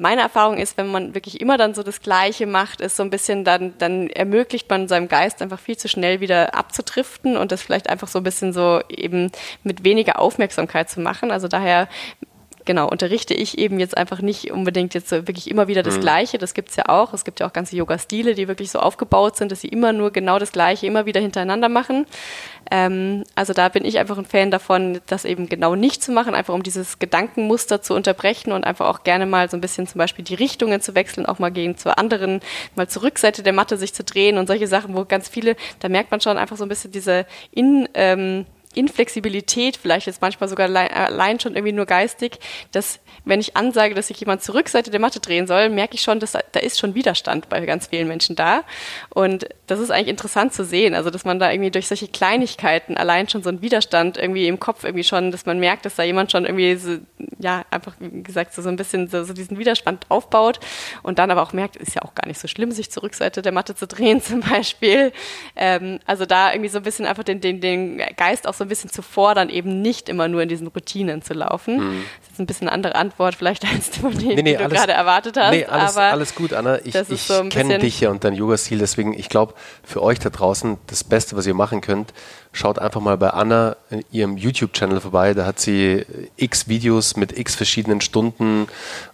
meine 0.00 0.22
Erfahrung 0.22 0.56
ist, 0.56 0.78
wenn 0.78 0.86
man 0.86 1.14
wirklich 1.14 1.40
immer 1.42 1.58
dann 1.58 1.74
so 1.74 1.82
das 1.82 2.00
Gleiche 2.00 2.46
macht, 2.46 2.80
ist 2.80 2.96
so 2.96 3.02
ein 3.02 3.10
bisschen 3.10 3.44
dann, 3.44 3.74
dann 3.76 4.08
ermöglicht 4.08 4.68
man 4.70 4.88
seinem 4.88 5.08
Geist 5.08 5.42
einfach 5.42 5.60
viel 5.60 5.76
zu 5.76 5.88
schnell 5.88 6.20
wieder 6.20 6.54
abzudriften 6.54 7.36
und 7.36 7.52
das 7.52 7.62
vielleicht 7.62 7.90
einfach 7.90 8.08
so 8.08 8.18
ein 8.18 8.24
bisschen 8.24 8.54
so 8.54 8.80
eben 8.88 9.30
mit 9.62 9.84
weniger 9.84 10.18
Aufmerksamkeit 10.18 10.88
zu 10.88 11.00
machen. 11.00 11.30
Also 11.30 11.48
daher 11.48 11.86
genau, 12.70 12.88
unterrichte 12.88 13.34
ich 13.34 13.58
eben 13.58 13.80
jetzt 13.80 13.96
einfach 13.96 14.22
nicht 14.22 14.52
unbedingt 14.52 14.94
jetzt 14.94 15.08
so 15.08 15.26
wirklich 15.26 15.50
immer 15.50 15.66
wieder 15.66 15.82
das 15.82 15.96
mhm. 15.96 16.02
Gleiche. 16.02 16.38
Das 16.38 16.54
gibt's 16.54 16.76
ja 16.76 16.88
auch. 16.88 17.12
Es 17.12 17.24
gibt 17.24 17.40
ja 17.40 17.48
auch 17.48 17.52
ganze 17.52 17.74
Yoga-Stile, 17.74 18.36
die 18.36 18.46
wirklich 18.46 18.70
so 18.70 18.78
aufgebaut 18.78 19.36
sind, 19.36 19.50
dass 19.50 19.62
sie 19.62 19.66
immer 19.66 19.92
nur 19.92 20.12
genau 20.12 20.38
das 20.38 20.52
Gleiche 20.52 20.86
immer 20.86 21.04
wieder 21.04 21.20
hintereinander 21.20 21.68
machen. 21.68 22.06
Ähm, 22.70 23.24
also 23.34 23.54
da 23.54 23.70
bin 23.70 23.84
ich 23.84 23.98
einfach 23.98 24.16
ein 24.18 24.24
Fan 24.24 24.52
davon, 24.52 25.00
das 25.08 25.24
eben 25.24 25.48
genau 25.48 25.74
nicht 25.74 26.00
zu 26.00 26.12
machen, 26.12 26.32
einfach 26.32 26.54
um 26.54 26.62
dieses 26.62 27.00
Gedankenmuster 27.00 27.82
zu 27.82 27.92
unterbrechen 27.92 28.52
und 28.52 28.62
einfach 28.62 28.86
auch 28.86 29.02
gerne 29.02 29.26
mal 29.26 29.50
so 29.50 29.56
ein 29.56 29.60
bisschen 29.60 29.88
zum 29.88 29.98
Beispiel 29.98 30.24
die 30.24 30.36
Richtungen 30.36 30.80
zu 30.80 30.94
wechseln, 30.94 31.26
auch 31.26 31.40
mal 31.40 31.50
gegen 31.50 31.76
zur 31.76 31.98
anderen, 31.98 32.38
mal 32.76 32.86
zur 32.86 33.02
Rückseite 33.02 33.42
der 33.42 33.52
Matte 33.52 33.78
sich 33.78 33.94
zu 33.94 34.04
drehen 34.04 34.38
und 34.38 34.46
solche 34.46 34.68
Sachen, 34.68 34.94
wo 34.94 35.04
ganz 35.04 35.28
viele, 35.28 35.56
da 35.80 35.88
merkt 35.88 36.12
man 36.12 36.20
schon 36.20 36.38
einfach 36.38 36.56
so 36.56 36.64
ein 36.64 36.68
bisschen 36.68 36.92
diese 36.92 37.26
in, 37.50 37.88
ähm, 37.94 38.46
Inflexibilität, 38.74 39.76
vielleicht 39.76 40.06
jetzt 40.06 40.22
manchmal 40.22 40.48
sogar 40.48 40.68
allein 40.68 41.40
schon 41.40 41.54
irgendwie 41.54 41.72
nur 41.72 41.86
geistig, 41.86 42.38
dass 42.70 43.00
wenn 43.24 43.40
ich 43.40 43.56
ansage, 43.56 43.94
dass 43.94 44.06
sich 44.06 44.20
jemand 44.20 44.42
zur 44.42 44.54
Rückseite 44.54 44.90
der 44.90 45.00
Matte 45.00 45.18
drehen 45.18 45.48
soll, 45.48 45.68
merke 45.68 45.94
ich 45.94 46.02
schon, 46.02 46.20
dass 46.20 46.32
da, 46.32 46.60
ist 46.60 46.78
schon 46.78 46.94
Widerstand 46.94 47.48
bei 47.48 47.64
ganz 47.66 47.88
vielen 47.88 48.06
Menschen 48.06 48.36
da. 48.36 48.62
Und 49.08 49.48
das 49.66 49.80
ist 49.80 49.90
eigentlich 49.90 50.08
interessant 50.08 50.54
zu 50.54 50.64
sehen, 50.64 50.94
also 50.94 51.10
dass 51.10 51.24
man 51.24 51.40
da 51.40 51.50
irgendwie 51.50 51.72
durch 51.72 51.88
solche 51.88 52.06
Kleinigkeiten 52.06 52.96
allein 52.96 53.28
schon 53.28 53.42
so 53.42 53.48
einen 53.48 53.60
Widerstand 53.60 54.16
irgendwie 54.16 54.46
im 54.46 54.60
Kopf 54.60 54.84
irgendwie 54.84 55.04
schon, 55.04 55.32
dass 55.32 55.46
man 55.46 55.58
merkt, 55.58 55.84
dass 55.84 55.96
da 55.96 56.04
jemand 56.04 56.30
schon 56.30 56.44
irgendwie 56.44 56.76
so, 56.76 56.98
ja, 57.38 57.64
einfach, 57.70 57.94
wie 57.98 58.22
gesagt, 58.22 58.54
so, 58.54 58.62
so 58.62 58.68
ein 58.68 58.76
bisschen 58.76 59.08
so, 59.08 59.24
so 59.24 59.32
diesen 59.32 59.58
Widerstand 59.58 60.06
aufbaut 60.08 60.60
und 61.02 61.18
dann 61.18 61.32
aber 61.32 61.42
auch 61.42 61.52
merkt, 61.52 61.74
ist 61.74 61.96
ja 61.96 62.02
auch 62.02 62.14
gar 62.14 62.28
nicht 62.28 62.38
so 62.38 62.46
schlimm, 62.46 62.70
sich 62.70 62.90
zur 62.90 63.02
Rückseite 63.02 63.42
der 63.42 63.52
Matte 63.52 63.74
zu 63.74 63.88
drehen 63.88 64.22
zum 64.22 64.40
Beispiel. 64.40 65.12
Ähm, 65.56 65.98
also 66.06 66.24
da 66.24 66.52
irgendwie 66.52 66.70
so 66.70 66.78
ein 66.78 66.84
bisschen 66.84 67.06
einfach 67.06 67.24
den, 67.24 67.40
den, 67.40 67.60
den 67.60 67.98
Geist 68.16 68.46
auch 68.46 68.59
so 68.60 68.64
ein 68.66 68.68
bisschen 68.68 68.90
zu 68.90 69.00
fordern, 69.00 69.48
eben 69.48 69.80
nicht 69.80 70.10
immer 70.10 70.28
nur 70.28 70.42
in 70.42 70.48
diesen 70.50 70.66
Routinen 70.66 71.22
zu 71.22 71.32
laufen. 71.32 71.76
Mhm. 71.78 72.04
Das 72.18 72.24
ist 72.24 72.28
jetzt 72.28 72.40
ein 72.40 72.46
bisschen 72.46 72.68
eine 72.68 72.74
andere 72.74 72.94
Antwort 72.94 73.34
vielleicht 73.34 73.64
als 73.64 73.90
die, 73.90 74.02
nee, 74.02 74.34
nee, 74.34 74.42
die 74.42 74.52
du 74.52 74.64
alles, 74.64 74.78
gerade 74.78 74.92
erwartet 74.92 75.38
hast. 75.38 75.50
Nee, 75.50 75.64
alles, 75.64 75.96
aber 75.96 76.12
alles 76.12 76.34
gut, 76.34 76.52
Anna. 76.52 76.78
Ich, 76.84 76.94
ich 76.94 77.22
so 77.22 77.42
kenne 77.44 77.78
dich 77.78 78.00
ja 78.00 78.10
und 78.10 78.22
dein 78.22 78.34
Yoga-Stil, 78.34 78.78
deswegen, 78.78 79.18
ich 79.18 79.30
glaube, 79.30 79.54
für 79.82 80.02
euch 80.02 80.18
da 80.18 80.28
draußen, 80.28 80.76
das 80.88 81.04
Beste, 81.04 81.36
was 81.38 81.46
ihr 81.46 81.54
machen 81.54 81.80
könnt, 81.80 82.12
schaut 82.52 82.78
einfach 82.78 83.00
mal 83.00 83.16
bei 83.16 83.30
Anna 83.30 83.76
in 83.88 84.04
ihrem 84.12 84.36
YouTube-Channel 84.36 85.00
vorbei. 85.00 85.32
Da 85.32 85.46
hat 85.46 85.58
sie 85.58 86.04
x 86.36 86.68
Videos 86.68 87.16
mit 87.16 87.38
x 87.38 87.54
verschiedenen 87.54 88.02
Stunden 88.02 88.66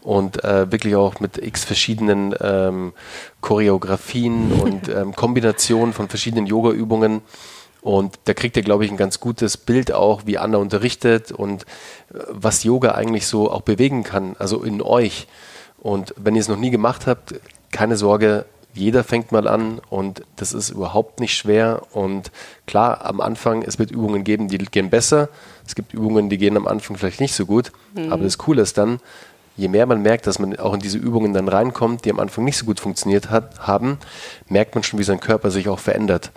und 0.02 0.42
äh, 0.42 0.72
wirklich 0.72 0.96
auch 0.96 1.20
mit 1.20 1.38
x 1.38 1.64
verschiedenen 1.64 2.34
ähm, 2.40 2.94
Choreografien 3.42 4.50
und 4.60 4.88
ähm, 4.94 5.14
Kombinationen 5.14 5.92
von 5.92 6.08
verschiedenen 6.08 6.46
Yoga-Übungen. 6.46 7.22
Und 7.80 8.18
da 8.24 8.34
kriegt 8.34 8.56
ihr, 8.56 8.62
glaube 8.62 8.84
ich, 8.84 8.90
ein 8.90 8.96
ganz 8.96 9.20
gutes 9.20 9.56
Bild 9.56 9.92
auch, 9.92 10.22
wie 10.26 10.38
Anna 10.38 10.58
unterrichtet 10.58 11.30
und 11.30 11.62
äh, 11.62 12.18
was 12.30 12.64
Yoga 12.64 12.92
eigentlich 12.92 13.26
so 13.26 13.50
auch 13.50 13.62
bewegen 13.62 14.02
kann, 14.02 14.34
also 14.38 14.62
in 14.62 14.82
euch. 14.82 15.28
Und 15.78 16.14
wenn 16.16 16.34
ihr 16.34 16.40
es 16.40 16.48
noch 16.48 16.56
nie 16.56 16.70
gemacht 16.70 17.06
habt, 17.06 17.34
keine 17.70 17.96
Sorge, 17.96 18.44
jeder 18.76 19.04
fängt 19.04 19.32
mal 19.32 19.48
an 19.48 19.80
und 19.88 20.22
das 20.36 20.52
ist 20.52 20.70
überhaupt 20.70 21.20
nicht 21.20 21.34
schwer. 21.34 21.82
Und 21.92 22.30
klar, 22.66 23.04
am 23.04 23.20
Anfang, 23.20 23.62
es 23.62 23.78
wird 23.78 23.90
Übungen 23.90 24.22
geben, 24.22 24.48
die 24.48 24.58
gehen 24.58 24.90
besser. 24.90 25.28
Es 25.66 25.74
gibt 25.74 25.94
Übungen, 25.94 26.28
die 26.28 26.38
gehen 26.38 26.56
am 26.56 26.66
Anfang 26.66 26.96
vielleicht 26.96 27.20
nicht 27.20 27.34
so 27.34 27.46
gut. 27.46 27.72
Mhm. 27.94 28.12
Aber 28.12 28.24
das 28.24 28.36
Coole 28.36 28.62
ist 28.62 28.76
dann, 28.76 29.00
je 29.56 29.68
mehr 29.68 29.86
man 29.86 30.02
merkt, 30.02 30.26
dass 30.26 30.38
man 30.38 30.58
auch 30.58 30.74
in 30.74 30.80
diese 30.80 30.98
Übungen 30.98 31.32
dann 31.32 31.48
reinkommt, 31.48 32.04
die 32.04 32.10
am 32.10 32.20
Anfang 32.20 32.44
nicht 32.44 32.58
so 32.58 32.66
gut 32.66 32.80
funktioniert 32.80 33.30
hat, 33.30 33.60
haben, 33.60 33.98
merkt 34.48 34.74
man 34.74 34.84
schon, 34.84 34.98
wie 34.98 35.04
sein 35.04 35.20
Körper 35.20 35.50
sich 35.50 35.68
auch 35.68 35.78
verändert 35.78 36.30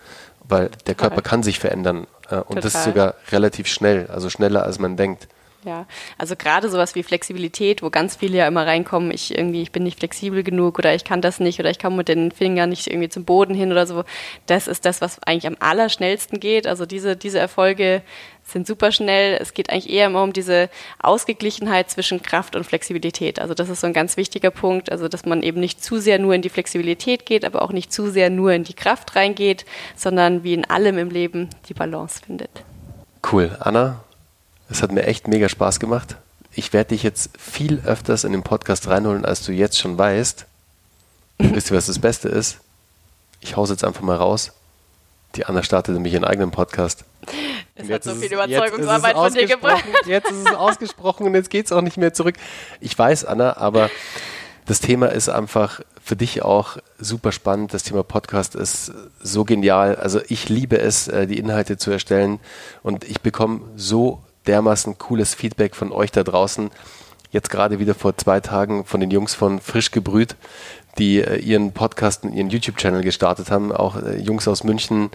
weil 0.49 0.69
der 0.87 0.95
Körper 0.95 1.21
kann 1.21 1.43
sich 1.43 1.59
verändern 1.59 2.07
äh, 2.29 2.35
und 2.35 2.55
Total. 2.55 2.61
das 2.61 2.83
sogar 2.83 3.13
relativ 3.31 3.67
schnell, 3.67 4.07
also 4.07 4.29
schneller 4.29 4.63
als 4.63 4.79
man 4.79 4.97
denkt. 4.97 5.27
Ja, 5.65 5.87
also 6.17 6.37
gerade 6.37 6.69
sowas 6.69 6.95
wie 6.95 7.03
Flexibilität, 7.03 7.83
wo 7.83 7.89
ganz 7.89 8.15
viele 8.15 8.37
ja 8.37 8.47
immer 8.47 8.65
reinkommen, 8.65 9.11
ich 9.11 9.37
irgendwie, 9.37 9.61
ich 9.61 9.73
bin 9.73 9.83
nicht 9.83 9.99
flexibel 9.99 10.41
genug 10.41 10.79
oder 10.79 10.95
ich 10.95 11.03
kann 11.03 11.21
das 11.21 11.41
nicht 11.41 11.59
oder 11.59 11.69
ich 11.69 11.79
komme 11.79 11.97
mit 11.97 12.07
den 12.07 12.31
Fingern 12.31 12.69
nicht 12.69 12.87
irgendwie 12.87 13.09
zum 13.09 13.25
Boden 13.25 13.53
hin 13.53 13.71
oder 13.71 13.85
so. 13.85 14.05
Das 14.45 14.69
ist 14.69 14.85
das, 14.85 15.01
was 15.01 15.21
eigentlich 15.23 15.47
am 15.47 15.57
allerschnellsten 15.59 16.39
geht. 16.39 16.65
Also 16.65 16.85
diese, 16.85 17.17
diese 17.17 17.39
Erfolge 17.39 18.03
sind 18.45 18.67
super 18.67 18.93
schnell. 18.93 19.37
Es 19.41 19.53
geht 19.53 19.69
eigentlich 19.69 19.89
eher 19.89 20.07
immer 20.07 20.23
um 20.23 20.31
diese 20.31 20.69
Ausgeglichenheit 20.99 21.89
zwischen 21.89 22.23
Kraft 22.23 22.55
und 22.55 22.63
Flexibilität. 22.63 23.39
Also 23.39 23.53
das 23.53 23.67
ist 23.67 23.81
so 23.81 23.87
ein 23.87 23.93
ganz 23.93 24.15
wichtiger 24.15 24.51
Punkt. 24.51 24.89
Also 24.89 25.09
dass 25.09 25.25
man 25.25 25.43
eben 25.43 25.59
nicht 25.59 25.83
zu 25.83 25.99
sehr 25.99 26.19
nur 26.19 26.33
in 26.33 26.41
die 26.41 26.49
Flexibilität 26.49 27.25
geht, 27.25 27.43
aber 27.43 27.63
auch 27.63 27.73
nicht 27.73 27.91
zu 27.91 28.09
sehr 28.09 28.29
nur 28.29 28.53
in 28.53 28.63
die 28.63 28.73
Kraft 28.73 29.17
reingeht, 29.17 29.65
sondern 29.97 30.45
wie 30.45 30.53
in 30.53 30.63
allem 30.63 30.97
im 30.97 31.09
Leben 31.09 31.49
die 31.67 31.73
Balance 31.73 32.21
findet. 32.25 32.63
Cool. 33.29 33.57
Anna, 33.59 33.99
es 34.69 34.81
hat 34.81 34.91
mir 34.91 35.03
echt 35.03 35.27
mega 35.27 35.49
Spaß 35.49 35.79
gemacht. 35.79 36.17
Ich 36.53 36.73
werde 36.73 36.89
dich 36.89 37.03
jetzt 37.03 37.31
viel 37.37 37.81
öfters 37.85 38.23
in 38.23 38.31
den 38.31 38.43
Podcast 38.43 38.87
reinholen, 38.87 39.25
als 39.25 39.43
du 39.45 39.51
jetzt 39.51 39.79
schon 39.79 39.97
weißt. 39.97 40.45
Wisst 41.39 41.71
ihr, 41.71 41.77
was 41.77 41.85
das 41.85 41.99
Beste 41.99 42.29
ist? 42.29 42.59
Ich 43.39 43.55
hau's 43.55 43.69
jetzt 43.69 43.83
einfach 43.83 44.01
mal 44.01 44.17
raus. 44.17 44.51
Die 45.35 45.45
Anna 45.45 45.63
startet 45.63 45.93
nämlich 45.93 46.13
ihren 46.13 46.25
eigenen 46.25 46.51
Podcast. 46.51 47.05
Es 47.75 47.89
hat 47.89 48.03
so 48.03 48.15
viel 48.15 48.33
Überzeugungsarbeit 48.33 49.15
von 49.15 49.33
dir 49.33 49.47
gebracht. 49.47 49.85
Jetzt 50.05 50.31
ist 50.31 50.49
es 50.49 50.55
ausgesprochen 50.55 51.27
und 51.27 51.35
jetzt 51.35 51.49
geht 51.49 51.67
es 51.67 51.71
auch 51.71 51.81
nicht 51.81 51.97
mehr 51.97 52.13
zurück. 52.13 52.35
Ich 52.81 52.97
weiß, 52.97 53.25
Anna, 53.25 53.57
aber 53.57 53.89
das 54.65 54.81
Thema 54.81 55.07
ist 55.07 55.29
einfach 55.29 55.81
für 56.03 56.15
dich 56.15 56.41
auch 56.41 56.77
super 56.97 57.31
spannend. 57.31 57.73
Das 57.73 57.83
Thema 57.83 58.03
Podcast 58.03 58.55
ist 58.55 58.91
so 59.21 59.45
genial. 59.45 59.95
Also 59.95 60.19
ich 60.27 60.49
liebe 60.49 60.77
es, 60.79 61.07
äh, 61.07 61.27
die 61.27 61.37
Inhalte 61.37 61.77
zu 61.77 61.91
erstellen 61.91 62.39
und 62.81 63.03
ich 63.03 63.21
bekomme 63.21 63.61
so 63.75 64.21
dermaßen 64.47 64.97
cooles 64.97 65.33
Feedback 65.35 65.75
von 65.75 65.91
euch 65.91 66.11
da 66.11 66.23
draußen. 66.23 66.71
Jetzt 67.31 67.49
gerade 67.49 67.79
wieder 67.79 67.93
vor 67.93 68.17
zwei 68.17 68.39
Tagen 68.39 68.85
von 68.85 68.99
den 68.99 69.11
Jungs 69.11 69.35
von 69.35 69.59
Frisch 69.59 69.91
gebrüht, 69.91 70.35
die 70.97 71.21
äh, 71.21 71.37
ihren 71.37 71.73
Podcast 71.73 72.23
und 72.23 72.33
ihren 72.33 72.49
YouTube-Channel 72.49 73.03
gestartet 73.03 73.51
haben. 73.51 73.71
Auch 73.71 74.01
äh, 74.01 74.17
Jungs 74.17 74.47
aus 74.47 74.63
München, 74.63 75.11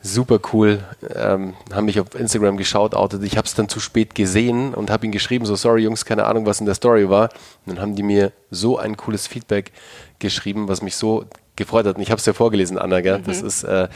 super 0.00 0.38
cool, 0.52 0.84
ähm, 1.14 1.54
haben 1.72 1.86
mich 1.86 1.98
auf 1.98 2.14
Instagram 2.14 2.56
geschaut, 2.56 2.94
outet. 2.94 3.24
Ich 3.24 3.36
habe 3.36 3.46
es 3.46 3.54
dann 3.54 3.68
zu 3.68 3.80
spät 3.80 4.14
gesehen 4.14 4.74
und 4.74 4.90
habe 4.90 5.06
ihnen 5.06 5.12
geschrieben, 5.12 5.44
so 5.44 5.56
sorry 5.56 5.82
Jungs, 5.82 6.04
keine 6.04 6.26
Ahnung, 6.26 6.46
was 6.46 6.60
in 6.60 6.66
der 6.66 6.76
Story 6.76 7.08
war. 7.08 7.30
Und 7.66 7.74
dann 7.74 7.80
haben 7.80 7.96
die 7.96 8.04
mir 8.04 8.30
so 8.50 8.78
ein 8.78 8.96
cooles 8.96 9.26
Feedback 9.26 9.72
geschrieben, 10.20 10.68
was 10.68 10.82
mich 10.82 10.94
so 10.94 11.24
gefreut 11.56 11.86
hat. 11.86 11.96
Und 11.96 12.02
ich 12.02 12.10
habe 12.10 12.20
es 12.20 12.26
ja 12.26 12.32
vorgelesen, 12.32 12.78
Anna, 12.78 13.00
gell? 13.00 13.18
Mhm. 13.18 13.24
Das 13.24 13.42
ist, 13.42 13.64
äh, 13.64 13.88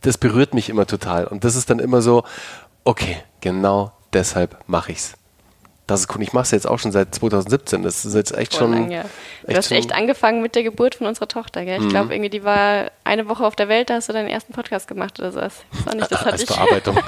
das 0.00 0.16
berührt 0.16 0.54
mich 0.54 0.70
immer 0.70 0.86
total. 0.86 1.26
Und 1.26 1.44
das 1.44 1.56
ist 1.56 1.68
dann 1.68 1.78
immer 1.78 2.00
so, 2.00 2.24
okay, 2.84 3.18
genau 3.40 3.92
deshalb 4.16 4.56
mache 4.66 4.92
ich's 4.92 5.16
das 5.86 6.00
ist 6.00 6.14
cool. 6.14 6.22
Ich 6.22 6.32
mache 6.32 6.42
es 6.42 6.50
jetzt 6.50 6.66
auch 6.66 6.80
schon 6.80 6.90
seit 6.90 7.14
2017. 7.14 7.84
Das 7.84 8.04
ist 8.04 8.14
jetzt 8.14 8.36
echt 8.36 8.54
Voll 8.54 8.60
schon. 8.60 8.72
Lang, 8.72 8.90
ja. 8.90 9.02
Du 9.42 9.48
echt 9.48 9.58
hast 9.58 9.70
echt 9.70 9.92
angefangen 9.92 10.42
mit 10.42 10.56
der 10.56 10.64
Geburt 10.64 10.96
von 10.96 11.06
unserer 11.06 11.28
Tochter, 11.28 11.64
gell? 11.64 11.76
Ich 11.78 11.84
mhm. 11.84 11.90
glaube, 11.90 12.12
irgendwie, 12.12 12.30
die 12.30 12.42
war 12.42 12.90
eine 13.04 13.28
Woche 13.28 13.46
auf 13.46 13.54
der 13.54 13.68
Welt, 13.68 13.88
da 13.88 13.94
hast 13.94 14.08
du 14.08 14.12
deinen 14.12 14.28
ersten 14.28 14.52
Podcast 14.52 14.88
gemacht 14.88 15.20
oder 15.20 15.30
sowas. 15.30 15.54
Das 15.70 15.86
war 15.86 15.94
nicht, 15.94 16.10
das 16.10 16.20
hatte 16.20 16.32
Als 16.32 16.42
ich. 16.42 16.48
Bearbeitung. 16.48 16.98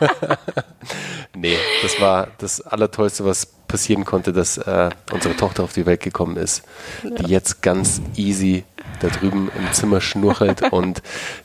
nee, 1.34 1.56
das 1.82 1.98
war 1.98 2.28
das 2.36 2.60
Allertollste, 2.60 3.24
was 3.24 3.46
passieren 3.46 4.04
konnte, 4.04 4.34
dass 4.34 4.58
äh, 4.58 4.90
unsere 5.12 5.34
Tochter 5.34 5.64
auf 5.64 5.72
die 5.72 5.86
Welt 5.86 6.02
gekommen 6.02 6.36
ist, 6.36 6.62
ja. 7.02 7.10
die 7.10 7.32
jetzt 7.32 7.62
ganz 7.62 8.02
easy 8.16 8.64
da 9.00 9.08
drüben 9.08 9.50
im 9.56 9.72
Zimmer 9.72 10.00
schnurchelt 10.00 10.62
und 10.72 11.02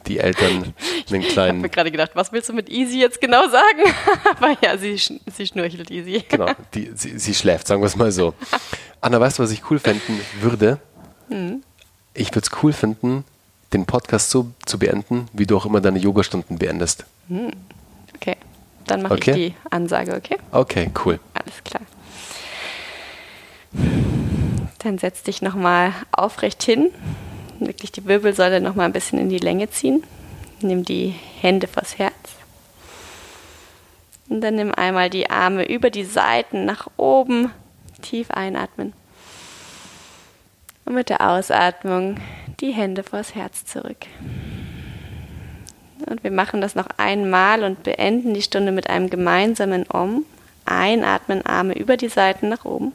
die 0.08 0.20
Eltern 0.20 0.74
einen 1.10 1.22
kleinen. 1.22 1.26
Ich 1.30 1.38
habe 1.38 1.54
mir 1.54 1.70
gerade 1.70 1.92
gedacht, 1.92 2.12
was 2.14 2.32
willst 2.32 2.50
du 2.50 2.54
mit 2.54 2.70
easy 2.70 3.00
jetzt 3.00 3.22
genau 3.22 3.48
sagen? 3.50 3.84
Aber 4.38 4.58
ja, 4.62 4.78
sie, 4.78 4.98
sie 4.98 5.48
schnurchelt 5.48 5.92
easy. 5.92 6.24
Genau, 6.28 6.52
die, 6.74 6.92
sie, 6.96 7.18
sie 7.18 7.34
schläft, 7.34 7.68
sagen 7.68 7.82
wir 7.82 7.88
es 7.88 7.96
mal 7.96 8.12
so. 8.12 8.34
Anna, 9.02 9.20
weißt 9.20 9.40
du, 9.40 9.44
was 9.44 9.52
ich 9.52 9.70
cool 9.70 9.80
finden 9.80 10.20
würde? 10.40 10.80
Mhm. 11.30 11.64
Ich 12.14 12.30
würde 12.30 12.48
es 12.52 12.64
cool 12.64 12.74
finden, 12.74 13.24
den 13.74 13.86
Podcast 13.86 14.30
so 14.30 14.52
zu 14.66 14.78
beenden, 14.78 15.28
wie 15.34 15.46
du 15.46 15.58
auch 15.58 15.66
immer 15.66 15.82
deine 15.82 16.00
Yogastunden 16.00 16.58
beendest. 16.58 17.06
Mhm. 17.30 17.52
Okay, 18.16 18.36
dann 18.86 19.02
mache 19.02 19.14
okay. 19.14 19.32
ich 19.32 19.36
die 19.36 19.56
Ansage, 19.70 20.16
okay? 20.16 20.38
Okay, 20.52 20.92
cool. 21.06 21.20
Alles 21.34 21.64
klar. 21.64 21.82
Dann 24.80 24.98
setz 24.98 25.24
dich 25.24 25.42
nochmal 25.42 25.94
aufrecht 26.12 26.64
hin. 26.64 26.90
Wirklich 27.68 27.92
die 27.92 28.06
Wirbelsäule 28.06 28.60
nochmal 28.60 28.88
ein 28.88 28.94
bisschen 28.94 29.20
in 29.20 29.30
die 29.30 29.38
Länge 29.38 29.70
ziehen. 29.70 30.04
Nimm 30.62 30.84
die 30.84 31.14
Hände 31.40 31.68
vors 31.68 31.98
Herz. 31.98 32.14
Und 34.30 34.42
dann 34.42 34.56
nimm 34.56 34.74
einmal 34.74 35.10
die 35.10 35.30
Arme 35.30 35.68
über 35.68 35.90
die 35.90 36.04
Seiten 36.04 36.66
nach 36.66 36.88
oben. 36.98 37.52
Tief 38.02 38.32
einatmen. 38.32 38.94
Und 40.86 40.96
mit 40.96 41.10
der 41.10 41.30
Ausatmung 41.30 42.18
die 42.60 42.72
Hände 42.72 43.04
vors 43.04 43.36
Herz 43.36 43.66
zurück. 43.66 44.08
Und 46.08 46.24
wir 46.24 46.32
machen 46.32 46.62
das 46.62 46.74
noch 46.74 46.88
einmal 46.98 47.64
und 47.64 47.84
beenden 47.84 48.34
die 48.34 48.42
Stunde 48.42 48.72
mit 48.72 48.90
einem 48.90 49.10
gemeinsamen 49.10 49.86
Om. 49.88 50.26
Einatmen, 50.66 51.46
Arme 51.46 51.78
über 51.78 51.96
die 51.96 52.10
Seiten 52.10 52.50
nach 52.50 52.66
oben. 52.66 52.94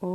Lass 0.00 0.10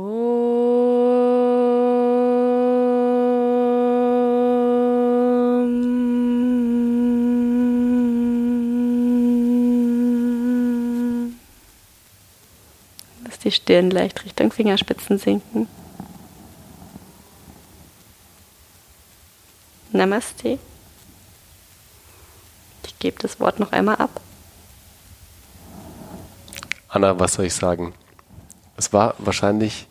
die 13.42 13.52
Stirn 13.52 13.90
leicht 13.90 14.24
Richtung 14.24 14.50
Fingerspitzen 14.52 15.18
sinken. 15.18 15.68
Namaste. 19.92 20.58
Ich 22.86 22.98
gebe 22.98 23.20
das 23.20 23.38
Wort 23.38 23.60
noch 23.60 23.72
einmal 23.72 23.96
ab. 23.96 24.22
Anna, 26.88 27.20
was 27.20 27.34
soll 27.34 27.44
ich 27.44 27.54
sagen? 27.54 27.94
Es 28.76 28.92
war 28.92 29.14
wahrscheinlich 29.18 29.86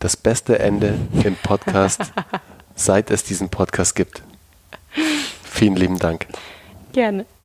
das 0.00 0.16
beste 0.16 0.58
Ende 0.58 0.98
im 1.24 1.36
Podcast, 1.36 2.12
seit 2.74 3.10
es 3.10 3.24
diesen 3.24 3.48
Podcast 3.48 3.94
gibt. 3.94 4.22
Vielen 5.44 5.76
lieben 5.76 5.98
Dank. 5.98 6.26
Gerne. 6.92 7.26